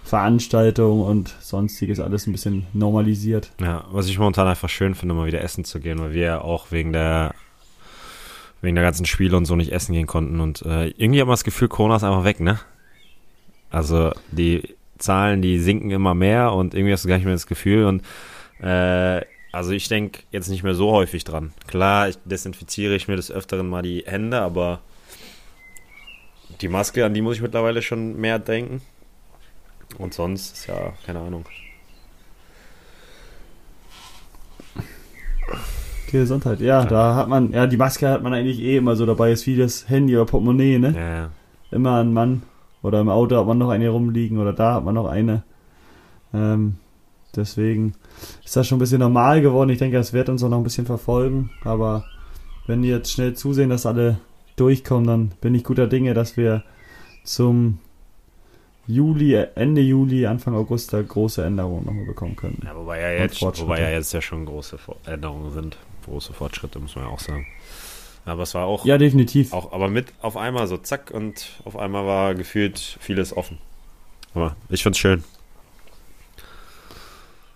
Veranstaltungen 0.08 1.04
und 1.04 1.36
sonstiges 1.42 2.00
alles 2.00 2.28
ein 2.28 2.32
bisschen 2.32 2.66
normalisiert. 2.72 3.52
Ja, 3.60 3.84
was 3.92 4.08
ich 4.08 4.18
momentan 4.18 4.48
einfach 4.48 4.70
schön 4.70 4.96
finde, 4.96 5.14
mal 5.14 5.28
wieder 5.28 5.42
essen 5.42 5.66
zu 5.66 5.82
gehen, 5.82 6.00
weil 6.00 6.14
wir 6.14 6.24
ja 6.24 6.42
auch 6.42 6.72
wegen 6.72 6.94
der 6.94 7.36
wegen 8.62 8.76
der 8.76 8.86
ganzen 8.86 9.06
Spiele 9.06 9.36
und 9.36 9.46
so 9.46 9.56
nicht 9.58 9.72
essen 9.72 9.94
gehen 9.94 10.08
konnten. 10.08 10.40
Und 10.40 10.62
äh, 10.62 10.88
irgendwie 10.88 11.20
hat 11.20 11.28
man 11.28 11.34
das 11.34 11.44
Gefühl, 11.44 11.68
Corona 11.68 11.98
ist 11.98 12.04
einfach 12.04 12.24
weg, 12.24 12.40
ne? 12.40 12.60
Also 13.70 14.14
die 14.32 14.76
Zahlen, 14.98 15.42
die 15.42 15.60
sinken 15.60 15.92
immer 15.92 16.16
mehr 16.16 16.54
und 16.54 16.74
irgendwie 16.74 16.94
hast 16.94 17.04
du 17.04 17.10
gar 17.10 17.18
nicht 17.18 17.26
mehr 17.26 17.36
das 17.36 17.46
Gefühl. 17.46 17.86
Und 17.86 18.04
äh, 18.66 19.26
also 19.52 19.72
ich 19.72 19.90
denke 19.90 20.22
jetzt 20.32 20.48
nicht 20.48 20.64
mehr 20.64 20.74
so 20.74 20.92
häufig 20.92 21.26
dran. 21.26 21.52
Klar, 21.68 22.08
ich 22.08 22.18
desinfiziere 22.24 22.96
ich 22.96 23.10
mir 23.10 23.18
des 23.18 23.30
Öfteren 23.30 23.68
mal 23.68 23.82
die 23.82 24.06
Hände, 24.08 24.40
aber 24.40 24.80
die 26.62 26.70
Maske, 26.70 27.06
an 27.06 27.14
die 27.14 27.22
muss 27.22 27.36
ich 27.36 27.42
mittlerweile 27.42 27.82
schon 27.82 28.20
mehr 28.20 28.40
denken. 28.40 28.82
Und 29.98 30.14
sonst 30.14 30.54
ist 30.54 30.68
ja, 30.68 30.94
keine 31.06 31.20
Ahnung. 31.20 31.46
Gesundheit, 36.12 36.62
ja, 36.62 36.86
da 36.86 37.16
hat 37.16 37.28
man, 37.28 37.52
ja, 37.52 37.68
die 37.68 37.78
Maske 37.78 38.10
hat 38.10 38.24
man 38.24 38.34
eigentlich 38.34 38.60
eh 38.60 38.78
immer 38.78 38.96
so 38.96 39.06
dabei, 39.06 39.32
ist 39.32 39.46
wie 39.46 39.58
das 39.58 39.90
Handy 39.90 40.16
oder 40.16 40.26
Portemonnaie, 40.26 40.80
ne? 40.80 40.94
Ja, 40.96 41.16
ja. 41.16 41.30
Immer 41.72 42.00
ein 42.00 42.14
Mann. 42.14 42.44
Oder 42.82 43.02
im 43.02 43.10
Auto 43.10 43.36
hat 43.38 43.48
man 43.48 43.58
noch 43.58 43.70
eine 43.70 43.90
rumliegen 43.90 44.38
oder 44.38 44.54
da 44.54 44.76
hat 44.76 44.86
man 44.86 44.96
noch 44.96 45.08
eine. 45.08 45.44
Ähm, 46.34 46.78
deswegen 47.36 47.96
ist 48.46 48.56
das 48.56 48.68
schon 48.68 48.78
ein 48.78 48.80
bisschen 48.80 49.00
normal 49.00 49.42
geworden. 49.42 49.70
Ich 49.70 49.80
denke, 49.80 49.98
das 49.98 50.14
wird 50.14 50.30
uns 50.30 50.44
auch 50.44 50.50
noch 50.50 50.58
ein 50.58 50.64
bisschen 50.64 50.86
verfolgen. 50.86 51.50
Aber 51.64 52.06
wenn 52.68 52.82
die 52.82 52.90
jetzt 52.90 53.12
schnell 53.12 53.34
zusehen, 53.34 53.70
dass 53.70 53.86
alle 53.86 54.20
durchkommen, 54.56 55.08
dann 55.08 55.32
bin 55.42 55.56
ich 55.56 55.64
guter 55.64 55.88
Dinge, 55.88 56.14
dass 56.14 56.38
wir 56.38 56.64
zum 57.24 57.80
Juli, 58.88 59.34
Ende 59.56 59.82
Juli, 59.82 60.26
Anfang 60.26 60.56
August 60.56 60.94
da 60.94 61.02
große 61.02 61.44
Änderungen 61.44 61.86
nochmal 61.86 62.06
bekommen 62.06 62.36
können. 62.36 62.62
Ja, 62.66 62.76
wobei 62.76 63.02
ja 63.02 63.12
jetzt, 63.24 63.42
wobei 63.42 63.82
ja 63.82 63.90
jetzt 63.90 64.14
ja 64.14 64.22
schon 64.22 64.46
große 64.46 64.78
Änderungen 65.06 65.52
sind. 65.52 65.78
Große 66.06 66.32
Fortschritte, 66.34 66.80
muss 66.80 66.96
man 66.96 67.06
ja 67.06 67.12
auch 67.12 67.20
sagen. 67.20 67.46
Aber 68.26 68.44
es 68.44 68.54
war 68.54 68.66
auch, 68.66 68.86
Ja, 68.86 68.98
definitiv. 68.98 69.54
auch 69.54 69.74
aber 69.74 69.90
mit 69.90 70.08
auf 70.22 70.38
einmal 70.38 70.68
so 70.68 70.78
zack 70.78 71.12
und 71.14 71.50
auf 71.66 71.78
einmal 71.78 72.06
war 72.06 72.34
gefühlt 72.36 72.80
vieles 73.00 73.36
offen. 73.36 73.58
Aber 74.34 74.56
ich 74.70 74.84
find's 74.84 75.00
schön. 75.00 75.24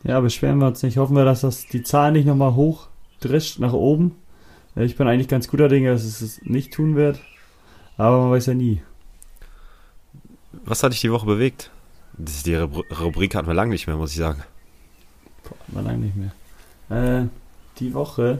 Ja, 0.04 0.20
beschweren 0.20 0.58
wir 0.60 0.68
uns 0.68 0.82
nicht. 0.84 0.98
Hoffen 0.98 1.16
wir, 1.16 1.26
dass 1.26 1.42
das 1.42 1.68
die 1.68 1.84
Zahl 1.84 2.12
nicht 2.12 2.26
nochmal 2.26 2.56
hochdrischt 2.56 3.60
nach 3.60 3.74
oben. 3.74 4.16
Ja, 4.76 4.82
Ich 4.82 4.96
bin 4.98 5.08
eigentlich 5.08 5.28
ganz 5.28 5.48
guter 5.48 5.70
Dinge, 5.70 5.92
dass 5.92 6.04
es 6.04 6.22
es 6.22 6.42
nicht 6.44 6.74
tun 6.74 6.96
wird. 6.96 7.20
Aber 7.98 8.20
man 8.22 8.32
weiß 8.32 8.48
ja 8.48 8.54
nie. 8.54 8.82
Was 10.66 10.84
hat 10.84 10.94
dich 10.94 11.02
die 11.02 11.12
Woche 11.12 11.26
bewegt? 11.26 11.72
Die 12.18 12.56
Rubri- 12.56 12.94
Rubrik 13.00 13.36
hatten 13.36 13.48
wir 13.48 13.54
lange 13.54 13.72
nicht 13.72 13.88
mehr, 13.88 13.96
muss 13.96 14.12
ich 14.12 14.18
sagen. 14.18 14.44
Boah, 15.44 15.56
war 15.68 15.84
lange 15.84 16.00
nicht 16.00 16.16
mehr. 16.16 16.32
Äh, 16.90 17.28
die 17.80 17.94
Woche. 17.94 18.40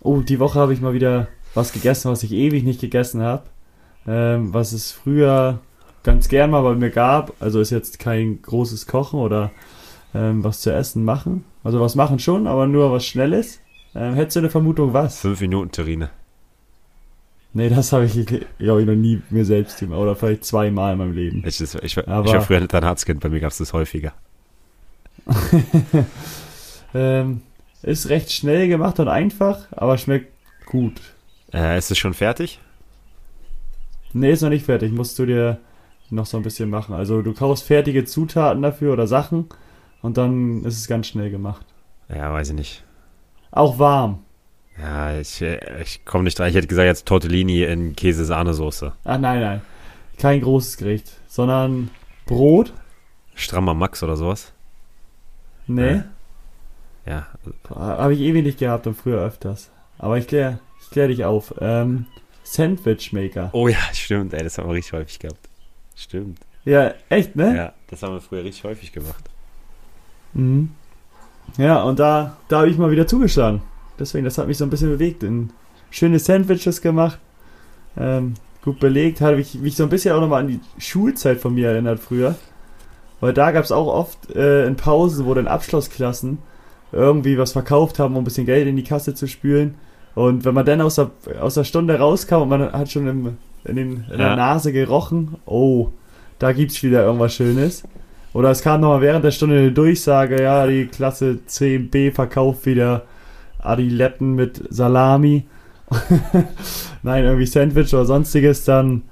Oh, 0.00 0.20
die 0.20 0.38
Woche 0.38 0.58
habe 0.58 0.72
ich 0.72 0.80
mal 0.80 0.94
wieder 0.94 1.28
was 1.54 1.72
gegessen, 1.72 2.10
was 2.10 2.22
ich 2.22 2.32
ewig 2.32 2.64
nicht 2.64 2.80
gegessen 2.80 3.22
habe. 3.22 3.42
Ähm, 4.06 4.54
was 4.54 4.72
es 4.72 4.92
früher 4.92 5.58
ganz 6.04 6.28
gern 6.28 6.50
mal 6.50 6.62
bei 6.62 6.74
mir 6.74 6.90
gab. 6.90 7.32
Also 7.40 7.60
ist 7.60 7.70
jetzt 7.70 7.98
kein 7.98 8.40
großes 8.40 8.86
Kochen 8.86 9.18
oder 9.18 9.50
ähm, 10.14 10.44
was 10.44 10.60
zu 10.60 10.72
essen 10.72 11.04
machen. 11.04 11.44
Also 11.64 11.80
was 11.80 11.96
machen 11.96 12.20
schon, 12.20 12.46
aber 12.46 12.68
nur 12.68 12.92
was 12.92 13.04
Schnelles. 13.04 13.58
Ähm, 13.94 14.14
hättest 14.14 14.36
du 14.36 14.40
eine 14.40 14.50
Vermutung, 14.50 14.92
was? 14.92 15.20
Fünf 15.20 15.40
Minuten 15.40 15.72
Terrine. 15.72 16.10
Nee, 17.56 17.70
das 17.70 17.90
habe 17.92 18.04
ich, 18.04 18.26
glaube 18.58 18.82
ich, 18.82 18.86
noch 18.86 18.94
nie 18.94 19.22
mir 19.30 19.46
selbst 19.46 19.78
gemacht. 19.80 19.98
Oder 19.98 20.14
vielleicht 20.14 20.44
zweimal 20.44 20.92
in 20.92 20.98
meinem 20.98 21.12
Leben. 21.12 21.42
Ich, 21.46 21.58
ich, 21.58 21.74
ich, 21.76 21.96
ich 21.96 22.06
war 22.06 22.42
früher 22.42 22.58
ein 22.58 22.64
Internatskind, 22.64 23.20
bei 23.20 23.30
mir 23.30 23.40
gab's 23.40 23.56
das 23.58 23.72
häufiger. 23.72 24.12
Ähm, 26.94 27.42
ist 27.82 28.08
recht 28.08 28.32
schnell 28.32 28.68
gemacht 28.68 28.98
und 29.00 29.08
einfach, 29.08 29.66
aber 29.72 29.98
schmeckt 29.98 30.32
gut. 30.64 30.94
Äh, 31.52 31.76
ist 31.76 31.90
es 31.90 31.98
schon 31.98 32.14
fertig? 32.14 32.58
Nee, 34.14 34.32
ist 34.32 34.40
noch 34.40 34.48
nicht 34.48 34.64
fertig. 34.64 34.92
Musst 34.92 35.18
du 35.18 35.26
dir 35.26 35.58
noch 36.08 36.24
so 36.24 36.38
ein 36.38 36.42
bisschen 36.42 36.70
machen. 36.70 36.94
Also 36.94 37.20
du 37.20 37.34
kaufst 37.34 37.64
fertige 37.64 38.06
Zutaten 38.06 38.62
dafür 38.62 38.94
oder 38.94 39.06
Sachen 39.06 39.46
und 40.00 40.16
dann 40.16 40.64
ist 40.64 40.78
es 40.78 40.88
ganz 40.88 41.08
schnell 41.08 41.30
gemacht. 41.30 41.66
Ja, 42.08 42.32
weiß 42.32 42.50
ich 42.50 42.54
nicht. 42.54 42.84
Auch 43.50 43.78
warm. 43.78 44.20
Ja, 44.80 45.18
ich, 45.18 45.40
äh, 45.42 45.82
ich 45.82 46.04
komme 46.04 46.24
nicht 46.24 46.38
dran. 46.38 46.48
Ich 46.48 46.54
hätte 46.54 46.66
gesagt, 46.66 46.86
jetzt 46.86 47.06
Tortellini 47.06 47.62
in 47.62 47.96
Käse-Sahnesoße. 47.96 48.92
Ah, 49.04 49.18
nein, 49.18 49.40
nein. 49.40 49.62
Kein 50.18 50.40
großes 50.40 50.76
Gericht, 50.76 51.12
sondern 51.26 51.90
Brot. 52.26 52.72
Strammer 53.34 53.74
Max 53.74 54.02
oder 54.02 54.16
sowas. 54.16 54.52
Nee, 55.68 56.02
Ja, 57.06 57.26
habe 57.68 58.14
ich 58.14 58.20
ewig 58.20 58.44
nicht 58.44 58.58
gehabt 58.58 58.86
und 58.86 58.94
früher 58.94 59.20
öfters. 59.20 59.70
Aber 59.98 60.16
ich 60.16 60.26
klär, 60.28 60.60
ich 60.80 60.90
klär 60.90 61.08
dich 61.08 61.24
auf. 61.24 61.54
Ähm, 61.60 62.06
Sandwich 62.44 63.12
Maker. 63.12 63.50
Oh 63.52 63.66
ja, 63.66 63.78
stimmt, 63.92 64.32
ey, 64.32 64.44
das 64.44 64.58
haben 64.58 64.68
wir 64.68 64.74
richtig 64.74 64.92
häufig 64.92 65.18
gehabt. 65.18 65.48
Stimmt. 65.96 66.38
Ja, 66.64 66.94
echt, 67.08 67.34
ne? 67.34 67.56
Ja, 67.56 67.72
das 67.88 68.02
haben 68.02 68.14
wir 68.14 68.20
früher 68.20 68.44
richtig 68.44 68.62
häufig 68.64 68.92
gemacht. 68.92 69.24
Mhm. 70.34 70.70
Ja, 71.58 71.82
und 71.82 71.98
da, 71.98 72.36
da 72.48 72.58
habe 72.58 72.68
ich 72.70 72.78
mal 72.78 72.90
wieder 72.90 73.06
zugeschlagen. 73.06 73.62
Deswegen, 73.98 74.24
das 74.24 74.38
hat 74.38 74.48
mich 74.48 74.58
so 74.58 74.64
ein 74.64 74.70
bisschen 74.70 74.90
bewegt. 74.90 75.22
In 75.22 75.50
schöne 75.90 76.18
Sandwiches 76.18 76.82
gemacht. 76.82 77.18
Ähm, 77.98 78.34
gut 78.62 78.80
belegt. 78.80 79.20
Habe 79.20 79.40
ich 79.40 79.54
mich 79.54 79.76
so 79.76 79.84
ein 79.84 79.88
bisschen 79.88 80.14
auch 80.14 80.20
nochmal 80.20 80.42
an 80.42 80.48
die 80.48 80.60
Schulzeit 80.78 81.38
von 81.38 81.54
mir 81.54 81.70
erinnert 81.70 82.00
früher. 82.00 82.34
Weil 83.20 83.32
da 83.32 83.50
gab 83.50 83.64
es 83.64 83.72
auch 83.72 83.86
oft 83.86 84.34
äh, 84.34 84.66
in 84.66 84.76
Pausen, 84.76 85.24
wo 85.26 85.34
dann 85.34 85.46
Abschlussklassen 85.48 86.38
irgendwie 86.92 87.38
was 87.38 87.52
verkauft 87.52 87.98
haben, 87.98 88.14
um 88.14 88.22
ein 88.22 88.24
bisschen 88.24 88.46
Geld 88.46 88.68
in 88.68 88.76
die 88.76 88.84
Kasse 88.84 89.14
zu 89.14 89.26
spülen. 89.26 89.74
Und 90.14 90.44
wenn 90.44 90.54
man 90.54 90.64
dann 90.66 90.80
aus 90.80 90.96
der, 90.96 91.10
aus 91.40 91.54
der 91.54 91.64
Stunde 91.64 91.98
rauskam 91.98 92.42
und 92.42 92.48
man 92.48 92.72
hat 92.72 92.90
schon 92.90 93.06
im, 93.06 93.38
in, 93.64 93.76
den, 93.76 94.04
in 94.10 94.18
der 94.18 94.28
Ja. 94.28 94.36
Nase 94.36 94.72
gerochen, 94.72 95.36
oh, 95.46 95.88
da 96.38 96.52
gibt's 96.52 96.82
wieder 96.82 97.04
irgendwas 97.04 97.34
Schönes. 97.34 97.84
Oder 98.32 98.50
es 98.50 98.62
kam 98.62 98.82
nochmal 98.82 99.00
während 99.00 99.24
der 99.24 99.30
Stunde 99.30 99.58
eine 99.58 99.72
Durchsage, 99.72 100.42
ja, 100.42 100.66
die 100.66 100.86
Klasse 100.86 101.38
10b 101.48 102.12
verkauft 102.12 102.66
wieder 102.66 103.04
Adiletten 103.66 104.34
mit 104.34 104.62
Salami. 104.70 105.44
Nein, 107.02 107.24
irgendwie 107.24 107.46
Sandwich 107.46 107.94
oder 107.94 108.04
sonstiges, 108.04 108.64
dann 108.64 109.02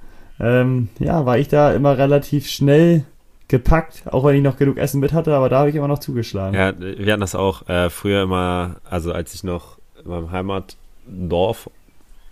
ähm, 0.40 0.88
ja, 0.98 1.24
war 1.26 1.38
ich 1.38 1.48
da 1.48 1.72
immer 1.72 1.96
relativ 1.96 2.48
schnell 2.48 3.04
gepackt, 3.48 4.02
auch 4.06 4.24
wenn 4.24 4.36
ich 4.36 4.42
noch 4.42 4.56
genug 4.56 4.78
Essen 4.78 5.00
mit 5.00 5.12
hatte, 5.12 5.34
aber 5.34 5.48
da 5.48 5.60
habe 5.60 5.70
ich 5.70 5.76
immer 5.76 5.88
noch 5.88 5.98
zugeschlagen. 5.98 6.54
Ja, 6.56 6.72
wir 6.78 7.12
hatten 7.12 7.20
das 7.20 7.34
auch 7.34 7.68
äh, 7.68 7.90
früher 7.90 8.22
immer, 8.22 8.76
also 8.88 9.12
als 9.12 9.34
ich 9.34 9.44
noch 9.44 9.78
in 10.02 10.10
meinem 10.10 10.30
Heimatdorf 10.30 11.70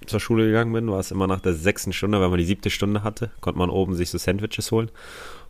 zur 0.06 0.20
Schule 0.20 0.46
gegangen 0.46 0.72
bin, 0.72 0.90
war 0.90 0.98
es 0.98 1.10
immer 1.10 1.26
nach 1.26 1.40
der 1.40 1.54
sechsten 1.54 1.92
Stunde, 1.92 2.20
wenn 2.20 2.30
man 2.30 2.38
die 2.38 2.44
siebte 2.44 2.70
Stunde 2.70 3.04
hatte, 3.04 3.30
konnte 3.40 3.58
man 3.58 3.70
oben 3.70 3.94
sich 3.94 4.10
so 4.10 4.18
Sandwiches 4.18 4.72
holen. 4.72 4.90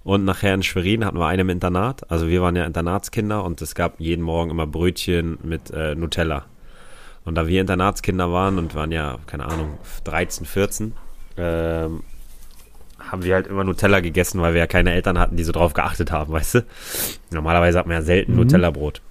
Und 0.04 0.24
nachher 0.24 0.52
in 0.52 0.64
Schwerin 0.64 1.04
hatten 1.04 1.18
wir 1.18 1.26
einen 1.26 1.42
im 1.42 1.50
Internat. 1.50 2.10
Also 2.10 2.28
wir 2.28 2.42
waren 2.42 2.56
ja 2.56 2.64
Internatskinder 2.64 3.44
und 3.44 3.62
es 3.62 3.74
gab 3.74 4.00
jeden 4.00 4.22
Morgen 4.22 4.50
immer 4.50 4.66
Brötchen 4.66 5.38
mit 5.44 5.70
äh, 5.70 5.94
Nutella. 5.94 6.44
Und 7.24 7.36
da 7.36 7.46
wir 7.46 7.60
Internatskinder 7.60 8.32
waren 8.32 8.58
und 8.58 8.74
waren 8.74 8.90
ja, 8.90 9.18
keine 9.26 9.46
Ahnung, 9.46 9.78
13, 10.04 10.44
14, 10.46 10.92
ähm, 11.36 12.02
haben 12.98 13.24
wir 13.24 13.34
halt 13.34 13.46
immer 13.46 13.64
Nutella 13.64 14.00
gegessen, 14.00 14.40
weil 14.40 14.54
wir 14.54 14.60
ja 14.60 14.66
keine 14.66 14.92
Eltern 14.92 15.18
hatten, 15.18 15.36
die 15.36 15.44
so 15.44 15.52
drauf 15.52 15.72
geachtet 15.72 16.10
haben, 16.10 16.32
weißt 16.32 16.56
du? 16.56 16.66
Normalerweise 17.30 17.78
hat 17.78 17.86
man 17.86 17.96
ja 17.96 18.02
selten 18.02 18.32
Mhm. 18.32 18.38
Nutella-Brot. 18.38 19.02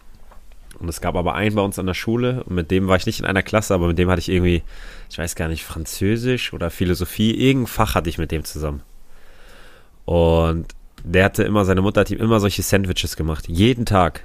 Und 0.80 0.90
es 0.90 1.00
gab 1.00 1.16
aber 1.16 1.36
einen 1.36 1.56
bei 1.56 1.62
uns 1.62 1.78
an 1.78 1.86
der 1.86 1.94
Schule, 1.94 2.44
und 2.44 2.56
mit 2.56 2.72
dem 2.72 2.88
war 2.88 2.96
ich 2.98 3.06
nicht 3.06 3.20
in 3.20 3.26
einer 3.26 3.44
Klasse, 3.44 3.74
aber 3.74 3.88
mit 3.88 4.00
dem 4.00 4.10
hatte 4.10 4.20
ich 4.20 4.30
irgendwie, 4.30 4.64
ich 5.10 5.18
weiß 5.18 5.36
gar 5.36 5.48
nicht, 5.48 5.64
Französisch 5.64 6.54
oder 6.54 6.72
Philosophie, 6.72 7.32
irgendein 7.32 7.68
Fach 7.68 7.96
hatte 7.96 8.10
ich 8.10 8.18
mit 8.18 8.32
dem 8.32 8.44
zusammen. 8.44 8.82
Und 10.06 10.66
der 11.04 11.26
hatte 11.26 11.44
immer, 11.44 11.66
seine 11.66 11.82
Mutter 11.82 12.02
hat 12.02 12.12
ihm 12.12 12.20
immer 12.20 12.40
solche 12.40 12.64
Sandwiches 12.64 13.16
gemacht, 13.16 13.48
jeden 13.48 13.86
Tag. 13.86 14.24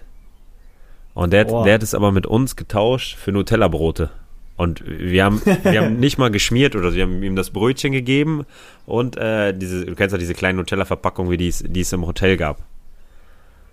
Und 1.16 1.32
der, 1.32 1.46
der 1.46 1.72
hat 1.72 1.82
es 1.82 1.94
aber 1.94 2.12
mit 2.12 2.26
uns 2.26 2.56
getauscht 2.56 3.16
für 3.16 3.32
Nutella-Brote. 3.32 4.10
Und 4.58 4.84
wir 4.86 5.24
haben, 5.24 5.40
wir 5.44 5.82
haben 5.82 5.96
nicht 5.98 6.18
mal 6.18 6.30
geschmiert 6.30 6.76
oder 6.76 6.92
wir 6.92 7.04
haben 7.04 7.22
ihm 7.22 7.36
das 7.36 7.48
Brötchen 7.48 7.92
gegeben 7.92 8.44
und 8.84 9.16
äh, 9.16 9.56
diese, 9.56 9.86
du 9.86 9.94
kennst 9.94 10.12
ja 10.12 10.18
diese 10.18 10.34
kleinen 10.34 10.58
Nutella-Verpackungen, 10.58 11.30
wie 11.30 11.38
die 11.38 11.48
es, 11.48 11.64
die 11.66 11.80
es 11.80 11.92
im 11.94 12.06
Hotel 12.06 12.36
gab. 12.36 12.58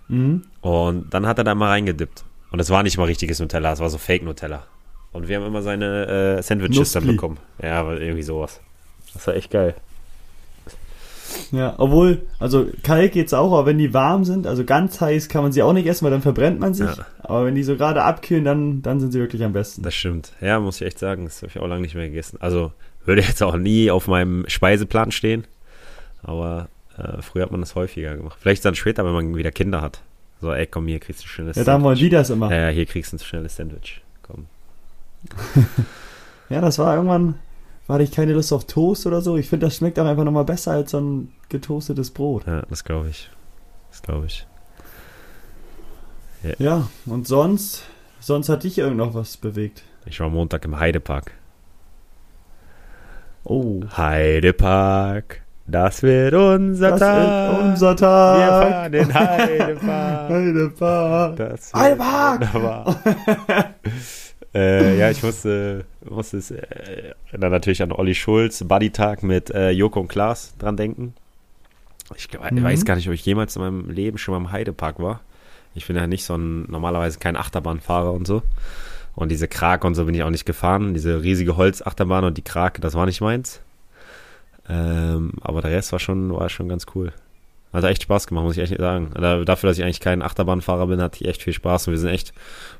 Mhm. 0.08 0.44
Und 0.62 1.12
dann 1.12 1.26
hat 1.26 1.36
er 1.36 1.44
da 1.44 1.54
mal 1.54 1.68
reingedippt. 1.68 2.24
Und 2.50 2.60
es 2.60 2.70
war 2.70 2.82
nicht 2.82 2.96
mal 2.96 3.04
richtiges 3.04 3.40
Nutella, 3.40 3.72
es 3.72 3.80
war 3.80 3.90
so 3.90 3.98
Fake-Nutella. 3.98 4.64
Und 5.12 5.28
wir 5.28 5.36
haben 5.36 5.44
immer 5.44 5.60
seine 5.60 6.38
äh, 6.38 6.42
Sandwiches 6.42 6.92
dann 6.92 7.02
Nuspli. 7.02 7.12
bekommen. 7.12 7.36
Ja, 7.62 7.92
irgendwie 7.92 8.22
sowas. 8.22 8.62
Das 9.12 9.26
war 9.26 9.36
echt 9.36 9.50
geil. 9.50 9.74
Ja, 11.52 11.74
obwohl, 11.78 12.22
also 12.38 12.66
kalt 12.82 13.12
geht's 13.12 13.32
auch, 13.34 13.52
aber 13.52 13.66
wenn 13.66 13.78
die 13.78 13.94
warm 13.94 14.24
sind, 14.24 14.46
also 14.46 14.64
ganz 14.64 15.00
heiß 15.00 15.28
kann 15.28 15.42
man 15.42 15.52
sie 15.52 15.62
auch 15.62 15.72
nicht 15.72 15.86
essen, 15.86 16.04
weil 16.04 16.10
dann 16.10 16.22
verbrennt 16.22 16.60
man 16.60 16.74
sich. 16.74 16.96
Ja. 16.96 17.06
Aber 17.22 17.44
wenn 17.46 17.54
die 17.54 17.62
so 17.62 17.76
gerade 17.76 18.02
abkühlen, 18.02 18.44
dann, 18.44 18.82
dann 18.82 19.00
sind 19.00 19.12
sie 19.12 19.20
wirklich 19.20 19.44
am 19.44 19.52
besten. 19.52 19.82
Das 19.82 19.94
stimmt. 19.94 20.32
Ja, 20.40 20.58
muss 20.60 20.80
ich 20.80 20.86
echt 20.86 20.98
sagen, 20.98 21.24
das 21.24 21.42
habe 21.42 21.48
ich 21.48 21.58
auch 21.58 21.66
lange 21.66 21.82
nicht 21.82 21.94
mehr 21.94 22.08
gegessen. 22.08 22.38
Also 22.40 22.72
würde 23.04 23.22
jetzt 23.22 23.42
auch 23.42 23.56
nie 23.56 23.90
auf 23.90 24.08
meinem 24.08 24.44
Speiseplan 24.48 25.12
stehen. 25.12 25.44
Aber 26.22 26.68
äh, 26.98 27.22
früher 27.22 27.42
hat 27.42 27.50
man 27.50 27.60
das 27.60 27.74
häufiger 27.74 28.16
gemacht. 28.16 28.38
Vielleicht 28.40 28.64
dann 28.64 28.74
später, 28.74 29.04
wenn 29.04 29.12
man 29.12 29.36
wieder 29.36 29.50
Kinder 29.50 29.80
hat. 29.80 30.00
So, 30.40 30.52
ey, 30.52 30.66
komm, 30.66 30.86
hier 30.88 31.00
kriegst 31.00 31.22
du 31.22 31.26
ein 31.26 31.28
schnelles 31.28 31.56
Ja, 31.56 31.64
dann 31.64 31.82
wollen 31.82 31.98
die 31.98 32.08
das 32.10 32.30
immer. 32.30 32.50
Ja, 32.50 32.62
ja, 32.62 32.68
hier 32.68 32.86
kriegst 32.86 33.12
du 33.12 33.16
ein 33.16 33.20
schnelles 33.20 33.56
Sandwich. 33.56 34.00
Komm. 34.22 34.46
Ja, 36.50 36.60
das 36.60 36.78
war 36.78 36.94
irgendwann, 36.94 37.36
war 37.86 38.00
ich 38.00 38.10
keine 38.12 38.32
Lust 38.32 38.52
auf 38.52 38.64
Toast 38.66 39.06
oder 39.06 39.20
so. 39.20 39.36
Ich 39.36 39.48
finde, 39.48 39.66
das 39.66 39.76
schmeckt 39.76 39.98
auch 39.98 40.06
einfach 40.06 40.24
nochmal 40.24 40.44
besser 40.44 40.72
als 40.72 40.92
so 40.92 41.00
ein 41.00 41.32
getoastetes 41.48 42.10
Brot. 42.10 42.46
Ja, 42.46 42.62
das 42.70 42.84
glaube 42.84 43.08
ich. 43.10 43.30
Das 43.90 44.02
glaube 44.02 44.26
ich. 44.26 44.46
Ja, 46.58 46.88
und 47.06 47.26
sonst, 47.26 47.84
sonst 48.20 48.48
hat 48.50 48.64
dich 48.64 48.76
irgend 48.78 48.98
noch 48.98 49.14
was 49.14 49.36
bewegt. 49.38 49.82
Ich 50.06 50.20
war 50.20 50.28
Montag 50.28 50.64
im 50.66 50.78
Heidepark. 50.78 51.32
Oh, 53.44 53.80
Heidepark, 53.96 55.42
das 55.66 56.02
wird 56.02 56.34
unser 56.34 56.90
das 56.92 57.00
Tag. 57.00 57.52
ist 57.52 57.58
unser 57.64 57.90
Wir 57.90 57.96
Tag. 57.96 58.70
fahren 58.72 58.92
in 58.94 59.14
Heidepark. 59.14 60.30
Heidepark. 60.30 61.36
Das 61.36 61.72
wird 61.72 61.82
Heidepark. 61.82 62.54
wunderbar. 62.54 62.96
äh, 64.54 64.98
ja, 64.98 65.10
ich 65.10 65.22
musste, 65.22 65.84
musste 66.08 66.36
es, 66.38 66.50
äh, 66.50 67.12
dann 67.32 67.50
natürlich 67.50 67.82
an 67.82 67.92
Olli 67.92 68.14
Schulz, 68.14 68.62
Buddy-Tag 68.64 69.22
mit 69.22 69.50
äh, 69.50 69.70
Joko 69.70 70.00
und 70.00 70.08
Klaas 70.08 70.54
dran 70.58 70.76
denken. 70.76 71.14
Ich 72.16 72.28
Mhm. 72.32 72.62
weiß 72.62 72.84
gar 72.84 72.96
nicht, 72.96 73.08
ob 73.08 73.14
ich 73.14 73.24
jemals 73.24 73.56
in 73.56 73.62
meinem 73.62 73.90
Leben 73.90 74.18
schon 74.18 74.32
mal 74.34 74.38
im 74.48 74.52
Heidepark 74.52 75.00
war. 75.00 75.20
Ich 75.74 75.86
bin 75.86 75.96
ja 75.96 76.06
nicht 76.06 76.24
so 76.24 76.34
ein, 76.36 76.70
normalerweise 76.70 77.18
kein 77.18 77.36
Achterbahnfahrer 77.36 78.12
und 78.12 78.26
so. 78.26 78.42
Und 79.16 79.30
diese 79.30 79.48
Krake 79.48 79.86
und 79.86 79.94
so 79.94 80.04
bin 80.04 80.14
ich 80.14 80.22
auch 80.22 80.30
nicht 80.30 80.44
gefahren. 80.44 80.92
Diese 80.94 81.22
riesige 81.22 81.56
Holzachterbahn 81.56 82.24
und 82.24 82.36
die 82.36 82.42
Krake, 82.42 82.80
das 82.80 82.94
war 82.94 83.06
nicht 83.06 83.20
meins. 83.20 83.60
Ähm, 84.68 85.32
aber 85.40 85.60
der 85.62 85.70
Rest 85.72 85.92
war 85.92 85.98
schon, 85.98 86.32
war 86.34 86.48
schon 86.48 86.68
ganz 86.68 86.86
cool. 86.94 87.12
Hat 87.72 87.84
echt 87.84 88.02
Spaß 88.04 88.26
gemacht, 88.28 88.44
muss 88.44 88.56
ich 88.56 88.62
echt 88.62 88.78
sagen. 88.80 89.10
Da- 89.14 89.44
Dafür, 89.44 89.68
dass 89.68 89.78
ich 89.78 89.84
eigentlich 89.84 90.00
kein 90.00 90.22
Achterbahnfahrer 90.22 90.86
bin, 90.86 91.00
hatte 91.02 91.18
ich 91.22 91.28
echt 91.28 91.42
viel 91.42 91.52
Spaß. 91.52 91.88
Und 91.88 91.92
wir 91.92 91.98
sind 91.98 92.10
echt 92.10 92.32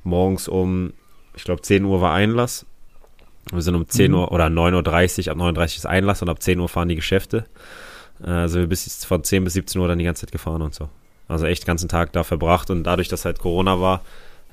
morgens 0.04 0.48
um, 0.48 0.92
ich 1.36 1.44
glaube 1.44 1.62
10 1.62 1.84
Uhr 1.84 2.00
war 2.00 2.12
Einlass. 2.12 2.66
Wir 3.52 3.60
sind 3.62 3.74
um 3.74 3.86
10 3.88 4.10
Mhm. 4.12 4.16
Uhr 4.18 4.32
oder 4.32 4.46
9.30 4.46 5.26
Uhr, 5.26 5.32
ab 5.32 5.38
9.30 5.38 5.58
Uhr 5.58 5.64
ist 5.64 5.86
Einlass 5.86 6.22
und 6.22 6.28
ab 6.28 6.42
10 6.42 6.58
Uhr 6.60 6.68
fahren 6.68 6.88
die 6.88 6.96
Geschäfte. 6.96 7.44
Äh, 8.24 8.30
Also 8.30 8.58
wir 8.60 8.66
bis 8.66 9.04
von 9.04 9.22
10 9.24 9.44
bis 9.44 9.52
17 9.54 9.80
Uhr 9.80 9.88
dann 9.88 9.98
die 9.98 10.04
ganze 10.04 10.26
Zeit 10.26 10.32
gefahren 10.32 10.62
und 10.62 10.74
so. 10.74 10.88
Also 11.28 11.46
echt 11.46 11.62
den 11.64 11.66
ganzen 11.68 11.88
Tag 11.88 12.12
da 12.12 12.22
verbracht 12.22 12.70
und 12.70 12.84
dadurch, 12.84 13.08
dass 13.08 13.24
halt 13.24 13.38
Corona 13.38 13.80
war, 13.80 14.02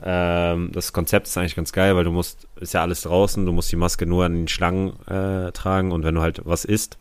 ähm, 0.04 0.72
das 0.72 0.94
Konzept 0.94 1.28
ist 1.28 1.38
eigentlich 1.38 1.56
ganz 1.56 1.72
geil, 1.74 1.96
weil 1.96 2.04
du 2.06 2.12
musst, 2.12 2.48
ist 2.60 2.74
ja 2.74 2.82
alles 2.82 3.02
draußen, 3.02 3.46
du 3.46 3.52
musst 3.52 3.72
die 3.72 3.76
Maske 3.76 4.06
nur 4.06 4.26
an 4.26 4.34
den 4.34 4.48
Schlangen 4.48 4.94
äh, 5.08 5.52
tragen 5.52 5.92
und 5.92 6.04
wenn 6.04 6.16
du 6.16 6.22
halt 6.22 6.42
was 6.46 6.66
isst, 6.66 6.98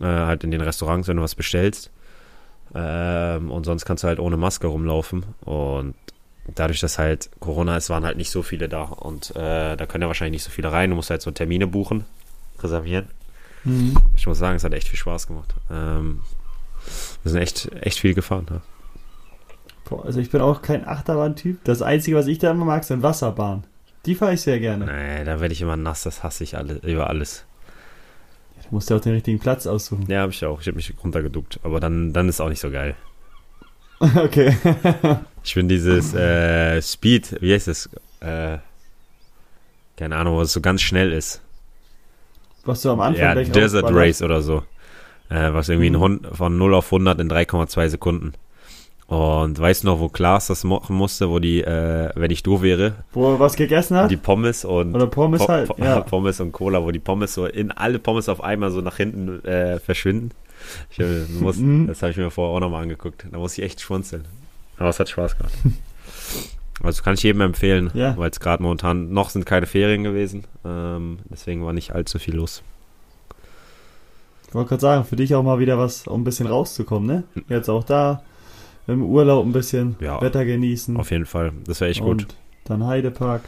äh, 0.00 0.04
halt 0.04 0.44
in 0.44 0.50
den 0.50 0.60
Restaurants, 0.60 1.08
wenn 1.08 1.16
du 1.16 1.22
was 1.22 1.34
bestellst, 1.34 1.90
ähm, 2.74 3.50
und 3.50 3.64
sonst 3.64 3.84
kannst 3.84 4.04
du 4.04 4.08
halt 4.08 4.18
ohne 4.20 4.36
Maske 4.36 4.66
rumlaufen 4.66 5.24
und 5.44 5.94
dadurch, 6.46 6.80
dass 6.80 6.98
halt 6.98 7.30
Corona 7.40 7.76
ist, 7.76 7.90
waren 7.90 8.04
halt 8.04 8.16
nicht 8.16 8.30
so 8.30 8.42
viele 8.42 8.68
da 8.68 8.82
und 8.82 9.30
äh, 9.36 9.76
da 9.76 9.86
können 9.86 10.02
ja 10.02 10.08
wahrscheinlich 10.08 10.42
nicht 10.42 10.44
so 10.44 10.50
viele 10.50 10.72
rein, 10.72 10.90
du 10.90 10.96
musst 10.96 11.10
halt 11.10 11.22
so 11.22 11.30
Termine 11.30 11.66
buchen, 11.66 12.04
reservieren. 12.60 13.08
Mhm. 13.64 13.96
Ich 14.16 14.26
muss 14.26 14.38
sagen, 14.38 14.56
es 14.56 14.64
hat 14.64 14.74
echt 14.74 14.88
viel 14.88 14.98
Spaß 14.98 15.26
gemacht. 15.26 15.54
Ähm, 15.70 16.20
wir 17.22 17.32
sind 17.32 17.40
echt, 17.40 17.70
echt 17.80 17.98
viel 17.98 18.14
gefahren. 18.14 18.46
Ja. 18.50 18.60
Boah, 19.88 20.04
also 20.04 20.20
ich 20.20 20.30
bin 20.30 20.40
auch 20.40 20.62
kein 20.62 20.86
Achterbahn-Typ. 20.86 21.64
Das 21.64 21.82
Einzige, 21.82 22.16
was 22.16 22.26
ich 22.26 22.38
da 22.38 22.50
immer 22.50 22.64
mag, 22.64 22.84
sind 22.84 23.02
Wasserbahnen. 23.02 23.64
Die 24.06 24.14
fahre 24.14 24.34
ich 24.34 24.42
sehr 24.42 24.60
gerne. 24.60 24.84
Nee, 24.84 25.24
da 25.24 25.40
werde 25.40 25.52
ich 25.52 25.62
immer 25.62 25.76
nass, 25.76 26.02
das 26.02 26.22
hasse 26.22 26.44
ich 26.44 26.56
alle, 26.56 26.74
über 26.82 27.08
alles. 27.08 27.44
Du 28.68 28.74
musst 28.74 28.90
ja 28.90 28.96
auch 28.96 29.00
den 29.00 29.12
richtigen 29.12 29.38
Platz 29.38 29.66
aussuchen. 29.66 30.06
Ja, 30.08 30.20
habe 30.20 30.32
ich 30.32 30.44
auch. 30.44 30.60
Ich 30.60 30.66
habe 30.66 30.76
mich 30.76 30.92
runtergeduckt. 31.02 31.60
Aber 31.62 31.80
dann, 31.80 32.12
dann 32.12 32.28
ist 32.28 32.40
auch 32.40 32.48
nicht 32.48 32.60
so 32.60 32.70
geil. 32.70 32.94
okay. 34.16 34.56
Ich 35.42 35.54
bin 35.54 35.68
dieses 35.68 36.14
äh, 36.14 36.80
Speed, 36.82 37.36
wie 37.40 37.52
heißt 37.54 37.68
das? 37.68 37.88
Äh, 38.20 38.58
keine 39.96 40.16
Ahnung, 40.16 40.36
was 40.38 40.52
so 40.52 40.60
ganz 40.60 40.82
schnell 40.82 41.12
ist. 41.12 41.40
Was 42.64 42.82
du 42.82 42.90
am 42.90 43.00
Anfang 43.00 43.22
Ja, 43.22 43.34
Desert. 43.34 43.84
Race 43.90 44.22
oder 44.22 44.42
so. 44.42 44.62
Äh, 45.30 45.52
was 45.52 45.68
irgendwie 45.68 45.90
Mhm. 45.90 45.98
Hund 46.00 46.26
von 46.32 46.56
0 46.58 46.74
auf 46.74 46.86
100 46.90 47.20
in 47.20 47.28
3,2 47.30 47.88
Sekunden. 47.88 48.32
Und 49.06 49.58
weißt 49.58 49.82
du 49.84 49.88
noch, 49.88 50.00
wo 50.00 50.08
Klaas 50.08 50.46
das 50.46 50.64
machen 50.64 50.96
musste, 50.96 51.28
wo 51.28 51.38
die, 51.38 51.60
äh, 51.62 52.10
wenn 52.14 52.30
ich 52.30 52.42
du 52.42 52.62
wäre, 52.62 53.04
Wo 53.12 53.34
er 53.34 53.38
was 53.40 53.54
gegessen 53.54 53.96
hat? 53.98 54.10
die 54.10 54.16
Pommes 54.16 54.64
und 54.64 54.94
Oder 54.94 55.06
Pommes 55.06 55.42
Po- 55.42 55.48
halt. 55.48 55.68
Po- 55.68 55.76
Ja. 55.78 56.00
Pommes 56.10 56.40
und 56.40 56.52
Cola, 56.52 56.82
wo 56.82 56.90
die 56.90 56.98
Pommes 57.00 57.34
so 57.34 57.44
in 57.46 57.70
alle 57.70 57.98
Pommes 57.98 58.30
auf 58.30 58.42
einmal 58.42 58.70
so 58.70 58.80
nach 58.80 58.96
hinten 58.96 59.44
äh, 59.44 59.78
verschwinden. 59.78 60.30
Ich, 60.90 60.98
muss, 61.40 61.56
Mhm. 61.56 61.86
das 61.86 62.02
habe 62.02 62.10
ich 62.12 62.16
mir 62.16 62.30
vorher 62.30 62.56
auch 62.56 62.60
nochmal 62.60 62.82
angeguckt. 62.82 63.26
Da 63.30 63.38
muss 63.38 63.56
ich 63.58 63.64
echt 63.64 63.80
schmunzeln. 63.80 64.24
Aber 64.78 64.88
es 64.88 64.98
hat 65.00 65.08
Spaß 65.08 65.36
gemacht. 65.38 65.54
Also 66.82 67.02
kann 67.04 67.14
ich 67.14 67.22
jedem 67.22 67.40
empfehlen, 67.40 67.90
Ja. 67.94 68.16
weil 68.16 68.30
es 68.30 68.40
gerade 68.40 68.62
momentan 68.62 69.12
noch 69.12 69.30
sind 69.30 69.46
keine 69.46 69.66
Ferien 69.66 70.02
gewesen. 70.02 70.44
Ähm, 70.64 71.18
deswegen 71.30 71.64
war 71.64 71.72
nicht 71.72 71.92
allzu 71.92 72.18
viel 72.18 72.34
los. 72.34 72.62
Ich 74.48 74.54
wollte 74.54 74.70
gerade 74.70 74.80
sagen, 74.80 75.04
für 75.04 75.16
dich 75.16 75.34
auch 75.34 75.42
mal 75.42 75.58
wieder 75.58 75.78
was, 75.78 76.06
um 76.06 76.20
ein 76.20 76.24
bisschen 76.24 76.46
rauszukommen, 76.46 77.06
ne? 77.06 77.42
Jetzt 77.48 77.68
auch 77.68 77.84
da 77.84 78.22
im 78.86 79.02
Urlaub 79.02 79.44
ein 79.46 79.52
bisschen 79.52 79.96
Ja. 80.00 80.20
Wetter 80.20 80.44
genießen. 80.44 80.96
Auf 80.96 81.10
jeden 81.10 81.26
Fall. 81.26 81.52
Das 81.66 81.80
wäre 81.80 81.90
echt 81.90 82.00
und 82.00 82.24
gut. 82.28 82.34
dann 82.64 82.84
Heidepark. 82.86 83.42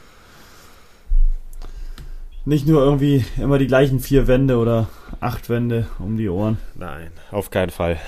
Nicht 2.47 2.67
nur 2.67 2.81
irgendwie 2.81 3.25
immer 3.37 3.59
die 3.59 3.67
gleichen 3.67 4.01
vier 4.01 4.27
Wände 4.29 4.57
oder 4.57 4.89
acht 5.21 5.51
Wände 5.51 5.89
um 5.99 6.17
die 6.17 6.29
Ohren. 6.29 6.59
Nein, 6.77 7.11
auf 7.33 7.51
keinen 7.51 7.71
Fall. 7.71 7.99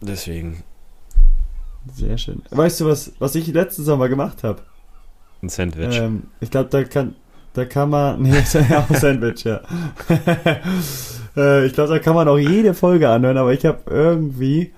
Deswegen 0.00 0.62
Sehr 1.92 2.16
schön. 2.16 2.42
Weißt 2.50 2.80
du, 2.80 2.86
was, 2.86 3.12
was 3.18 3.34
ich 3.34 3.48
letzten 3.48 3.82
Sommer 3.82 4.08
gemacht 4.08 4.44
habe? 4.44 4.62
ein 5.42 5.48
Sandwich. 5.48 5.98
Ähm, 5.98 6.24
ich 6.40 6.50
glaube, 6.50 6.70
da 6.70 6.84
kann, 6.84 7.16
da 7.52 7.64
kann 7.64 7.90
man, 7.90 8.22
nee, 8.22 8.38
ist 8.38 8.54
ja 8.54 8.78
auch 8.78 8.94
Sandwich, 8.94 9.44
ja. 9.44 9.60
äh, 11.36 11.66
ich 11.66 11.72
glaube, 11.72 11.90
da 11.90 11.98
kann 11.98 12.14
man 12.14 12.28
auch 12.28 12.38
jede 12.38 12.74
Folge 12.74 13.08
anhören, 13.08 13.36
aber 13.36 13.52
ich 13.52 13.66
habe 13.66 13.80
irgendwie 13.90 14.72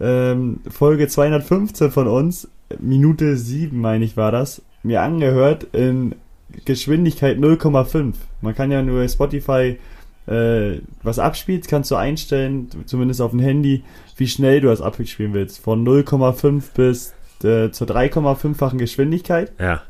ähm, 0.00 0.60
Folge 0.68 1.06
215 1.06 1.90
von 1.90 2.08
uns, 2.08 2.48
Minute 2.80 3.36
7, 3.36 3.80
meine 3.80 4.04
ich, 4.04 4.16
war 4.16 4.32
das, 4.32 4.62
mir 4.82 5.02
angehört 5.02 5.68
in 5.72 6.16
Geschwindigkeit 6.64 7.38
0,5. 7.38 8.14
Man 8.40 8.54
kann 8.54 8.70
ja 8.70 8.82
nur 8.82 9.06
Spotify 9.08 9.78
äh, 10.26 10.78
was 11.02 11.18
abspielt, 11.18 11.66
kannst 11.68 11.90
du 11.90 11.96
einstellen, 11.96 12.68
zumindest 12.86 13.20
auf 13.20 13.32
dem 13.32 13.40
Handy, 13.40 13.82
wie 14.16 14.28
schnell 14.28 14.60
du 14.60 14.68
das 14.68 14.80
abspielen 14.80 15.34
willst. 15.34 15.58
Von 15.58 15.86
0,5 15.86 16.62
bis 16.74 17.14
äh, 17.42 17.70
zur 17.70 17.88
3,5-fachen 17.88 18.78
Geschwindigkeit. 18.78 19.52
ja. 19.58 19.82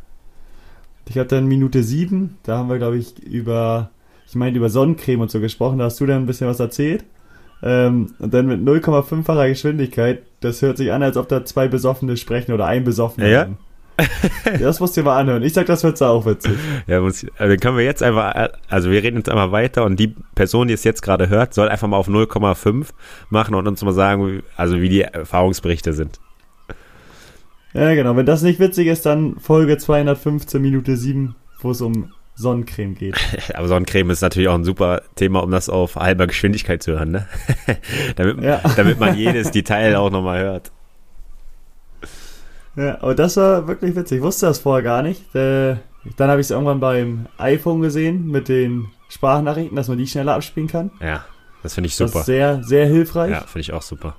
Ich 1.09 1.19
hatte 1.19 1.35
dann 1.35 1.47
Minute 1.47 1.83
7, 1.83 2.39
da 2.45 2.59
haben 2.59 2.69
wir, 2.69 2.79
glaube 2.79 2.97
ich, 2.97 3.19
über, 3.25 3.91
ich 4.29 4.37
meine, 4.37 4.57
über 4.57 4.71
Sonnencreme 4.71 5.21
und 5.21 5.33
so 5.33 5.41
gesprochen, 5.41 5.79
da 5.79 5.87
hast 5.87 6.01
du 6.01 6.07
dann 6.07 6.23
ein 6.23 6.27
bisschen 6.27 6.47
was 6.47 6.61
erzählt. 6.61 7.05
Ähm, 7.61 8.15
und 8.21 8.33
dann 8.33 8.47
mit 8.47 8.61
0,5-facher 8.61 9.49
Geschwindigkeit, 9.49 10.23
das 10.41 10.63
hört 10.63 10.77
sich 10.77 10.93
an, 10.93 11.03
als 11.03 11.17
ob 11.17 11.29
da 11.29 11.45
zwei 11.45 11.67
Besoffene 11.67 12.17
sprechen 12.17 12.53
oder 12.53 12.67
ein 12.67 12.85
Besoffener. 12.85 13.27
Ja? 13.27 13.43
ja, 13.43 13.51
das 14.61 14.81
musst 14.81 14.97
du 14.97 15.01
dir 15.01 15.05
mal 15.07 15.19
anhören. 15.19 15.43
Ich 15.43 15.53
sag, 15.53 15.67
das 15.67 15.85
wird 15.85 16.01
auch 16.03 16.25
witzig. 16.27 16.53
Ja, 16.87 17.01
muss, 17.01 17.25
also 17.37 17.51
dann 17.53 17.61
können 17.61 17.77
wir 17.77 17.85
jetzt 17.85 18.03
einfach, 18.03 18.51
also 18.69 18.91
wir 18.91 19.03
reden 19.03 19.19
jetzt 19.19 19.29
einmal 19.29 19.53
weiter 19.53 19.85
und 19.85 19.99
die 20.01 20.15
Person, 20.35 20.69
die 20.69 20.75
es 20.75 20.85
jetzt 20.85 21.03
gerade 21.03 21.29
hört, 21.29 21.55
soll 21.55 21.69
einfach 21.69 21.89
mal 21.89 21.97
auf 21.97 22.09
0,5 22.09 22.89
machen 23.31 23.55
und 23.55 23.69
uns 23.69 23.83
mal 23.85 23.93
sagen, 23.93 24.27
wie- 24.27 24.43
also 24.57 24.81
wie 24.81 24.89
die 24.89 25.03
Erfahrungsberichte 25.03 25.93
sind. 25.93 26.19
Ja, 27.75 27.95
genau. 27.95 28.17
Wenn 28.17 28.27
das 28.27 28.43
nicht 28.43 28.61
witzig 28.61 28.87
ist, 28.89 29.07
dann 29.07 29.37
Folge 29.39 29.79
215 29.79 30.61
Minute 30.61 30.97
7, 30.97 31.35
wo 31.61 31.71
es 31.71 31.81
um 31.81 32.13
Sonnencreme 32.35 32.95
geht. 32.95 33.15
Aber 33.55 33.69
Sonnencreme 33.69 34.11
ist 34.11 34.21
natürlich 34.23 34.49
auch 34.49 34.55
ein 34.55 34.65
super 34.65 35.03
Thema, 35.17 35.43
um 35.43 35.51
das 35.51 35.69
auf 35.69 35.97
halber 35.97 36.27
Geschwindigkeit 36.27 36.83
zu 36.83 36.93
hören, 36.93 37.11
ne? 37.13 37.27
damit, 38.17 38.43
Ja. 38.43 38.61
damit 38.77 38.99
man 39.01 39.17
jedes 39.17 39.51
Detail 39.53 39.97
auch 39.97 40.11
nochmal 40.11 40.41
hört. 40.41 40.73
Ja, 42.77 42.99
aber 43.03 43.15
das 43.15 43.37
war 43.37 43.67
wirklich 43.69 43.95
witzig. 43.97 44.19
Ich 44.19 44.23
wusste 44.25 44.47
das 44.47 44.59
vorher 44.61 44.83
gar 44.83 45.03
nicht. 45.03 45.35
Äh, 45.35 45.77
dann 46.17 46.31
habe 46.31 46.41
ich 46.41 46.47
es 46.47 46.51
irgendwann 46.51 46.81
beim 46.81 47.27
iPhone 47.39 47.81
gesehen 47.83 48.27
mit 48.29 48.49
den 48.49 48.87
Sprachnachrichten, 49.09 49.77
dass 49.77 49.89
man 49.89 49.99
die 49.99 50.07
schneller 50.07 50.35
abspielen 50.35 50.69
kann. 50.69 50.91
Ja, 51.01 51.25
das 51.63 51.75
finde 51.75 51.89
ich 51.89 51.97
Das 51.97 52.11
super. 52.11 52.21
ist 52.21 52.27
sehr, 52.27 52.63
sehr 52.65 52.87
hilfreich. 52.87 53.31
Ja, 53.33 53.41
finde 53.43 53.61
ich 53.61 53.73
auch 53.73 53.83
super. 53.83 54.17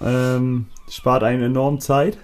Ähm, 0.00 0.66
spart 0.90 1.22
einen 1.22 1.42
enorm 1.42 1.80
Zeit. 1.80 2.18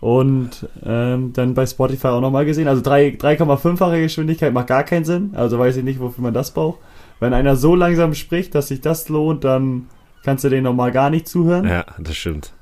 Und 0.00 0.68
ähm, 0.84 1.32
dann 1.32 1.54
bei 1.54 1.64
Spotify 1.64 2.08
auch 2.08 2.20
nochmal 2.20 2.44
gesehen. 2.44 2.66
Also 2.66 2.82
drei- 2.82 3.16
3,5-fache 3.16 4.00
Geschwindigkeit 4.00 4.52
macht 4.52 4.66
gar 4.66 4.82
keinen 4.82 5.04
Sinn. 5.04 5.30
Also 5.34 5.58
weiß 5.58 5.76
ich 5.76 5.84
nicht, 5.84 6.00
wofür 6.00 6.22
man 6.22 6.34
das 6.34 6.50
braucht. 6.50 6.80
Wenn 7.20 7.32
einer 7.34 7.54
so 7.54 7.76
langsam 7.76 8.14
spricht, 8.14 8.54
dass 8.56 8.68
sich 8.68 8.80
das 8.80 9.08
lohnt, 9.08 9.44
dann 9.44 9.88
kannst 10.24 10.42
du 10.42 10.48
den 10.48 10.64
nochmal 10.64 10.90
gar 10.90 11.08
nicht 11.08 11.28
zuhören. 11.28 11.68
Ja, 11.68 11.84
das 12.00 12.16
stimmt. 12.16 12.52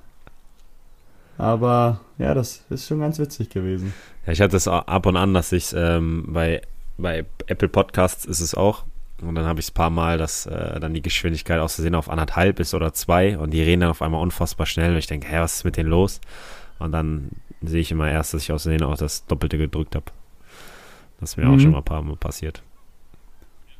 Aber 1.41 2.01
ja, 2.18 2.34
das 2.34 2.62
ist 2.68 2.86
schon 2.86 3.01
ganz 3.01 3.18
witzig 3.18 3.49
gewesen. 3.49 3.95
Ja, 4.26 4.32
ich 4.32 4.41
hatte 4.43 4.57
es 4.57 4.68
auch 4.68 4.86
ab 4.86 5.07
und 5.07 5.16
an, 5.16 5.32
dass 5.32 5.53
ich 5.53 5.72
ähm, 5.74 6.24
bei, 6.28 6.61
bei 6.99 7.24
Apple 7.47 7.68
Podcasts 7.68 8.26
ist 8.26 8.41
es 8.41 8.55
auch. 8.55 8.84
Und 9.22 9.34
dann 9.34 9.47
habe 9.47 9.59
ich 9.61 9.66
es 9.66 9.70
ein 9.70 9.74
paar 9.74 9.91
Mal, 9.91 10.18
dass 10.18 10.47
äh, 10.47 10.78
dann 10.80 10.93
die 10.95 11.03
Geschwindigkeit 11.03 11.61
aus 11.61 11.74
Versehen 11.76 11.95
auf 11.95 12.11
anderthalb 12.11 12.61
ist 12.61 12.74
oder 12.74 12.93
zwei 12.93 13.38
und 13.38 13.53
die 13.53 13.62
reden 13.62 13.80
dann 13.80 13.91
auf 13.91 14.03
einmal 14.03 14.22
unfassbar 14.22 14.66
schnell 14.66 14.93
und 14.93 14.99
ich 14.99 15.07
denke, 15.07 15.28
hä, 15.28 15.41
was 15.41 15.57
ist 15.57 15.64
mit 15.64 15.76
denen 15.76 15.91
los? 15.91 16.20
Und 16.78 16.93
dann 16.93 17.30
sehe 17.62 17.80
ich 17.80 17.91
immer 17.91 18.11
erst, 18.11 18.32
dass 18.34 18.43
ich 18.43 18.53
aus 18.53 18.62
Versehen 18.62 18.82
auch 18.82 18.97
das 18.97 19.26
Doppelte 19.26 19.59
gedrückt 19.59 19.95
habe. 19.95 20.07
Das 21.20 21.30
ist 21.30 21.36
mir 21.36 21.47
auch 21.49 21.53
Mhm. 21.53 21.61
schon 21.61 21.70
mal 21.72 21.78
ein 21.78 21.84
paar 21.84 22.03
Mal 22.03 22.16
passiert. 22.16 22.62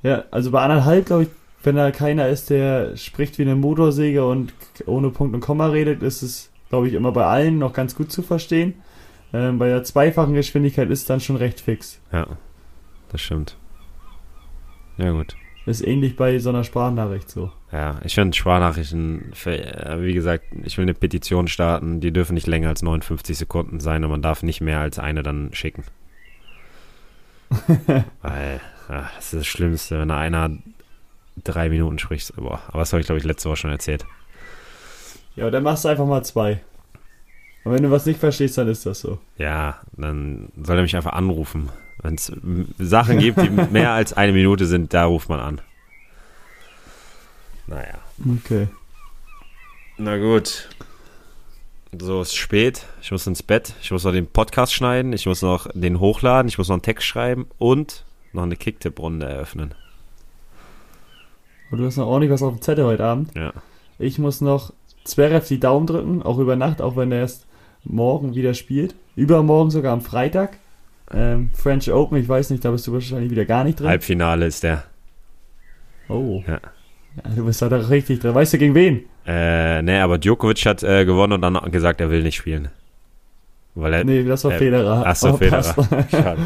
Ja, 0.03 0.25
also 0.31 0.51
bei 0.51 0.63
anderthalb, 0.63 1.07
glaube 1.07 1.23
ich, 1.25 1.29
wenn 1.63 1.77
da 1.77 1.91
keiner 1.91 2.29
ist, 2.29 2.49
der 2.51 2.97
spricht 2.97 3.39
wie 3.39 3.43
eine 3.43 3.55
Motorsäge 3.55 4.27
und 4.27 4.53
ohne 4.87 5.11
Punkt 5.11 5.35
und 5.35 5.41
Komma 5.41 5.67
redet, 5.69 6.03
ist 6.03 6.23
es, 6.23 6.50
glaube 6.71 6.89
ich, 6.89 6.95
immer 6.95 7.13
bei 7.13 7.27
allen 7.27 7.59
noch 7.59 7.75
ganz 7.75 7.95
gut 7.95 8.11
zu 8.11 8.23
verstehen. 8.23 8.75
Ähm, 9.33 9.59
bei 9.59 9.69
der 9.69 9.85
zweifachen 9.85 10.35
Geschwindigkeit 10.35 10.89
ist 10.91 11.01
es 11.01 11.07
dann 11.07 11.21
schon 11.21 11.37
recht 11.37 11.61
fix. 11.61 12.01
Ja, 12.13 12.27
das 13.11 13.21
stimmt. 13.21 13.57
Ja, 14.97 15.11
gut. 15.13 15.37
Ist 15.67 15.87
ähnlich 15.87 16.17
bei 16.17 16.39
so 16.39 16.49
einer 16.49 16.65
Sprachnachricht 16.65 17.29
so. 17.31 17.53
Ja, 17.71 18.01
ich 18.03 18.15
finde 18.15 18.37
Sprachnachrichten, 18.37 19.33
äh, 19.45 20.01
wie 20.01 20.15
gesagt, 20.15 20.45
ich 20.65 20.79
will 20.79 20.85
eine 20.85 20.95
Petition 20.95 21.49
starten, 21.49 22.01
die 22.01 22.13
dürfen 22.13 22.35
nicht 22.35 22.47
länger 22.47 22.71
als 22.71 22.83
59 22.83 23.37
Sekunden 23.37 23.79
sein 23.79 24.03
und 24.03 24.11
man 24.11 24.23
darf 24.23 24.43
nicht 24.43 24.61
mehr 24.61 24.81
als 24.81 24.99
eine 24.99 25.23
dann 25.23 25.51
schicken. 25.53 25.85
Weil, 28.23 28.61
ja, 28.89 29.11
das 29.17 29.27
ist 29.27 29.35
das 29.35 29.47
Schlimmste, 29.47 29.99
wenn 29.99 30.09
da 30.09 30.19
einer 30.19 30.51
drei 31.45 31.69
Minuten 31.69 31.99
spricht. 31.99 32.35
Boah, 32.37 32.61
aber 32.69 32.81
das 32.81 32.93
habe 32.93 33.01
ich, 33.01 33.07
glaube 33.07 33.19
ich, 33.19 33.25
letzte 33.25 33.49
Woche 33.49 33.57
schon 33.57 33.71
erzählt. 33.71 34.05
Ja, 35.37 35.45
aber 35.45 35.51
dann 35.51 35.63
machst 35.63 35.85
du 35.85 35.89
einfach 35.89 36.07
mal 36.07 36.25
zwei. 36.25 36.61
Und 37.65 37.73
wenn 37.73 37.83
du 37.83 37.91
was 37.91 38.07
nicht 38.07 38.21
verstehst, 38.21 38.57
dann 38.59 38.69
ist 38.69 38.87
das 38.87 39.01
so. 39.01 39.19
Ja, 39.37 39.81
dann 39.97 40.49
soll 40.63 40.77
er 40.77 40.83
mich 40.83 40.97
einfach 40.97 41.13
anrufen. 41.13 41.69
Wenn 42.03 42.15
es 42.15 42.33
Sachen 42.79 43.19
gibt, 43.19 43.41
die 43.43 43.51
mehr 43.71 43.93
als 43.93 44.13
eine 44.13 44.33
Minute 44.33 44.67
sind, 44.67 44.95
da 44.95 45.05
ruft 45.05 45.29
man 45.29 45.41
an. 45.41 45.61
Naja. 47.67 47.99
Okay. 48.39 48.69
Na 49.99 50.17
gut. 50.17 50.69
So, 51.99 52.21
es 52.21 52.29
ist 52.29 52.37
spät. 52.37 52.87
Ich 53.03 53.11
muss 53.11 53.27
ins 53.27 53.43
Bett. 53.43 53.75
Ich 53.83 53.91
muss 53.91 54.05
noch 54.05 54.13
den 54.13 54.27
Podcast 54.27 54.73
schneiden. 54.73 55.13
Ich 55.13 55.27
muss 55.27 55.43
noch 55.43 55.69
den 55.75 56.01
hochladen. 56.01 56.49
Ich 56.49 56.57
muss 56.57 56.69
noch 56.69 56.75
einen 56.75 56.83
Text 56.83 57.07
schreiben 57.07 57.47
und 57.59 58.05
noch 58.33 58.45
eine 58.45 58.57
Kicktipp-Runde 58.57 59.27
eröffnen. 59.27 59.75
Und 61.71 61.79
du 61.79 61.85
hast 61.85 61.97
noch 61.97 62.07
ordentlich 62.07 62.33
was 62.33 62.43
auf 62.43 62.55
dem 62.55 62.63
Zettel 62.63 62.85
heute 62.85 63.05
Abend. 63.05 63.35
Ja. 63.35 63.53
Ich 63.99 64.19
muss 64.19 64.41
noch 64.41 64.73
Zverev 65.05 65.47
die 65.49 65.61
Daumen 65.61 65.87
drücken, 65.87 66.23
auch 66.23 66.39
über 66.39 66.57
Nacht, 66.57 66.81
auch 66.81 66.97
wenn 66.97 67.13
er 67.13 67.21
erst 67.21 67.47
morgen 67.85 68.35
wieder 68.35 68.55
spielt. 68.55 68.95
Übermorgen 69.17 69.71
sogar 69.71 69.93
am 69.93 70.01
Freitag. 70.01 70.59
Ähm, 71.13 71.51
French 71.55 71.91
Open, 71.91 72.19
ich 72.19 72.29
weiß 72.29 72.51
nicht, 72.51 72.65
da 72.65 72.71
bist 72.71 72.87
du 72.87 72.93
wahrscheinlich 72.93 73.31
wieder 73.31 73.45
gar 73.45 73.65
nicht 73.65 73.81
drin. 73.81 73.89
Halbfinale 73.89 74.47
ist 74.47 74.63
der. 74.63 74.85
Oh. 76.09 76.43
Ja. 76.47 76.61
Ja, 77.17 77.35
du 77.35 77.45
bist 77.45 77.61
da 77.61 77.69
doch 77.69 77.91
richtig 77.91 78.21
drin. 78.21 78.35
Weißt 78.35 78.53
du 78.53 78.59
gegen 78.59 78.75
wen? 78.75 79.05
Äh, 79.27 79.83
nee, 79.83 79.99
aber 79.99 80.19
Djokovic 80.19 80.65
hat 80.67 80.83
äh, 80.83 81.05
gewonnen 81.05 81.33
und 81.35 81.43
dann 81.43 81.71
gesagt, 81.71 82.01
er 82.01 82.11
will 82.11 82.23
nicht 82.23 82.37
spielen. 82.37 82.69
Weil 83.75 83.95
er. 83.95 84.05
Nee, 84.05 84.25
das 84.25 84.45
war 84.45 84.53
äh, 84.53 84.59
Federer. 84.59 85.03
Ach 85.07 85.17
so, 85.17 85.29
Aber 85.29 85.39
Federer. 85.39 85.63
Schade. 86.11 86.41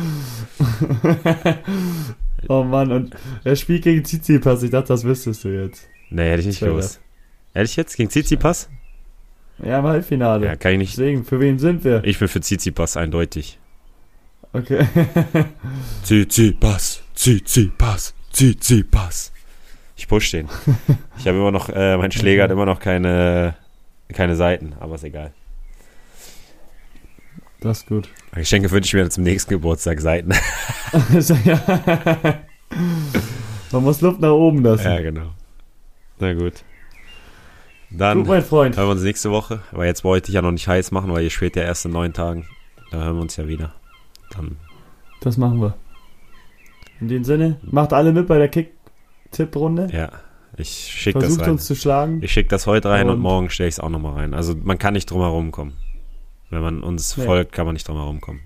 oh 2.48 2.62
Mann, 2.64 2.92
und 2.92 3.14
er 3.44 3.57
spielt 3.57 3.84
gegen 3.84 4.05
Tsitsipas. 4.05 4.62
Ich 4.62 4.70
dachte, 4.70 4.88
das 4.88 5.05
wüsstest 5.05 5.44
du 5.44 5.48
jetzt. 5.48 5.88
Nee, 6.11 6.30
hätte 6.30 6.40
ich 6.40 6.46
nicht 6.46 6.61
gewusst. 6.61 7.00
Ehrlich 7.55 7.76
jetzt? 7.76 7.96
Gegen 7.96 8.11
Tsitsipas? 8.11 8.68
Ja, 9.62 9.78
im 9.78 9.84
Halbfinale. 9.86 10.44
Ja, 10.46 10.57
kann 10.57 10.72
ich 10.72 10.78
nicht. 10.78 10.92
Deswegen, 10.98 11.24
für 11.24 11.38
wen 11.40 11.59
sind 11.61 11.84
wir? 11.84 12.02
Ich 12.05 12.18
bin 12.18 12.26
für 12.28 12.40
Tsitsipas 12.40 12.96
eindeutig. 12.96 13.59
Okay. 14.52 14.86
Tsitsipas, 16.05 17.02
Tsitsipas, 17.14 18.14
Tsitsipas. 18.32 19.32
Ich 19.96 20.09
push 20.09 20.30
den. 20.32 20.48
Ich 21.18 21.28
habe 21.28 21.38
immer 21.38 21.52
noch, 21.52 21.68
äh, 21.70 21.96
mein 21.96 22.11
Schläger 22.11 22.42
hat 22.42 22.50
immer 22.50 22.66
noch 22.66 22.80
keine, 22.80 23.55
keine 24.12 24.34
Seiten, 24.36 24.74
aber 24.80 24.96
ist 24.96 25.05
egal. 25.05 25.32
das 27.61 27.78
ist 27.78 27.86
gut. 27.86 28.09
Geschenke 28.34 28.70
wünsche 28.72 28.88
ich 28.88 28.94
mir 29.02 29.09
zum 29.09 29.22
nächsten 29.24 29.50
Geburtstag 29.50 30.00
Seiten. 30.00 30.32
Man 33.72 33.82
muss 33.84 34.00
Luft 34.00 34.20
nach 34.20 34.32
oben 34.32 34.62
lassen. 34.62 34.84
ja, 34.84 35.00
genau. 35.00 35.30
Na 36.18 36.34
gut. 36.34 36.64
Dann 37.97 38.18
Gut, 38.18 38.26
mein 38.28 38.42
Freund. 38.42 38.76
hören 38.76 38.88
wir 38.88 38.92
uns 38.92 39.03
nächste 39.03 39.30
Woche. 39.30 39.61
Aber 39.72 39.86
jetzt 39.86 40.05
wollte 40.05 40.28
ich 40.30 40.34
ja 40.34 40.42
noch 40.42 40.51
nicht 40.53 40.66
heiß 40.68 40.90
machen, 40.90 41.12
weil 41.12 41.22
ihr 41.24 41.30
spielt 41.30 41.57
ja 41.57 41.62
erst 41.62 41.84
in 41.84 41.92
neun 41.92 42.12
Tagen. 42.12 42.47
Da 42.90 43.03
hören 43.05 43.16
wir 43.16 43.22
uns 43.22 43.36
ja 43.36 43.47
wieder. 43.49 43.72
Dann, 44.30 44.57
Das 45.20 45.36
machen 45.36 45.61
wir. 45.61 45.74
In 47.01 47.09
dem 47.09 47.24
Sinne, 47.24 47.59
macht 47.62 47.92
alle 47.92 48.12
mit 48.12 48.26
bei 48.26 48.38
der 48.38 48.49
Kick-Tipp-Runde. 48.49 49.88
ja, 49.92 50.11
ich 50.57 50.68
schicke 50.68 51.18
das 51.18 51.26
Versucht 51.28 51.42
rein. 51.47 51.51
uns 51.53 51.66
zu 51.66 51.74
schlagen. 51.74 52.20
Ich 52.22 52.32
schicke 52.32 52.49
das 52.49 52.66
heute 52.66 52.88
rein 52.90 53.09
und, 53.09 53.14
Und- 53.16 53.20
morgen 53.22 53.51
stelle 53.51 53.68
ich 53.68 53.74
es 53.74 53.80
auch 53.80 53.88
nochmal 53.90 54.14
rein. 54.14 54.34
Also 54.34 54.55
man 54.62 54.78
kann 54.78 54.95
nicht 54.95 55.11
drum 55.11 55.20
herum 55.20 55.51
kommen. 55.51 55.74
Wenn 56.51 56.62
man 56.62 56.82
uns 56.82 57.16
Nee. 57.16 57.24
folgt, 57.24 57.53
kann 57.53 57.66
man 57.66 57.72
nicht 57.74 57.86
drum 57.88 57.97
herum 57.97 58.20
kommen. 58.20 58.40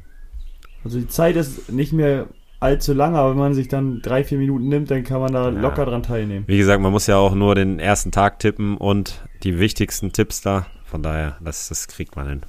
Also 0.85 0.99
die 0.99 1.09
Zeit 1.09 1.37
ist 1.37 1.71
nicht 1.71 1.93
mehr 1.93 2.27
allzu 2.61 2.93
lang, 2.93 3.15
aber 3.17 3.31
wenn 3.31 3.39
man 3.39 3.55
sich 3.55 3.69
dann 3.69 4.01
drei, 4.03 4.25
vier 4.25 4.39
Minuten 4.39 4.69
nimmt, 4.69 4.91
dann 4.91 5.05
kann 5.05 5.21
man 5.21 5.33
da 5.33 5.45
Ja. 5.45 5.61
locker 5.61 5.85
dran 5.87 6.03
teilnehmen. 6.03 6.45
Wie 6.49 6.59
gesagt, 6.59 6.83
man 6.83 6.93
muss 6.93 7.07
ja 7.07 7.17
auch 7.17 7.35
nur 7.35 7.55
den 7.55 7.79
ersten 7.79 8.11
Tag 8.11 8.39
tippen 8.41 8.77
und 8.77 9.23
die 9.43 9.59
wichtigsten 9.59 10.13
Tipps 10.13 10.41
da. 10.41 10.67
Von 10.85 11.03
daher, 11.03 11.37
das, 11.41 11.69
das 11.69 11.87
kriegt 11.87 12.17
man 12.17 12.29
hin. 12.29 12.43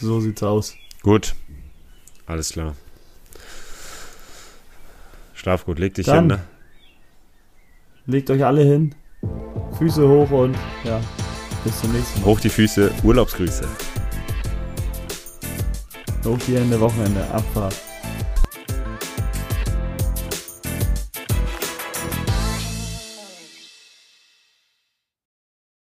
So 0.00 0.20
sieht's 0.20 0.42
aus. 0.42 0.74
Gut. 1.02 1.34
Alles 2.26 2.50
klar. 2.50 2.74
Schlaf 5.34 5.64
gut, 5.66 5.78
leg 5.78 5.94
dich 5.94 6.06
Dann. 6.06 6.18
hin, 6.18 6.26
ne? 6.28 6.40
Legt 8.06 8.30
euch 8.30 8.44
alle 8.44 8.62
hin, 8.62 8.94
Füße 9.78 10.06
hoch 10.06 10.30
und 10.30 10.54
ja, 10.84 11.00
bis 11.64 11.80
zum 11.80 11.92
nächsten 11.92 12.20
Mal. 12.20 12.26
Hoch 12.26 12.40
die 12.40 12.48
Füße, 12.50 12.90
Urlaubsgrüße. 13.02 13.66
Hoch 16.24 16.38
die 16.46 16.56
Hände, 16.56 16.78
Wochenende, 16.80 17.24
Abfahrt. 17.30 17.74